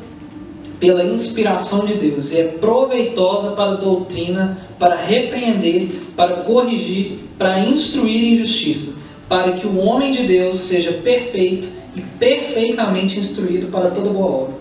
pela 0.80 1.04
inspiração 1.04 1.86
de 1.86 1.94
Deus 1.94 2.32
e 2.32 2.38
é 2.38 2.44
proveitosa 2.48 3.52
para 3.52 3.70
a 3.70 3.74
doutrina, 3.76 4.58
para 4.80 4.96
repreender, 4.96 6.00
para 6.16 6.38
corrigir, 6.38 7.20
para 7.38 7.60
instruir 7.60 8.32
em 8.32 8.36
justiça, 8.36 8.94
para 9.28 9.52
que 9.52 9.66
o 9.68 9.78
homem 9.78 10.10
de 10.10 10.26
Deus 10.26 10.58
seja 10.58 10.90
perfeito 10.90 11.68
e 11.94 12.00
perfeitamente 12.00 13.16
instruído 13.16 13.68
para 13.68 13.92
toda 13.92 14.10
boa 14.10 14.26
obra. 14.26 14.54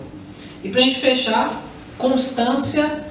E 0.62 0.68
para 0.68 0.80
a 0.80 0.84
gente 0.84 1.00
fechar, 1.00 1.60
constância 1.98 3.02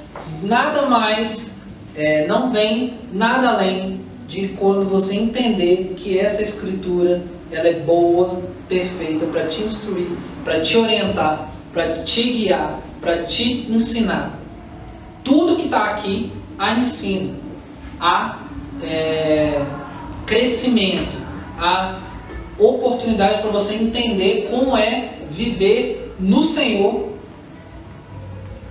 nada 0.42 0.84
mais, 0.84 1.57
é, 1.98 2.28
não 2.28 2.52
vem 2.52 2.94
nada 3.12 3.50
além 3.50 4.02
de 4.28 4.50
quando 4.50 4.88
você 4.88 5.16
entender 5.16 5.96
que 5.98 6.20
essa 6.20 6.44
escritura 6.44 7.24
ela 7.52 7.68
é 7.68 7.80
boa, 7.80 8.40
perfeita 8.70 9.26
para 9.26 9.48
te 9.48 9.64
instruir, 9.64 10.12
para 10.44 10.62
te 10.62 10.78
orientar, 10.78 11.50
para 11.74 12.04
te 12.04 12.22
guiar, 12.22 12.80
para 13.02 13.24
te 13.24 13.66
ensinar. 13.72 14.38
Tudo 15.24 15.56
que 15.56 15.66
está 15.66 15.86
aqui 15.86 16.32
há 16.60 16.74
ensino, 16.74 17.36
há 18.00 18.42
é, 18.84 19.60
crescimento, 20.28 21.18
há 21.58 22.00
oportunidade 22.60 23.42
para 23.42 23.50
você 23.50 23.74
entender 23.74 24.50
como 24.52 24.78
é 24.78 25.14
viver 25.32 26.14
no 26.20 26.44
Senhor. 26.44 27.10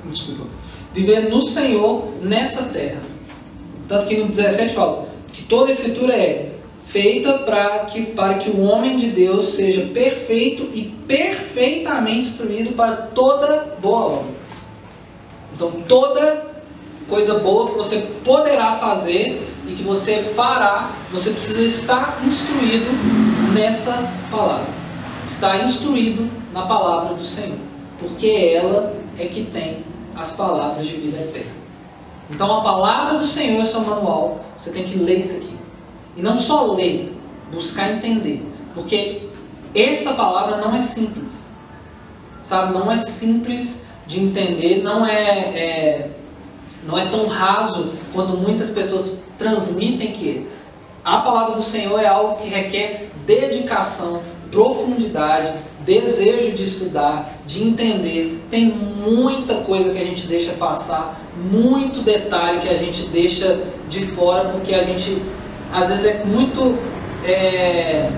Desculpa. 0.05 0.47
Viver 0.95 1.29
no 1.29 1.43
Senhor 1.43 2.12
nessa 2.22 2.62
terra. 2.64 3.05
Tanto 3.89 4.07
que 4.07 4.16
no 4.16 4.26
17 4.26 4.74
fala 4.74 5.09
que 5.32 5.43
toda 5.43 5.68
a 5.68 5.70
escritura 5.70 6.14
é 6.14 6.53
feita 6.87 7.34
para 7.39 7.80
que, 7.80 8.03
para 8.07 8.34
que 8.34 8.49
o 8.49 8.62
homem 8.62 8.97
de 8.97 9.11
Deus 9.11 9.49
seja 9.49 9.82
perfeito 9.93 10.70
e 10.72 10.84
perfeitamente 11.07 12.26
instruído 12.26 12.72
para 12.72 12.97
toda 12.97 13.76
boa 13.80 14.07
obra. 14.07 14.37
Então, 15.55 15.72
toda 15.87 16.47
coisa 17.09 17.39
boa 17.39 17.70
que 17.70 17.76
você 17.76 17.99
poderá 18.24 18.76
fazer 18.76 19.47
e 19.68 19.74
que 19.74 19.82
você 19.82 20.22
fará, 20.34 20.93
você 21.11 21.30
precisa 21.30 21.62
estar 21.62 22.20
instruído 22.24 22.87
nessa 23.53 23.93
palavra. 24.30 24.66
Estar 25.26 25.64
instruído 25.64 26.30
na 26.53 26.62
palavra 26.66 27.14
do 27.14 27.24
Senhor, 27.24 27.59
porque 27.99 28.28
ela 28.28 28.95
é 29.18 29.26
que 29.26 29.45
tem 29.45 29.78
as 30.14 30.32
palavras 30.32 30.87
de 30.87 30.95
vida 30.95 31.18
eterna. 31.18 31.65
Então, 32.31 32.59
a 32.59 32.61
palavra 32.62 33.18
do 33.18 33.27
Senhor 33.27 33.61
é 33.61 33.64
seu 33.64 33.81
manual, 33.81 34.45
você 34.57 34.70
tem 34.70 34.85
que 34.85 34.99
ler 34.99 35.20
isso 35.20 35.37
aqui. 35.37 35.57
E 36.16 36.22
não 36.22 36.41
só 36.41 36.72
ler, 36.72 37.16
buscar 37.53 37.93
entender. 37.93 38.43
Porque 38.74 39.29
essa 39.74 40.14
palavra 40.14 40.57
não 40.57 40.74
é 40.74 40.81
simples. 40.81 41.45
Sabe? 42.43 42.72
Não 42.72 42.91
é 42.91 42.97
simples 42.97 43.85
de 44.07 44.20
entender, 44.20 44.83
não 44.83 45.05
é, 45.07 45.29
é 45.59 46.11
não 46.87 46.97
é 46.97 47.07
tão 47.09 47.27
raso 47.27 47.93
quanto 48.12 48.37
muitas 48.37 48.70
pessoas 48.70 49.18
transmitem 49.37 50.12
que 50.12 50.47
a 51.05 51.18
palavra 51.18 51.57
do 51.57 51.62
Senhor 51.62 52.01
é 52.01 52.07
algo 52.07 52.37
que 52.37 52.49
requer 52.49 53.11
dedicação, 53.27 54.22
profundidade, 54.51 55.55
desejo 55.85 56.53
de 56.53 56.62
estudar, 56.62 57.37
de 57.45 57.62
entender. 57.62 58.43
Tem 58.51 58.64
muita 58.64 59.57
coisa 59.57 59.91
que 59.91 59.99
a 59.99 60.05
gente 60.05 60.27
deixa 60.27 60.53
passar, 60.53 61.20
muito 61.51 62.03
detalhe 62.03 62.61
que 62.61 62.68
a 62.68 62.76
gente 62.76 63.07
deixa 63.09 63.61
de 63.89 64.03
fora 64.07 64.49
porque 64.49 64.74
a 64.74 64.82
gente 64.82 65.22
às 65.72 65.89
vezes 65.89 66.05
é 66.05 66.24
muito 66.24 66.76
é, 67.24 68.09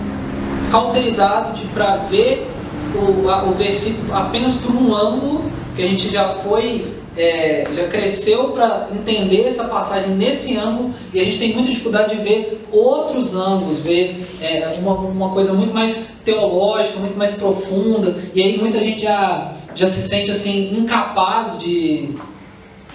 cauterizado 0.70 1.60
para 1.74 1.96
ver 1.96 2.46
o, 2.94 3.28
a, 3.28 3.44
o 3.44 3.52
versículo 3.52 4.14
apenas 4.14 4.54
por 4.54 4.74
um 4.74 4.94
ângulo, 4.94 5.50
que 5.74 5.82
a 5.82 5.86
gente 5.86 6.10
já 6.10 6.28
foi, 6.28 6.86
é, 7.16 7.66
já 7.74 7.84
cresceu 7.88 8.50
para 8.50 8.88
entender 8.92 9.44
essa 9.46 9.64
passagem 9.64 10.10
nesse 10.10 10.56
ângulo, 10.56 10.92
e 11.12 11.20
a 11.20 11.24
gente 11.24 11.38
tem 11.38 11.54
muita 11.54 11.68
dificuldade 11.68 12.16
de 12.16 12.22
ver 12.22 12.66
outros 12.70 13.34
ângulos, 13.34 13.80
ver 13.80 14.24
é, 14.40 14.76
uma, 14.78 14.92
uma 14.94 15.30
coisa 15.30 15.52
muito 15.52 15.74
mais 15.74 16.06
teológica, 16.24 16.98
muito 16.98 17.16
mais 17.16 17.34
profunda, 17.34 18.16
e 18.34 18.42
aí 18.42 18.58
muita 18.58 18.78
gente 18.80 19.02
já, 19.02 19.54
já 19.74 19.86
se 19.86 20.08
sente 20.08 20.30
assim 20.30 20.76
incapaz 20.76 21.58
de, 21.58 22.10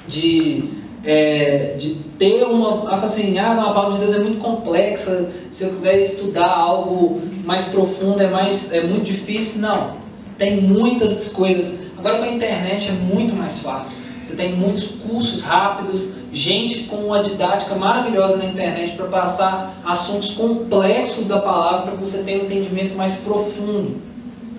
de 0.07 0.83
é, 1.03 1.75
de 1.77 1.95
ter 2.17 2.43
uma. 2.43 2.89
Assim, 3.03 3.37
ah, 3.37 3.53
não, 3.53 3.71
a 3.71 3.73
palavra 3.73 3.99
de 3.99 4.05
Deus 4.05 4.15
é 4.15 4.19
muito 4.19 4.39
complexa, 4.39 5.29
se 5.51 5.63
eu 5.63 5.69
quiser 5.69 5.99
estudar 5.99 6.49
algo 6.49 7.21
mais 7.43 7.65
profundo 7.65 8.21
é, 8.21 8.29
mais, 8.29 8.71
é 8.71 8.81
muito 8.81 9.03
difícil. 9.03 9.61
Não, 9.61 9.95
tem 10.37 10.61
muitas 10.61 11.29
coisas. 11.29 11.81
Agora 11.97 12.17
com 12.19 12.23
a 12.23 12.29
internet 12.29 12.89
é 12.89 12.91
muito 12.93 13.35
mais 13.35 13.59
fácil. 13.59 13.97
Você 14.23 14.35
tem 14.35 14.55
muitos 14.55 14.87
cursos 14.87 15.43
rápidos, 15.43 16.09
gente 16.31 16.83
com 16.83 16.95
uma 16.95 17.21
didática 17.21 17.75
maravilhosa 17.75 18.37
na 18.37 18.45
internet 18.45 18.95
para 18.95 19.05
passar 19.07 19.81
assuntos 19.85 20.31
complexos 20.31 21.27
da 21.27 21.39
palavra 21.39 21.81
para 21.83 21.91
que 21.91 21.99
você 21.99 22.23
tenha 22.23 22.41
um 22.41 22.45
entendimento 22.45 22.95
mais 22.95 23.17
profundo. 23.17 23.97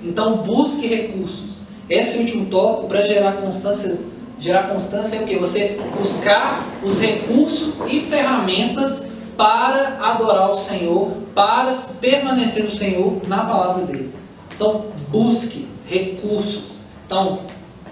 Então 0.03 0.36
busque 0.38 0.86
recursos. 0.86 1.61
Esse 1.88 2.18
último 2.18 2.47
tópico 2.47 2.88
para 2.88 3.05
gerar 3.05 3.32
constâncias 3.32 4.07
Gerar 4.39 4.64
constância 4.64 5.16
é 5.16 5.22
o 5.22 5.26
que? 5.26 5.39
Você 5.39 5.80
buscar 5.99 6.66
os 6.82 7.01
recursos 7.01 7.80
e 7.87 8.01
ferramentas 8.01 9.09
para 9.37 9.99
adorar 10.01 10.51
o 10.51 10.55
Senhor, 10.55 11.12
para 11.35 11.72
permanecer 12.01 12.64
no 12.64 12.70
Senhor 12.70 13.20
na 13.26 13.45
palavra 13.45 13.85
dele. 13.85 14.12
Então, 14.55 14.87
busque 15.09 15.66
recursos. 15.89 16.80
Então, 17.07 17.41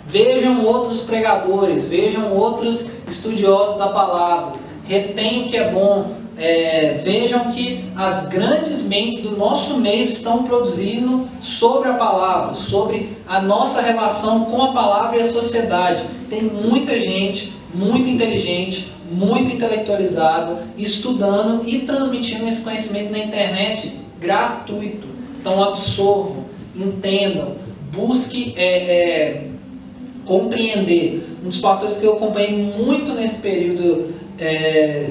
vejam 0.07 0.65
outros 0.65 1.01
pregadores, 1.01 1.87
vejam 1.87 2.33
outros 2.33 2.87
estudiosos 3.07 3.79
da 3.79 3.89
palavra, 3.89 4.53
retenham 4.85 5.47
o 5.47 5.49
que 5.49 5.57
é 5.57 5.71
bom, 5.71 6.22
é, 6.37 7.01
vejam 7.05 7.53
que 7.53 7.85
as 7.97 8.27
grandes 8.27 8.83
mentes 8.83 9.23
do 9.23 9.37
nosso 9.37 9.77
meio 9.79 10.07
estão 10.07 10.45
produzindo 10.45 11.29
sobre 11.41 11.89
a 11.89 11.95
palavra, 11.95 12.55
sobre 12.55 13.11
a 13.27 13.41
nossa 13.41 13.81
relação 13.81 14.47
com 14.47 14.63
a 14.63 14.73
palavra 14.73 15.19
e 15.19 15.21
a 15.21 15.25
sociedade. 15.25 16.05
Tem 16.31 16.43
muita 16.43 16.99
gente 16.99 17.53
muito 17.75 18.09
inteligente, 18.09 18.91
muito 19.11 19.55
intelectualizada, 19.55 20.65
estudando 20.77 21.69
e 21.69 21.81
transmitindo 21.81 22.49
esse 22.49 22.63
conhecimento 22.63 23.13
na 23.13 23.19
internet 23.19 23.93
gratuito. 24.21 25.07
Então 25.41 25.63
absorvam, 25.63 26.45
entendam, 26.75 27.57
busque 27.93 28.55
é, 28.57 28.67
é, 28.67 29.47
compreender. 30.25 31.27
Um 31.45 31.49
dos 31.49 31.59
pastores 31.59 31.97
que 31.97 32.05
eu 32.05 32.15
acompanhei 32.15 32.53
muito 32.53 33.13
nesse 33.13 33.41
período 33.41 34.15
é, 34.39 35.11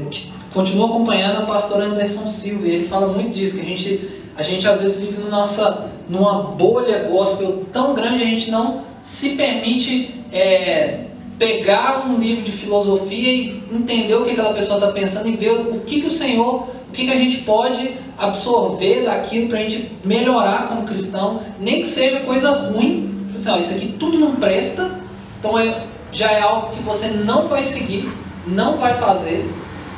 continuo 0.54 0.86
acompanhando 0.86 1.44
o 1.44 1.48
pastor 1.48 1.82
Anderson 1.82 2.28
Silva, 2.28 2.68
e 2.68 2.76
ele 2.76 2.88
fala 2.88 3.08
muito 3.08 3.34
disso, 3.34 3.56
que 3.56 3.62
a 3.62 3.66
gente, 3.66 4.10
a 4.38 4.44
gente 4.44 4.68
às 4.68 4.82
vezes 4.82 5.00
vive 5.00 5.22
nossa, 5.30 5.90
numa 6.10 6.44
bolha 6.44 7.08
gospel 7.10 7.66
tão 7.72 7.94
grande, 7.94 8.24
a 8.24 8.28
gente 8.28 8.52
não 8.52 8.82
se 9.02 9.30
permite 9.30 10.14
é, 10.32 11.06
pegar 11.38 12.06
um 12.08 12.20
livro 12.20 12.44
de 12.44 12.52
filosofia 12.52 13.32
e 13.34 13.64
entender 13.72 14.14
o 14.14 14.24
que 14.24 14.32
aquela 14.32 14.54
pessoa 14.54 14.78
está 14.78 14.92
pensando 14.92 15.28
e 15.28 15.36
ver 15.36 15.52
o 15.52 15.80
que, 15.80 16.02
que 16.02 16.08
o 16.08 16.12
Senhor, 16.12 16.68
o 16.88 16.92
que, 16.92 17.06
que 17.06 17.12
a 17.12 17.16
gente 17.16 17.38
pode 17.40 17.98
absorver 18.18 19.06
daquilo 19.06 19.48
para 19.48 19.60
a 19.60 19.62
gente 19.64 19.92
melhorar 20.04 20.68
como 20.68 20.84
cristão, 20.84 21.42
nem 21.60 21.82
que 21.82 21.88
seja 21.88 22.20
coisa 22.20 22.52
ruim. 22.52 23.28
Assim, 23.34 23.50
ó, 23.50 23.58
isso 23.58 23.74
aqui 23.74 23.96
tudo 23.98 24.20
não 24.20 24.36
presta, 24.36 25.00
então 25.40 25.58
é, 25.58 25.82
já 26.12 26.30
é 26.30 26.42
algo 26.42 26.76
que 26.76 26.84
você 26.84 27.08
não 27.08 27.48
vai 27.48 27.64
seguir, 27.64 28.08
não 28.46 28.78
vai 28.78 28.94
fazer, 28.94 29.50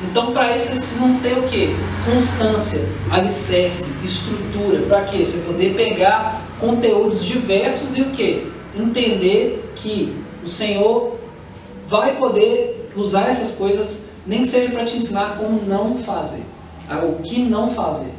então, 0.09 0.31
para 0.31 0.55
isso, 0.55 0.67
vocês 0.67 0.79
precisam 0.79 1.19
ter 1.19 1.37
o 1.37 1.43
que? 1.43 1.75
Constância, 2.11 2.81
alicerce, 3.11 3.87
estrutura. 4.03 4.81
Para 4.87 5.03
quê? 5.05 5.25
Você 5.25 5.37
poder 5.39 5.75
pegar 5.75 6.41
conteúdos 6.59 7.23
diversos 7.23 7.97
e 7.97 8.01
o 8.01 8.11
que? 8.11 8.51
Entender 8.77 9.71
que 9.75 10.15
o 10.43 10.47
Senhor 10.47 11.17
vai 11.87 12.15
poder 12.15 12.89
usar 12.95 13.29
essas 13.29 13.51
coisas, 13.51 14.05
nem 14.25 14.41
que 14.41 14.47
seja 14.47 14.71
para 14.71 14.85
te 14.85 14.97
ensinar 14.97 15.37
como 15.37 15.61
não 15.65 15.97
fazer, 15.99 16.43
o 17.03 17.21
que 17.21 17.41
não 17.41 17.69
fazer. 17.69 18.11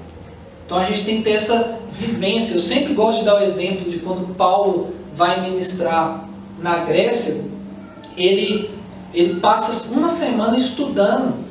Então, 0.65 0.79
a 0.79 0.85
gente 0.85 1.05
tem 1.05 1.19
que 1.19 1.25
ter 1.25 1.33
essa 1.33 1.79
vivência. 1.93 2.55
Eu 2.55 2.61
sempre 2.61 2.95
gosto 2.95 3.19
de 3.19 3.25
dar 3.27 3.41
o 3.41 3.45
exemplo 3.45 3.91
de 3.91 3.99
quando 3.99 4.35
Paulo 4.35 4.95
vai 5.15 5.43
ministrar 5.43 6.29
na 6.61 6.79
Grécia, 6.79 7.45
ele, 8.17 8.71
ele 9.13 9.41
passa 9.41 9.93
uma 9.93 10.09
semana 10.09 10.57
estudando 10.57 11.44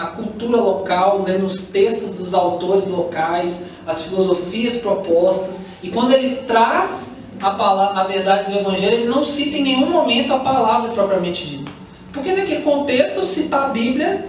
a 0.00 0.06
cultura 0.06 0.56
local, 0.56 1.22
lendo 1.26 1.44
os 1.44 1.66
textos 1.66 2.16
dos 2.16 2.32
autores 2.32 2.86
locais, 2.86 3.66
as 3.86 4.00
filosofias 4.04 4.78
propostas, 4.78 5.60
e 5.82 5.90
quando 5.90 6.12
ele 6.12 6.36
traz 6.46 7.18
a, 7.38 7.50
palavra, 7.50 8.00
a 8.00 8.04
verdade 8.04 8.50
do 8.50 8.58
Evangelho, 8.58 8.94
ele 8.94 9.08
não 9.08 9.26
cita 9.26 9.58
em 9.58 9.62
nenhum 9.62 9.90
momento 9.90 10.32
a 10.32 10.38
palavra 10.38 10.90
propriamente 10.92 11.44
dita. 11.44 11.70
Porque 12.14 12.32
naquele 12.32 12.62
contexto, 12.62 13.26
citar 13.26 13.64
a 13.64 13.68
Bíblia 13.68 14.26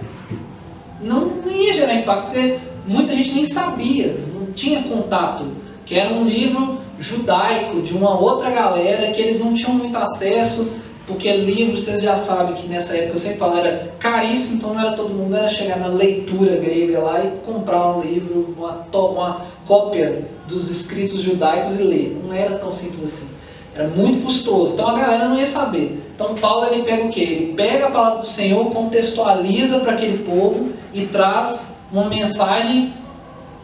não, 1.00 1.20
não 1.24 1.50
ia 1.50 1.72
gerar 1.72 1.94
impacto, 1.94 2.26
porque 2.26 2.58
muita 2.86 3.14
gente 3.14 3.32
nem 3.32 3.44
sabia, 3.44 4.14
não 4.38 4.52
tinha 4.52 4.82
contato, 4.82 5.46
que 5.86 5.94
era 5.94 6.12
um 6.12 6.24
livro 6.24 6.80
judaico 7.00 7.80
de 7.80 7.94
uma 7.94 8.20
outra 8.20 8.50
galera 8.50 9.10
que 9.10 9.22
eles 9.22 9.40
não 9.40 9.54
tinham 9.54 9.72
muito 9.72 9.96
acesso, 9.96 10.70
porque 11.06 11.32
livro, 11.36 11.76
vocês 11.76 12.00
já 12.00 12.14
sabem 12.14 12.54
que 12.54 12.68
nessa 12.68 12.96
época 12.96 13.14
eu 13.14 13.18
sempre 13.18 13.38
falo, 13.38 13.56
era 13.56 13.92
caríssimo, 13.98 14.56
então 14.56 14.72
não 14.72 14.80
era 14.80 14.92
todo 14.92 15.12
mundo, 15.12 15.34
era 15.34 15.48
chegar 15.48 15.78
na 15.78 15.88
leitura 15.88 16.56
grega 16.56 17.00
lá 17.00 17.24
e 17.24 17.30
comprar 17.44 17.96
um 17.96 18.00
livro, 18.00 18.54
uma, 18.56 18.86
uma 18.92 19.46
cópia 19.66 20.28
dos 20.46 20.70
escritos 20.70 21.20
judaicos 21.20 21.78
e 21.78 21.82
ler. 21.82 22.20
Não 22.24 22.32
era 22.32 22.56
tão 22.56 22.70
simples 22.70 23.04
assim. 23.04 23.28
Era 23.74 23.88
muito 23.88 24.24
custoso. 24.24 24.74
Então 24.74 24.88
a 24.88 24.98
galera 24.98 25.28
não 25.28 25.38
ia 25.38 25.46
saber. 25.46 26.00
Então 26.14 26.34
Paulo 26.34 26.66
ele 26.66 26.84
pega 26.84 27.04
o 27.04 27.10
que? 27.10 27.20
Ele 27.20 27.54
pega 27.54 27.86
a 27.86 27.90
palavra 27.90 28.20
do 28.20 28.26
Senhor, 28.26 28.64
contextualiza 28.70 29.80
para 29.80 29.92
aquele 29.94 30.18
povo 30.24 30.70
e 30.94 31.06
traz 31.06 31.74
uma 31.90 32.08
mensagem 32.08 32.94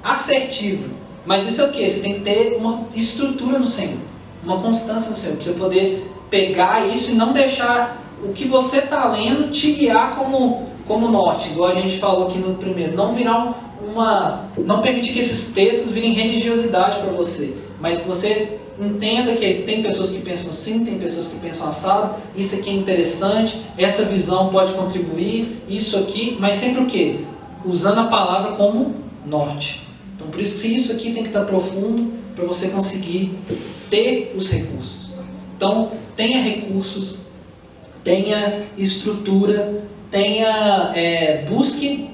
assertiva. 0.03 0.89
Mas 1.24 1.47
isso 1.47 1.61
é 1.61 1.64
o 1.64 1.70
que? 1.70 1.89
Você 1.89 2.01
tem 2.01 2.14
que 2.14 2.20
ter 2.20 2.57
uma 2.59 2.86
estrutura 2.95 3.59
no 3.59 3.66
Senhor, 3.66 3.99
uma 4.43 4.61
constância 4.61 5.11
no 5.11 5.16
Senhor, 5.16 5.36
para 5.36 5.45
você 5.45 5.53
poder 5.53 6.11
pegar 6.31 6.87
isso 6.87 7.11
e 7.11 7.14
não 7.14 7.33
deixar 7.33 8.03
o 8.22 8.33
que 8.33 8.47
você 8.47 8.79
está 8.79 9.07
lendo 9.09 9.51
te 9.51 9.72
guiar 9.72 10.16
como, 10.16 10.68
como 10.87 11.09
norte, 11.09 11.51
igual 11.51 11.70
a 11.70 11.74
gente 11.74 11.99
falou 11.99 12.29
aqui 12.29 12.39
no 12.39 12.55
primeiro. 12.55 12.97
Não 12.97 13.12
virar 13.12 13.76
uma. 13.87 14.51
Não 14.57 14.81
permitir 14.83 15.12
que 15.12 15.18
esses 15.20 15.53
textos 15.53 15.93
virem 15.93 16.12
religiosidade 16.12 16.99
para 16.99 17.11
você, 17.12 17.57
mas 17.81 18.01
que 18.01 18.09
você 18.09 18.59
entenda 18.81 19.35
que 19.35 19.62
tem 19.62 19.83
pessoas 19.83 20.11
que 20.11 20.20
pensam 20.20 20.51
assim, 20.51 20.85
tem 20.85 20.99
pessoas 20.99 21.26
que 21.26 21.37
pensam 21.39 21.68
assado, 21.68 22.14
isso 22.37 22.55
aqui 22.55 22.70
é 22.70 22.72
interessante, 22.72 23.61
essa 23.76 24.05
visão 24.05 24.51
pode 24.51 24.72
contribuir, 24.72 25.62
isso 25.68 25.99
aqui, 25.99 26.37
mas 26.39 26.57
sempre 26.57 26.83
o 26.83 26.87
que? 26.87 27.24
Usando 27.64 27.99
a 28.01 28.07
palavra 28.07 28.53
como 28.53 28.95
norte. 29.26 29.83
Então 30.14 30.29
por 30.29 30.41
isso 30.41 30.61
que 30.61 30.68
isso 30.68 30.93
aqui 30.93 31.12
tem 31.12 31.22
que 31.22 31.29
estar 31.29 31.45
profundo 31.45 32.12
para 32.37 32.45
você 32.45 32.68
conseguir 32.68 33.33
ter 33.91 34.33
os 34.37 34.49
recursos. 34.49 35.08
Então 35.59 35.91
tenha 36.17 36.41
recursos, 36.41 37.17
tenha 38.05 38.63
estrutura, 38.79 39.83
tenha 40.09 40.93
é, 40.95 41.45
busque 41.49 42.11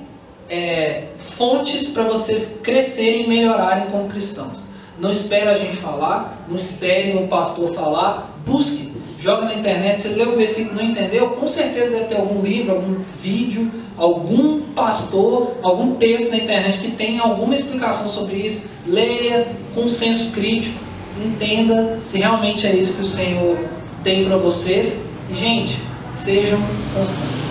é, 0.48 1.08
fontes 1.18 1.88
para 1.88 2.04
vocês 2.04 2.60
crescerem 2.62 3.24
e 3.24 3.28
melhorarem 3.28 3.90
como 3.90 4.08
cristãos. 4.08 4.60
Não 4.98 5.10
espere 5.10 5.50
a 5.50 5.54
gente 5.56 5.76
falar, 5.76 6.42
não 6.48 6.56
espere 6.56 7.18
um 7.18 7.26
pastor 7.28 7.74
falar, 7.74 8.34
busque, 8.46 8.90
joga 9.20 9.44
na 9.44 9.54
internet, 9.54 10.00
você 10.00 10.08
leu 10.08 10.32
o 10.32 10.36
versículo 10.36 10.76
não 10.76 10.90
entendeu, 10.90 11.28
com 11.30 11.46
certeza 11.46 11.90
deve 11.90 12.04
ter 12.04 12.16
algum 12.16 12.40
livro, 12.40 12.76
algum 12.76 12.96
vídeo, 13.22 13.70
algum 13.98 14.62
pastor, 14.72 15.56
algum 15.60 15.96
texto 15.96 16.30
na 16.30 16.38
internet 16.38 16.78
que 16.78 16.92
tenha 16.92 17.20
alguma 17.20 17.52
explicação 17.52 18.08
sobre 18.08 18.36
isso. 18.36 18.66
Leia 18.86 19.48
com 19.74 19.86
senso 19.86 20.30
crítico, 20.30 20.83
entenda 21.22 22.00
se 22.02 22.18
realmente 22.18 22.66
é 22.66 22.74
isso 22.74 22.94
que 22.94 23.02
o 23.02 23.06
Senhor 23.06 23.56
tem 24.02 24.24
para 24.26 24.36
vocês. 24.36 25.04
Gente, 25.32 25.78
sejam 26.12 26.58
constantes, 26.94 27.50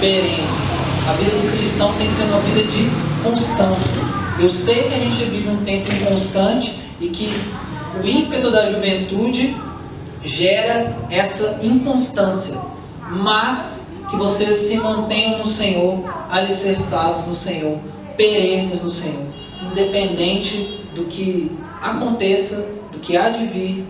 perenes. 0.00 0.72
A 1.08 1.12
vida 1.14 1.30
do 1.30 1.52
cristão 1.56 1.92
tem 1.94 2.06
que 2.06 2.12
ser 2.12 2.24
uma 2.24 2.40
vida 2.40 2.62
de 2.62 2.88
constância. 3.22 4.00
Eu 4.40 4.48
sei 4.48 4.84
que 4.84 4.94
a 4.94 4.98
gente 4.98 5.24
vive 5.24 5.48
um 5.48 5.64
tempo 5.64 5.92
inconstante 5.92 6.80
e 7.00 7.08
que 7.08 7.32
o 8.00 8.06
ímpeto 8.06 8.50
da 8.50 8.70
juventude 8.70 9.56
gera 10.24 10.96
essa 11.10 11.60
inconstância, 11.62 12.56
mas 13.10 13.86
que 14.08 14.16
vocês 14.16 14.56
se 14.56 14.76
mantenham 14.76 15.38
no 15.38 15.46
Senhor, 15.46 16.04
alicerçados 16.30 17.26
no 17.26 17.34
Senhor, 17.34 17.78
perenes 18.16 18.82
no 18.82 18.90
Senhor, 18.90 19.22
independente 19.70 20.80
do 20.94 21.04
que 21.04 21.50
aconteça, 21.80 22.68
que 23.02 23.16
há 23.16 23.28
de 23.28 23.46
vir, 23.46 23.84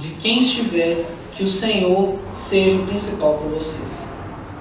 de 0.00 0.08
quem 0.14 0.40
estiver, 0.40 1.04
que 1.34 1.44
o 1.44 1.46
Senhor 1.46 2.18
seja 2.32 2.76
o 2.76 2.86
principal 2.86 3.34
para 3.34 3.48
vocês. 3.48 4.06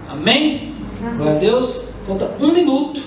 Amém? 0.10 0.76
Glória 1.16 1.36
a 1.36 1.40
Deus. 1.40 1.82
Falta 2.06 2.36
um 2.40 2.52
minuto 2.52 3.02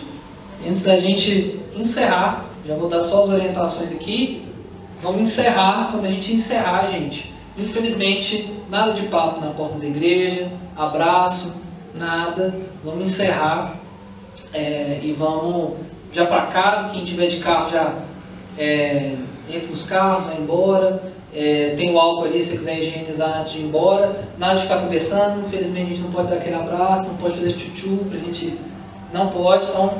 antes 0.66 0.82
da 0.82 0.98
gente 0.98 1.60
encerrar. 1.76 2.46
Já 2.66 2.74
vou 2.74 2.88
dar 2.88 3.02
só 3.02 3.24
as 3.24 3.30
orientações 3.30 3.92
aqui. 3.92 4.44
Vamos 5.02 5.20
encerrar. 5.20 5.90
Quando 5.92 6.06
a 6.06 6.10
gente 6.10 6.32
encerrar, 6.32 6.90
gente, 6.90 7.32
infelizmente, 7.58 8.50
nada 8.70 8.92
de 8.92 9.02
papo 9.02 9.40
na 9.40 9.52
porta 9.52 9.78
da 9.78 9.86
igreja, 9.86 10.50
abraço, 10.76 11.54
nada. 11.94 12.54
Vamos 12.84 13.10
encerrar 13.10 13.74
é, 14.52 15.00
e 15.02 15.12
vamos 15.12 15.74
já 16.12 16.26
para 16.26 16.42
casa. 16.46 16.90
Quem 16.90 17.04
tiver 17.04 17.26
de 17.26 17.38
carro 17.38 17.70
já 17.70 17.94
é, 18.58 19.14
entra 19.50 19.68
nos 19.68 19.84
carros, 19.84 20.24
vai 20.24 20.36
embora. 20.36 21.02
É, 21.34 21.74
tem 21.76 21.92
o 21.92 21.98
álcool 21.98 22.24
ali, 22.24 22.42
se 22.42 22.50
você 22.50 22.56
quiser 22.56 22.78
higienizar 22.80 23.40
antes 23.40 23.52
de 23.52 23.58
ir 23.58 23.64
embora. 23.64 24.24
Nada 24.38 24.56
de 24.56 24.62
ficar 24.62 24.78
conversando. 24.78 25.44
Infelizmente, 25.46 25.84
a 25.84 25.88
gente 25.88 26.00
não 26.00 26.10
pode 26.10 26.28
dar 26.28 26.36
aquele 26.36 26.56
abraço, 26.56 27.08
não 27.08 27.16
pode 27.16 27.36
fazer 27.36 27.52
tchutchu 27.52 28.04
para 28.08 28.18
a 28.18 28.22
gente. 28.22 28.58
Não 29.12 29.28
pode. 29.28 29.68
Então, 29.68 29.94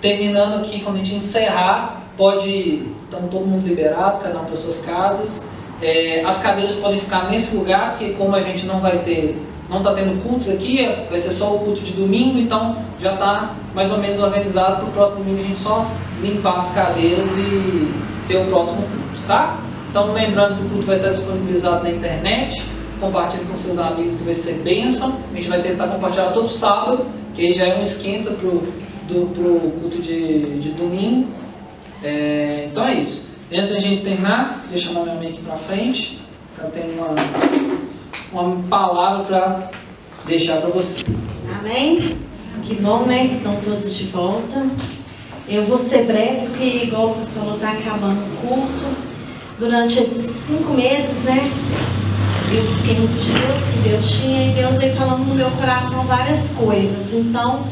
terminando 0.00 0.60
aqui, 0.60 0.80
quando 0.80 0.96
a 0.96 0.98
gente 0.98 1.14
encerrar, 1.14 2.02
pode. 2.16 2.90
Estamos 3.04 3.30
todo 3.30 3.44
mundo 3.44 3.68
liberado, 3.68 4.22
cada 4.22 4.40
um 4.40 4.44
para 4.44 4.56
suas 4.56 4.78
casas. 4.78 5.48
É, 5.82 6.22
as 6.24 6.38
cadeiras 6.38 6.74
podem 6.76 6.98
ficar 6.98 7.30
nesse 7.30 7.54
lugar, 7.54 7.98
que 7.98 8.14
como 8.14 8.34
a 8.34 8.40
gente 8.40 8.64
não 8.64 8.80
vai 8.80 8.98
ter, 8.98 9.36
não 9.68 9.78
está 9.78 9.92
tendo 9.92 10.22
cultos 10.22 10.48
aqui, 10.48 10.88
vai 11.10 11.18
ser 11.18 11.32
só 11.32 11.54
o 11.54 11.58
culto 11.58 11.82
de 11.82 11.92
domingo, 11.92 12.38
então 12.38 12.76
já 13.00 13.14
está 13.14 13.54
mais 13.74 13.90
ou 13.90 13.98
menos 13.98 14.18
organizado 14.20 14.76
para 14.76 14.86
o 14.86 14.92
próximo 14.92 15.24
domingo 15.24 15.40
a 15.40 15.46
gente 15.46 15.58
só 15.58 15.86
limpar 16.22 16.60
as 16.60 16.72
cadeiras 16.72 17.30
e 17.36 18.11
ter 18.28 18.36
o 18.36 18.46
próximo 18.46 18.82
culto, 18.82 19.22
tá? 19.26 19.58
Então 19.90 20.12
lembrando 20.12 20.58
que 20.58 20.66
o 20.66 20.68
culto 20.70 20.86
vai 20.86 20.96
estar 20.96 21.10
disponibilizado 21.10 21.84
na 21.84 21.90
internet, 21.90 22.64
compartilhe 22.98 23.44
com 23.44 23.56
seus 23.56 23.78
amigos 23.78 24.14
que 24.14 24.22
vai 24.22 24.34
ser 24.34 24.54
bênção. 24.54 25.18
A 25.32 25.36
gente 25.36 25.48
vai 25.48 25.60
tentar 25.60 25.88
compartilhar 25.88 26.30
todo 26.30 26.48
sábado, 26.48 27.06
que 27.34 27.42
aí 27.42 27.52
já 27.52 27.66
é 27.66 27.76
um 27.76 27.82
esquenta 27.82 28.30
para 28.30 28.48
o 28.48 29.78
culto 29.80 30.00
de, 30.00 30.60
de 30.60 30.70
domingo. 30.70 31.28
É, 32.02 32.68
então 32.70 32.86
é 32.86 32.94
isso. 32.94 33.28
Antes 33.52 33.70
da 33.70 33.78
gente 33.78 34.00
terminar, 34.00 34.64
deixa 34.70 34.88
eu 34.88 34.94
chamar 34.94 35.04
minha 35.04 35.16
mãe 35.16 35.28
aqui 35.28 35.42
para 35.42 35.56
frente. 35.56 36.22
Ela 36.58 36.70
tem 36.70 36.84
uma, 36.94 37.14
uma 38.32 38.62
palavra 38.62 39.24
para 39.24 39.70
deixar 40.26 40.58
para 40.58 40.70
vocês. 40.70 41.22
Amém? 41.58 42.16
Que 42.62 42.74
bom, 42.76 43.04
né? 43.04 43.28
Que 43.28 43.34
estão 43.36 43.56
todos 43.56 43.94
de 43.94 44.06
volta. 44.06 44.66
Eu 45.48 45.64
vou 45.64 45.76
ser 45.76 46.04
breve, 46.04 46.46
porque 46.46 46.84
igual 46.84 47.10
o 47.10 47.14
pessoal 47.16 47.54
está 47.54 47.72
acabando 47.72 48.20
o 48.20 48.36
culto. 48.36 49.12
Durante 49.58 49.98
esses 49.98 50.24
cinco 50.24 50.72
meses, 50.72 51.22
né? 51.24 51.50
Eu 52.54 52.64
busquei 52.64 52.94
muito 52.94 53.14
de 53.14 53.32
Deus, 53.32 53.64
que 53.64 53.88
Deus 53.88 54.20
tinha, 54.20 54.50
e 54.50 54.54
Deus 54.54 54.76
veio 54.76 54.94
falando 54.94 55.24
no 55.26 55.34
meu 55.34 55.50
coração 55.52 56.02
várias 56.04 56.48
coisas. 56.48 57.12
Então, 57.12 57.66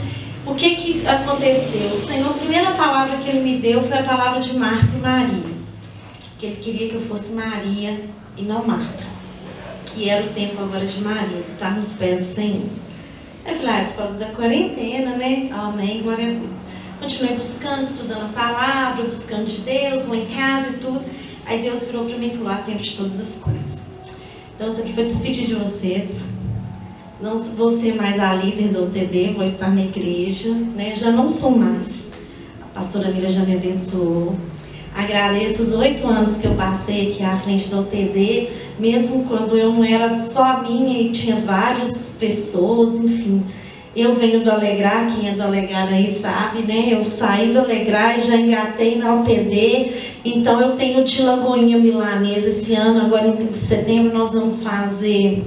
o 0.46 0.54
que 0.54 0.74
que 0.76 1.06
aconteceu? 1.06 1.94
O 1.94 2.06
Senhor, 2.06 2.30
a 2.30 2.34
primeira 2.34 2.72
palavra 2.72 3.18
que 3.18 3.28
Ele 3.28 3.40
me 3.40 3.56
deu 3.56 3.82
foi 3.82 3.98
a 3.98 4.02
palavra 4.02 4.40
de 4.40 4.56
Marta 4.56 4.88
e 4.94 4.98
Maria. 4.98 5.60
Que 6.38 6.46
Ele 6.46 6.56
queria 6.56 6.88
que 6.88 6.94
eu 6.94 7.02
fosse 7.02 7.32
Maria 7.32 8.00
e 8.36 8.42
não 8.42 8.66
Marta. 8.66 9.04
Que 9.86 10.08
era 10.08 10.24
o 10.24 10.28
tempo 10.28 10.62
agora 10.62 10.86
de 10.86 11.00
Maria, 11.00 11.42
de 11.42 11.50
estar 11.50 11.76
nos 11.76 11.94
pés 11.94 12.18
do 12.18 12.34
Senhor. 12.34 12.68
Eu 13.46 13.54
falei, 13.54 13.70
ah, 13.70 13.80
é 13.80 13.84
por 13.84 13.96
causa 13.96 14.14
da 14.14 14.26
quarentena, 14.26 15.16
né? 15.16 15.48
Amém, 15.52 16.02
glória 16.02 16.26
a 16.26 16.30
Deus. 16.30 16.69
Continuei 17.00 17.34
buscando, 17.34 17.80
estudando 17.80 18.26
a 18.26 18.28
palavra, 18.28 19.04
buscando 19.04 19.46
de 19.46 19.62
Deus, 19.62 20.06
lá 20.06 20.16
em 20.16 20.26
casa 20.26 20.68
e 20.68 20.72
tudo. 20.74 21.00
Aí 21.46 21.62
Deus 21.62 21.84
virou 21.84 22.04
para 22.04 22.18
mim 22.18 22.26
e 22.26 22.36
falou, 22.36 22.52
ah, 22.52 22.56
tempo 22.56 22.82
de 22.82 22.94
todas 22.94 23.18
as 23.18 23.38
coisas. 23.38 23.86
Então 24.54 24.66
eu 24.66 24.72
estou 24.74 24.84
aqui 24.84 24.92
para 24.92 25.04
despedir 25.04 25.46
de 25.46 25.54
vocês. 25.54 26.24
Não 27.18 27.38
vou 27.38 27.78
ser 27.78 27.94
mais 27.94 28.20
a 28.20 28.34
líder 28.34 28.68
do 28.68 28.84
UTD, 28.84 29.32
vou 29.32 29.44
estar 29.44 29.70
na 29.70 29.80
igreja, 29.80 30.50
né? 30.50 30.94
Já 30.94 31.10
não 31.10 31.26
sou 31.26 31.52
mais. 31.52 32.10
A 32.60 32.66
pastora 32.80 33.10
Mira 33.10 33.30
já 33.30 33.44
me 33.44 33.54
abençoou. 33.54 34.36
Agradeço 34.94 35.62
os 35.62 35.72
oito 35.72 36.06
anos 36.06 36.36
que 36.36 36.46
eu 36.46 36.54
passei 36.54 37.12
aqui 37.12 37.22
à 37.22 37.38
frente 37.38 37.66
do 37.68 37.80
UTD, 37.80 38.50
mesmo 38.78 39.24
quando 39.24 39.56
eu 39.56 39.72
não 39.72 39.84
era 39.84 40.18
só 40.18 40.62
minha 40.62 41.00
e 41.00 41.12
tinha 41.12 41.36
várias 41.40 42.14
pessoas, 42.20 42.96
enfim. 42.96 43.42
Eu 43.94 44.14
venho 44.14 44.40
do 44.40 44.50
Alegrar, 44.50 45.12
quem 45.12 45.28
é 45.28 45.32
do 45.32 45.42
Alegrar 45.42 45.88
aí 45.88 46.06
sabe, 46.06 46.60
né? 46.60 46.90
Eu 46.92 47.04
saí 47.06 47.52
do 47.52 47.58
Alegrar 47.58 48.20
e 48.20 48.24
já 48.24 48.36
engatei 48.36 48.96
na 48.96 49.16
UTD, 49.16 49.90
então 50.24 50.60
eu 50.60 50.76
tenho 50.76 51.02
de 51.02 51.22
Lagoinha 51.22 51.76
Milanesa 51.76 52.50
esse 52.50 52.72
ano, 52.74 53.00
agora 53.00 53.26
em 53.26 53.56
setembro 53.56 54.16
nós 54.16 54.32
vamos 54.32 54.62
fazer 54.62 55.42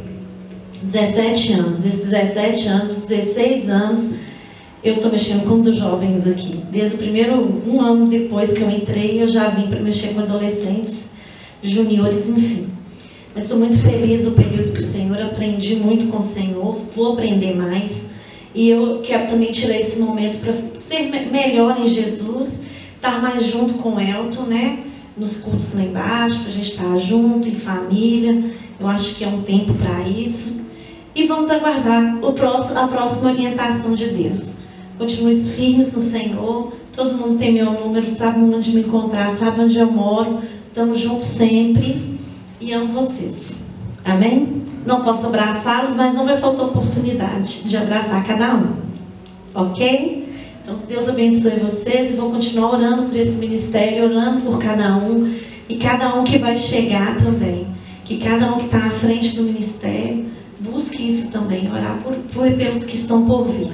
17 0.82 1.54
anos. 1.54 1.80
Desses 1.80 2.10
17 2.10 2.68
anos, 2.68 2.96
16 3.08 3.70
anos, 3.70 4.12
eu 4.84 4.96
estou 4.96 5.10
mexendo 5.10 5.48
com 5.48 5.62
dos 5.62 5.80
jovens 5.80 6.28
aqui. 6.28 6.62
Desde 6.70 6.96
o 6.96 7.00
primeiro, 7.00 7.62
um 7.66 7.80
ano 7.80 8.08
depois 8.08 8.52
que 8.52 8.60
eu 8.60 8.70
entrei, 8.70 9.24
eu 9.24 9.28
já 9.30 9.48
vim 9.48 9.68
para 9.68 9.80
mexer 9.80 10.10
com 10.10 10.20
adolescentes, 10.20 11.12
juniores, 11.62 12.28
enfim. 12.28 12.68
Mas 13.34 13.46
estou 13.46 13.58
muito 13.58 13.78
feliz 13.78 14.26
no 14.26 14.32
período 14.32 14.74
que 14.74 14.82
o 14.82 14.86
Senhor, 14.86 15.20
aprendi 15.22 15.78
muito 15.78 16.08
com 16.08 16.20
o 16.20 16.24
Senhor, 16.24 16.82
vou 16.94 17.14
aprender 17.14 17.56
mais. 17.56 18.12
E 18.54 18.70
eu 18.70 19.02
quero 19.04 19.28
também 19.28 19.52
tirar 19.52 19.78
esse 19.78 20.00
momento 20.00 20.40
para 20.40 20.54
ser 20.80 21.10
melhor 21.32 21.80
em 21.80 21.88
Jesus, 21.88 22.64
estar 22.96 23.22
mais 23.22 23.46
junto 23.46 23.76
com 23.76 23.96
o 23.96 24.00
Elton, 24.00 24.44
né? 24.44 24.80
Nos 25.18 25.38
cultos 25.38 25.74
lá 25.74 25.84
embaixo, 25.84 26.40
para 26.40 26.50
a 26.50 26.54
gente 26.54 26.72
estar 26.72 26.98
junto, 26.98 27.48
em 27.48 27.56
família. 27.56 28.52
Eu 28.80 28.88
acho 28.88 29.16
que 29.16 29.24
é 29.24 29.28
um 29.28 29.42
tempo 29.42 29.74
para 29.74 30.08
isso. 30.08 30.62
E 31.16 31.26
vamos 31.26 31.50
aguardar 31.50 32.18
próximo, 32.36 32.80
a 32.80 32.88
próxima 32.88 33.32
orientação 33.32 33.96
de 33.96 34.10
Deus. 34.10 34.58
Continue 34.98 35.36
firmes 35.36 35.94
no 35.94 36.02
Senhor. 36.02 36.74
Todo 36.96 37.18
mundo 37.18 37.40
tem 37.40 37.52
meu 37.52 37.72
número, 37.72 38.08
sabe 38.08 38.40
onde 38.40 38.72
me 38.72 38.82
encontrar, 38.82 39.36
sabe 39.36 39.62
onde 39.62 39.80
eu 39.80 39.92
moro. 39.92 40.40
Estamos 40.68 41.00
juntos 41.00 41.26
sempre. 41.26 42.20
E 42.62 42.72
amo 42.72 42.94
vocês. 42.94 43.63
Amém? 44.06 44.64
Não 44.86 45.02
posso 45.02 45.26
abraçá-los, 45.28 45.96
mas 45.96 46.14
não 46.14 46.26
vai 46.26 46.38
faltar 46.38 46.66
oportunidade 46.66 47.64
de 47.64 47.78
abraçar 47.78 48.24
cada 48.26 48.56
um. 48.56 48.74
Ok? 49.56 50.24
Então, 50.62 50.78
que 50.78 50.88
Deus 50.88 51.08
abençoe 51.08 51.60
vocês 51.60 52.12
e 52.12 52.14
vou 52.14 52.32
continuar 52.32 52.74
orando 52.74 53.04
por 53.04 53.16
esse 53.16 53.38
ministério, 53.38 54.06
orando 54.06 54.42
por 54.42 54.60
cada 54.60 54.96
um 54.96 55.34
e 55.70 55.78
cada 55.78 56.16
um 56.16 56.24
que 56.24 56.38
vai 56.38 56.58
chegar 56.58 57.18
também. 57.18 57.68
Que 58.04 58.18
cada 58.18 58.54
um 58.54 58.60
que 58.60 58.66
está 58.66 58.88
à 58.88 58.92
frente 58.92 59.36
do 59.36 59.44
ministério 59.44 60.26
busque 60.60 61.08
isso 61.08 61.32
também, 61.32 61.70
orar 61.70 62.00
por, 62.04 62.14
por 62.34 62.52
pelos 62.52 62.84
que 62.84 62.96
estão 62.96 63.26
por 63.26 63.46
vir. 63.46 63.72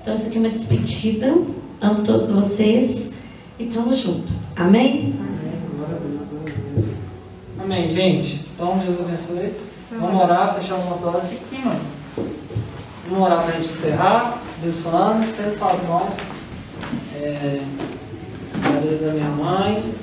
Então, 0.00 0.14
isso 0.14 0.26
aqui 0.26 0.36
é 0.36 0.40
uma 0.40 0.50
despedida. 0.50 1.36
Amo 1.80 2.02
todos 2.02 2.30
vocês 2.30 3.12
e 3.58 3.64
estamos 3.64 3.98
juntos. 3.98 4.32
Amém? 4.56 5.14
Amém. 5.18 5.58
Glória 5.76 5.96
a 5.96 5.98
Deus, 5.98 6.28
glória 6.28 6.54
a 6.54 6.74
Deus. 6.74 6.86
Amém, 7.68 7.90
gente. 7.90 8.46
Então, 8.54 8.78
Deus 8.78 8.98
abençoe. 8.98 9.52
Vamos 9.90 10.22
orar, 10.22 10.54
fechar 10.54 10.76
olhos. 10.76 11.28
Fica 11.28 11.44
aqui, 11.44 11.66
mano. 11.66 11.80
Vamos 13.06 13.26
orar 13.26 13.44
para 13.44 13.52
a 13.52 13.56
gente 13.58 13.68
encerrar. 13.68 14.40
Abençoando. 14.56 15.22
Estende 15.22 15.54
suas 15.54 15.82
mãos. 15.86 16.16
É, 17.14 17.60
a 18.64 18.80
vida 18.80 19.06
da 19.06 19.12
minha 19.12 19.28
mãe. 19.28 19.94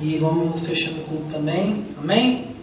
E 0.00 0.18
vamos 0.18 0.60
fechando 0.62 1.02
o 1.02 1.04
culto 1.04 1.32
também. 1.32 1.86
Amém? 2.02 2.56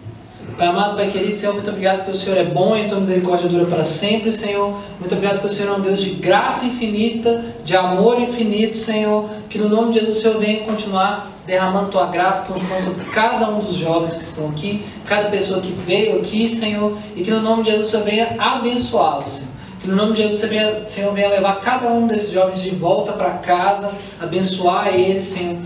Pai 0.56 0.68
amado, 0.68 0.96
Pai 0.96 1.10
querido, 1.10 1.36
Senhor, 1.36 1.52
muito 1.52 1.68
obrigado 1.68 1.98
porque 1.98 2.12
o 2.12 2.14
Senhor 2.14 2.38
é 2.38 2.44
bom 2.44 2.74
e 2.74 2.86
a 2.86 2.88
tua 2.88 2.98
misericórdia 2.98 3.46
dura 3.46 3.66
para 3.66 3.84
sempre, 3.84 4.32
Senhor. 4.32 4.70
Muito 4.98 5.12
obrigado 5.12 5.34
porque 5.34 5.48
o 5.48 5.54
Senhor 5.54 5.74
é 5.74 5.76
um 5.76 5.80
Deus 5.82 6.00
de 6.00 6.10
graça 6.12 6.64
infinita, 6.64 7.44
de 7.62 7.76
amor 7.76 8.18
infinito, 8.18 8.74
Senhor. 8.74 9.28
Que 9.50 9.58
no 9.58 9.68
nome 9.68 9.92
de 9.92 10.00
Jesus 10.00 10.16
o 10.16 10.20
Senhor 10.22 10.38
venha 10.38 10.64
continuar 10.64 11.30
derramando 11.44 11.90
tua 11.90 12.06
graça, 12.06 12.46
tua 12.46 12.56
unção 12.56 12.80
sobre 12.80 13.04
cada 13.04 13.50
um 13.50 13.58
dos 13.58 13.74
jovens 13.74 14.14
que 14.14 14.22
estão 14.22 14.48
aqui, 14.48 14.82
cada 15.04 15.28
pessoa 15.28 15.60
que 15.60 15.70
veio 15.72 16.20
aqui, 16.20 16.48
Senhor. 16.48 16.96
E 17.14 17.22
que 17.22 17.30
no 17.30 17.42
nome 17.42 17.62
de 17.62 17.72
Jesus 17.72 17.88
o 17.88 17.90
Senhor 17.90 18.04
venha 18.04 18.36
abençoá-los, 18.38 19.30
Senhor. 19.32 19.50
Que 19.78 19.88
no 19.88 19.94
nome 19.94 20.14
de 20.14 20.22
Jesus, 20.22 20.42
o 20.42 20.88
Senhor 20.88 21.12
venha 21.12 21.28
levar 21.28 21.60
cada 21.60 21.88
um 21.88 22.06
desses 22.06 22.30
jovens 22.30 22.62
de 22.62 22.70
volta 22.70 23.12
para 23.12 23.30
casa, 23.34 23.90
abençoar 24.18 24.88
eles, 24.88 25.24
Senhor. 25.24 25.58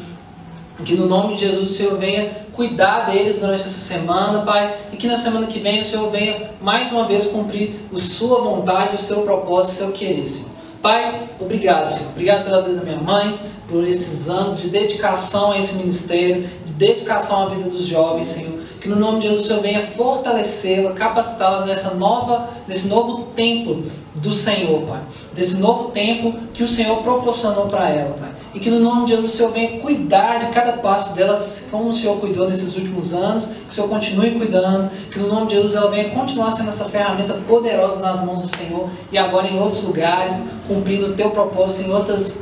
Que 0.84 0.97
no 0.97 1.07
nome 1.07 1.36
de 1.36 1.47
Jesus 1.47 1.70
o 1.70 1.72
Senhor 1.72 1.97
venha 1.97 2.49
cuidar 2.61 3.07
deles 3.07 3.39
durante 3.39 3.63
essa 3.63 3.81
semana, 3.81 4.43
Pai, 4.43 4.77
e 4.93 4.97
que 4.99 5.07
na 5.07 5.17
semana 5.17 5.47
que 5.47 5.59
vem 5.59 5.81
o 5.81 5.85
Senhor 5.85 6.11
venha 6.11 6.51
mais 6.61 6.93
uma 6.93 7.07
vez 7.07 7.25
cumprir 7.25 7.81
a 7.91 7.97
sua 7.99 8.43
vontade, 8.43 8.97
o 8.97 8.99
seu 8.99 9.23
propósito, 9.23 9.73
o 9.73 9.77
seu 9.77 9.93
querer, 9.93 10.27
Senhor. 10.27 10.51
Pai, 10.83 11.23
obrigado, 11.41 11.89
Senhor. 11.89 12.11
Obrigado 12.11 12.45
pela 12.45 12.61
vida 12.61 12.77
da 12.77 12.85
minha 12.85 13.01
mãe, 13.01 13.41
por 13.67 13.83
esses 13.89 14.29
anos 14.29 14.61
de 14.61 14.69
dedicação 14.69 15.53
a 15.53 15.59
esse 15.59 15.73
ministério, 15.73 16.51
de 16.67 16.75
dedicação 16.75 17.45
à 17.45 17.49
vida 17.49 17.71
dos 17.71 17.87
jovens, 17.87 18.27
Senhor. 18.27 18.61
Que 18.79 18.91
no 18.91 18.97
nome 18.97 19.21
de 19.21 19.29
Jesus 19.29 19.45
o 19.45 19.49
Senhor 19.49 19.63
venha 19.63 19.81
fortalecê-la, 19.81 20.93
capacitá-la 20.93 21.65
nessa 21.65 21.95
nova, 21.95 22.51
nesse 22.69 22.89
novo 22.89 23.29
tempo 23.35 23.85
do 24.17 24.35
Senhor, 24.35 24.83
Pai. 24.83 25.01
Desse 25.33 25.57
novo 25.57 25.93
tempo 25.93 26.35
que 26.53 26.63
o 26.63 26.69
Senhor 26.69 27.03
proporcionou 27.03 27.69
para 27.69 27.89
ela, 27.89 28.15
Pai. 28.21 28.39
E 28.53 28.59
que 28.59 28.68
no 28.68 28.80
nome 28.80 29.05
de 29.05 29.11
Jesus 29.12 29.32
o 29.32 29.36
Senhor 29.36 29.53
venha 29.53 29.80
cuidar 29.80 30.38
de 30.38 30.46
cada 30.46 30.72
passo 30.72 31.14
dela, 31.14 31.38
como 31.70 31.90
o 31.90 31.94
Senhor 31.94 32.16
cuidou 32.16 32.48
nesses 32.48 32.76
últimos 32.76 33.12
anos, 33.12 33.44
que 33.44 33.70
o 33.70 33.72
Senhor 33.72 33.88
continue 33.88 34.32
cuidando, 34.32 34.90
que 35.11 35.18
no 35.18 35.28
nome 35.28 35.46
de 35.46 35.55
Jesus 35.55 35.74
ela 35.74 35.90
venha 35.90 36.11
continuar 36.11 36.51
sendo 36.51 36.70
essa 36.70 36.86
ferramenta 36.86 37.34
poderosa 37.46 38.01
nas 38.01 38.24
mãos 38.24 38.42
do 38.42 38.57
Senhor 38.57 38.88
e 39.12 39.18
agora 39.18 39.46
em 39.46 39.59
outros 39.59 39.82
lugares, 39.84 40.40
cumprindo 40.66 41.07
o 41.07 41.12
teu 41.14 41.30
propósito 41.30 41.88
em 41.88 41.92
outras, 41.92 42.40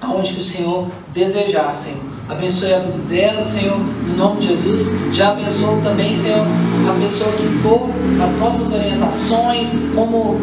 aonde 0.00 0.34
que 0.34 0.40
o 0.40 0.44
Senhor 0.44 0.88
desejar, 1.14 1.72
Senhor. 1.72 2.10
Abençoe 2.28 2.72
a 2.72 2.78
vida 2.78 2.98
dela, 3.08 3.42
Senhor, 3.42 3.76
no 3.76 4.16
nome 4.16 4.40
de 4.40 4.48
Jesus. 4.48 4.86
Já 5.12 5.32
abençoe 5.32 5.80
também, 5.82 6.14
Senhor, 6.14 6.46
a 6.88 7.00
pessoa 7.00 7.32
que 7.32 7.46
for, 7.58 7.88
as 8.22 8.30
próximas 8.34 8.72
orientações, 8.72 9.66
como 9.96 10.38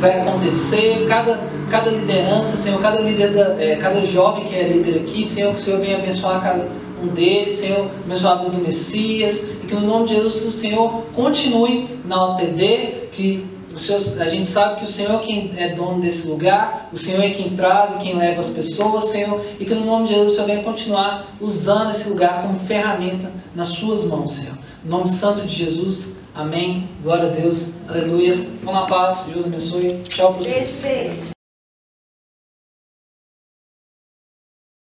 vai 0.00 0.20
acontecer, 0.20 1.06
cada, 1.08 1.40
cada 1.72 1.90
liderança, 1.90 2.58
Senhor, 2.58 2.82
cada, 2.82 3.00
líder 3.00 3.32
da, 3.32 3.56
é, 3.58 3.76
cada 3.76 4.04
jovem 4.04 4.44
que 4.44 4.54
é 4.54 4.68
líder 4.68 5.00
aqui, 5.00 5.24
Senhor, 5.24 5.54
que 5.54 5.60
o 5.60 5.64
Senhor 5.64 5.80
venha 5.80 5.96
abençoar 5.96 6.42
cada 6.42 6.68
um 7.02 7.06
deles, 7.06 7.54
Senhor, 7.54 7.90
abençoar 8.04 8.34
a 8.34 8.36
vida 8.42 8.50
do 8.50 8.62
Messias, 8.62 9.48
e 9.62 9.66
que 9.66 9.74
no 9.74 9.80
nome 9.80 10.08
de 10.08 10.16
Jesus 10.16 10.44
o 10.44 10.52
Senhor 10.52 11.02
continue 11.14 11.88
na 12.04 12.32
OTD, 12.32 13.08
que 13.12 13.46
o 13.74 13.78
Senhor, 13.78 14.02
a 14.20 14.28
gente 14.28 14.46
sabe 14.46 14.80
que 14.80 14.84
o 14.84 14.88
Senhor 14.88 15.14
é 15.14 15.18
quem 15.24 15.54
é 15.56 15.74
dono 15.74 15.98
desse 15.98 16.28
lugar, 16.28 16.90
o 16.92 16.98
Senhor 16.98 17.24
é 17.24 17.30
quem 17.30 17.56
traz 17.56 17.94
e 17.94 17.98
quem 18.00 18.18
leva 18.18 18.40
as 18.40 18.50
pessoas, 18.50 19.04
Senhor, 19.06 19.40
e 19.58 19.64
que 19.64 19.74
no 19.74 19.86
nome 19.86 20.08
de 20.08 20.12
Jesus 20.12 20.32
o 20.32 20.34
Senhor 20.34 20.46
venha 20.48 20.62
continuar 20.62 21.26
usando 21.40 21.90
esse 21.90 22.06
lugar 22.06 22.42
como 22.42 22.60
ferramenta 22.60 23.32
nas 23.54 23.68
suas 23.68 24.04
mãos, 24.04 24.32
Senhor. 24.32 24.58
No 24.84 24.98
nome 24.98 25.08
santo 25.08 25.40
de 25.40 25.56
Jesus, 25.56 26.12
amém. 26.34 26.86
Glória 27.02 27.30
a 27.30 27.32
Deus, 27.32 27.68
aleluia. 27.88 28.34
Vamos 28.62 28.80
na 28.82 28.86
paz, 28.86 29.24
Deus 29.32 29.46
abençoe. 29.46 30.02
Tchau 30.06 30.34
para 30.34 30.42
vocês. 30.42 31.32